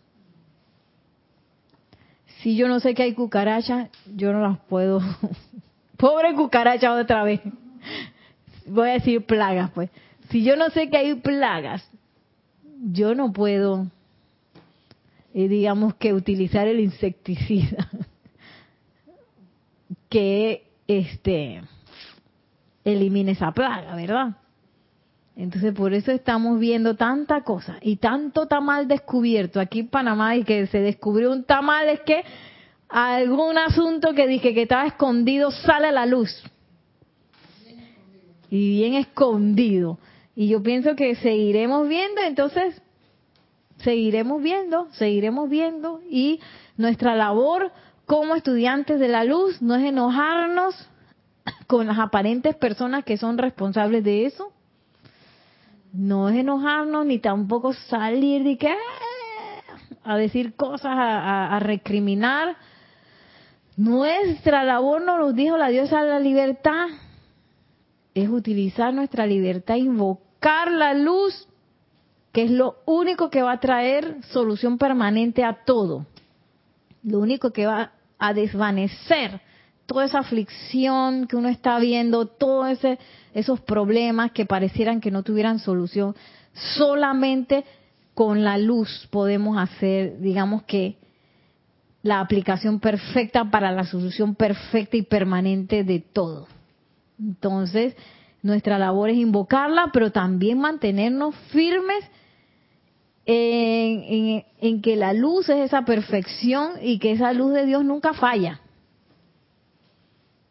Si 2.41 2.55
yo 2.55 2.67
no 2.67 2.79
sé 2.79 2.95
que 2.95 3.03
hay 3.03 3.13
cucarachas, 3.13 3.89
yo 4.15 4.33
no 4.33 4.41
las 4.41 4.57
puedo. 4.59 5.01
Pobre 5.97 6.33
cucaracha 6.33 6.93
otra 6.93 7.23
vez. 7.23 7.41
Voy 8.71 8.89
a 8.89 8.93
decir 8.93 9.25
plagas, 9.25 9.71
pues. 9.71 9.89
Si 10.29 10.43
yo 10.43 10.55
no 10.55 10.69
sé 10.69 10.89
que 10.89 10.97
hay 10.97 11.15
plagas, 11.15 11.83
yo 12.81 13.15
no 13.15 13.33
puedo, 13.33 13.87
eh, 15.33 15.47
digamos 15.47 15.95
que 15.95 16.13
utilizar 16.13 16.67
el 16.67 16.79
insecticida 16.79 17.89
que 20.09 20.63
este 20.87 21.61
elimine 22.83 23.31
esa 23.31 23.51
plaga, 23.51 23.95
¿verdad? 23.95 24.37
Entonces 25.35 25.73
por 25.73 25.93
eso 25.93 26.11
estamos 26.11 26.59
viendo 26.59 26.95
tanta 26.95 27.41
cosa 27.41 27.77
y 27.81 27.97
tanto 27.97 28.47
tamal 28.47 28.87
descubierto 28.87 29.59
aquí 29.59 29.81
en 29.81 29.87
Panamá 29.87 30.35
y 30.35 30.43
que 30.43 30.67
se 30.67 30.79
descubrió 30.79 31.31
un 31.31 31.43
tamal 31.43 31.87
es 31.89 32.01
que 32.01 32.23
algún 32.89 33.57
asunto 33.57 34.13
que 34.13 34.27
dije 34.27 34.53
que 34.53 34.63
estaba 34.63 34.85
escondido 34.85 35.51
sale 35.51 35.87
a 35.87 35.91
la 35.91 36.05
luz. 36.05 36.43
Y 38.51 38.77
bien 38.77 38.93
escondido. 38.93 39.97
Y 40.35 40.47
yo 40.49 40.61
pienso 40.61 40.95
que 40.95 41.15
seguiremos 41.15 41.87
viendo, 41.87 42.21
entonces 42.21 42.79
seguiremos 43.77 44.43
viendo, 44.43 44.87
seguiremos 44.91 45.49
viendo 45.49 46.01
y 46.07 46.39
nuestra 46.77 47.15
labor 47.15 47.71
como 48.05 48.35
estudiantes 48.35 48.99
de 48.99 49.07
la 49.07 49.23
luz 49.23 49.61
no 49.61 49.75
es 49.75 49.83
enojarnos 49.83 50.75
con 51.67 51.87
las 51.87 51.97
aparentes 51.97 52.55
personas 52.55 53.03
que 53.03 53.17
son 53.17 53.37
responsables 53.37 54.03
de 54.03 54.25
eso, 54.25 54.51
no 55.93 56.29
es 56.29 56.37
enojarnos 56.37 57.05
ni 57.05 57.19
tampoco 57.19 57.73
salir 57.73 58.43
de 58.43 58.57
que 58.57 58.69
ah", 58.69 58.77
a 60.03 60.17
decir 60.17 60.55
cosas, 60.55 60.91
a, 60.93 61.59
recriminar. 61.59 62.55
Nuestra 63.77 64.63
labor, 64.63 65.01
nos 65.01 65.19
lo 65.19 65.33
dijo 65.33 65.57
la 65.57 65.69
diosa 65.69 66.03
de 66.03 66.09
la 66.09 66.19
libertad, 66.19 66.87
es 68.13 68.29
utilizar 68.29 68.93
nuestra 68.93 69.25
libertad, 69.25 69.75
invocar 69.75 70.71
la 70.71 70.93
luz, 70.93 71.47
que 72.31 72.43
es 72.43 72.51
lo 72.51 72.77
único 72.85 73.29
que 73.29 73.41
va 73.41 73.53
a 73.53 73.59
traer 73.59 74.17
solución 74.31 74.77
permanente 74.77 75.43
a 75.43 75.63
todo. 75.65 76.05
Lo 77.03 77.19
único 77.19 77.51
que 77.51 77.65
va 77.65 77.91
a 78.17 78.33
desvanecer 78.33 79.41
toda 79.85 80.05
esa 80.05 80.19
aflicción 80.19 81.27
que 81.27 81.35
uno 81.35 81.49
está 81.49 81.77
viendo, 81.79 82.25
todos 82.25 82.79
esos 83.33 83.59
problemas 83.61 84.31
que 84.31 84.45
parecieran 84.45 85.01
que 85.01 85.11
no 85.11 85.23
tuvieran 85.23 85.59
solución, 85.59 86.15
solamente 86.53 87.65
con 88.13 88.43
la 88.43 88.57
luz 88.57 89.07
podemos 89.11 89.57
hacer, 89.57 90.19
digamos 90.19 90.63
que, 90.63 90.97
la 92.03 92.19
aplicación 92.19 92.79
perfecta 92.79 93.51
para 93.51 93.71
la 93.71 93.83
solución 93.83 94.33
perfecta 94.33 94.97
y 94.97 95.03
permanente 95.03 95.83
de 95.83 95.99
todo. 95.99 96.47
Entonces, 97.21 97.95
nuestra 98.41 98.79
labor 98.79 99.09
es 99.09 99.17
invocarla, 99.17 99.91
pero 99.93 100.11
también 100.11 100.59
mantenernos 100.59 101.35
firmes 101.51 102.03
en, 103.25 104.43
en, 104.59 104.81
que 104.81 104.95
la 104.95 105.13
luz 105.13 105.47
es 105.49 105.65
esa 105.65 105.85
perfección 105.85 106.73
y 106.81 106.97
que 106.97 107.11
esa 107.11 107.33
luz 107.33 107.53
de 107.53 107.65
Dios 107.65 107.85
nunca 107.85 108.13
falla. 108.13 108.59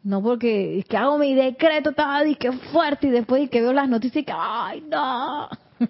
No 0.03 0.23
porque 0.23 0.79
es 0.79 0.85
que 0.85 0.97
hago 0.97 1.17
mi 1.17 1.35
decreto, 1.35 1.91
estaba 1.91 2.23
que 2.39 2.51
fuerte 2.51 3.07
y 3.07 3.11
después 3.11 3.49
que 3.49 3.61
veo 3.61 3.73
las 3.73 3.89
noticias 3.89 4.23
y 4.23 4.25
que, 4.25 4.33
ay, 4.35 4.83
no. 4.89 5.49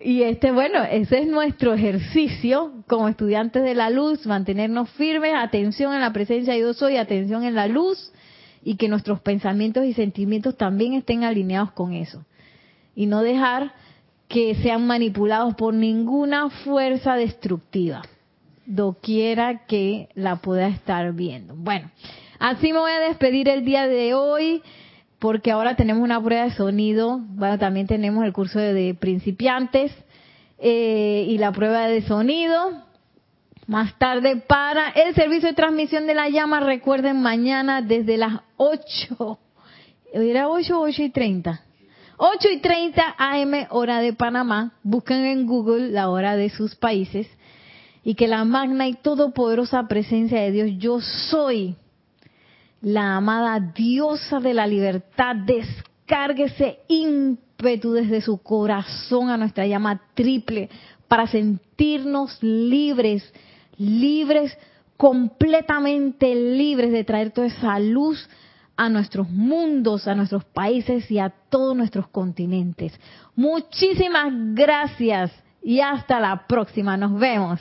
y 0.00 0.22
este, 0.22 0.52
bueno, 0.52 0.84
ese 0.84 1.20
es 1.20 1.26
nuestro 1.26 1.74
ejercicio 1.74 2.72
como 2.86 3.08
estudiantes 3.08 3.64
de 3.64 3.74
la 3.74 3.90
luz, 3.90 4.26
mantenernos 4.26 4.88
firmes, 4.90 5.32
atención 5.34 5.92
en 5.92 6.00
la 6.00 6.12
presencia 6.12 6.52
de 6.52 6.60
Dios 6.60 6.76
soy, 6.76 6.96
atención 6.96 7.42
en 7.42 7.56
la 7.56 7.66
luz 7.66 8.12
y 8.62 8.76
que 8.76 8.88
nuestros 8.88 9.20
pensamientos 9.20 9.84
y 9.84 9.94
sentimientos 9.94 10.56
también 10.56 10.92
estén 10.92 11.24
alineados 11.24 11.72
con 11.72 11.94
eso. 11.94 12.24
Y 12.94 13.06
no 13.06 13.22
dejar 13.22 13.72
que 14.28 14.54
sean 14.56 14.86
manipulados 14.86 15.54
por 15.54 15.74
ninguna 15.74 16.50
fuerza 16.50 17.16
destructiva 17.16 18.02
doquiera 18.66 19.66
que 19.66 20.10
la 20.14 20.36
pueda 20.36 20.68
estar 20.68 21.12
viendo. 21.12 21.54
Bueno, 21.56 21.90
así 22.38 22.72
me 22.72 22.78
voy 22.78 22.92
a 22.92 23.00
despedir 23.00 23.48
el 23.48 23.64
día 23.64 23.88
de 23.88 24.14
hoy 24.14 24.62
porque 25.18 25.50
ahora 25.50 25.74
tenemos 25.74 26.02
una 26.02 26.22
prueba 26.22 26.44
de 26.44 26.52
sonido, 26.52 27.18
bueno, 27.18 27.58
también 27.58 27.86
tenemos 27.86 28.24
el 28.24 28.32
curso 28.32 28.58
de, 28.58 28.94
principiantes 28.94 29.92
eh, 30.58 31.26
y 31.28 31.38
la 31.38 31.52
prueba 31.52 31.88
de 31.88 32.02
sonido. 32.02 32.84
Más 33.66 33.98
tarde 33.98 34.36
para 34.36 34.88
el 34.90 35.14
servicio 35.14 35.48
de 35.48 35.54
transmisión 35.54 36.06
de 36.06 36.14
la 36.14 36.30
llama, 36.30 36.60
recuerden 36.60 37.20
mañana 37.20 37.82
desde 37.82 38.16
las 38.16 38.40
8, 38.56 39.38
¿era 40.14 40.48
8 40.48 40.80
o 40.80 40.84
8 40.84 41.02
y 41.02 41.10
30? 41.10 41.60
8 42.16 42.48
y 42.50 42.60
30 42.60 43.14
AM 43.18 43.66
hora 43.70 44.00
de 44.00 44.12
Panamá, 44.14 44.72
busquen 44.82 45.24
en 45.24 45.46
Google 45.46 45.90
la 45.90 46.08
hora 46.08 46.34
de 46.34 46.48
sus 46.48 46.74
países 46.76 47.28
y 48.02 48.14
que 48.14 48.26
la 48.26 48.44
magna 48.44 48.88
y 48.88 48.94
todopoderosa 48.94 49.86
presencia 49.86 50.40
de 50.40 50.50
Dios, 50.50 50.70
yo 50.78 51.00
soy, 51.00 51.76
la 52.80 53.16
amada 53.16 53.58
diosa 53.60 54.40
de 54.40 54.54
la 54.54 54.66
libertad 54.66 55.36
descargue 55.36 56.44
ese 56.44 56.80
ímpetu 56.88 57.92
desde 57.92 58.20
su 58.20 58.38
corazón 58.38 59.30
a 59.30 59.36
nuestra 59.36 59.66
llama 59.66 60.00
triple 60.14 60.68
para 61.08 61.26
sentirnos 61.26 62.38
libres, 62.42 63.32
libres, 63.76 64.56
completamente 64.96 66.34
libres 66.34 66.92
de 66.92 67.04
traer 67.04 67.30
toda 67.30 67.46
esa 67.46 67.78
luz 67.78 68.28
a 68.76 68.88
nuestros 68.88 69.28
mundos, 69.28 70.06
a 70.06 70.14
nuestros 70.14 70.44
países 70.44 71.10
y 71.10 71.18
a 71.18 71.30
todos 71.30 71.76
nuestros 71.76 72.08
continentes. 72.08 72.92
Muchísimas 73.34 74.32
gracias 74.54 75.32
y 75.62 75.80
hasta 75.80 76.20
la 76.20 76.46
próxima. 76.46 76.96
Nos 76.96 77.18
vemos. 77.18 77.60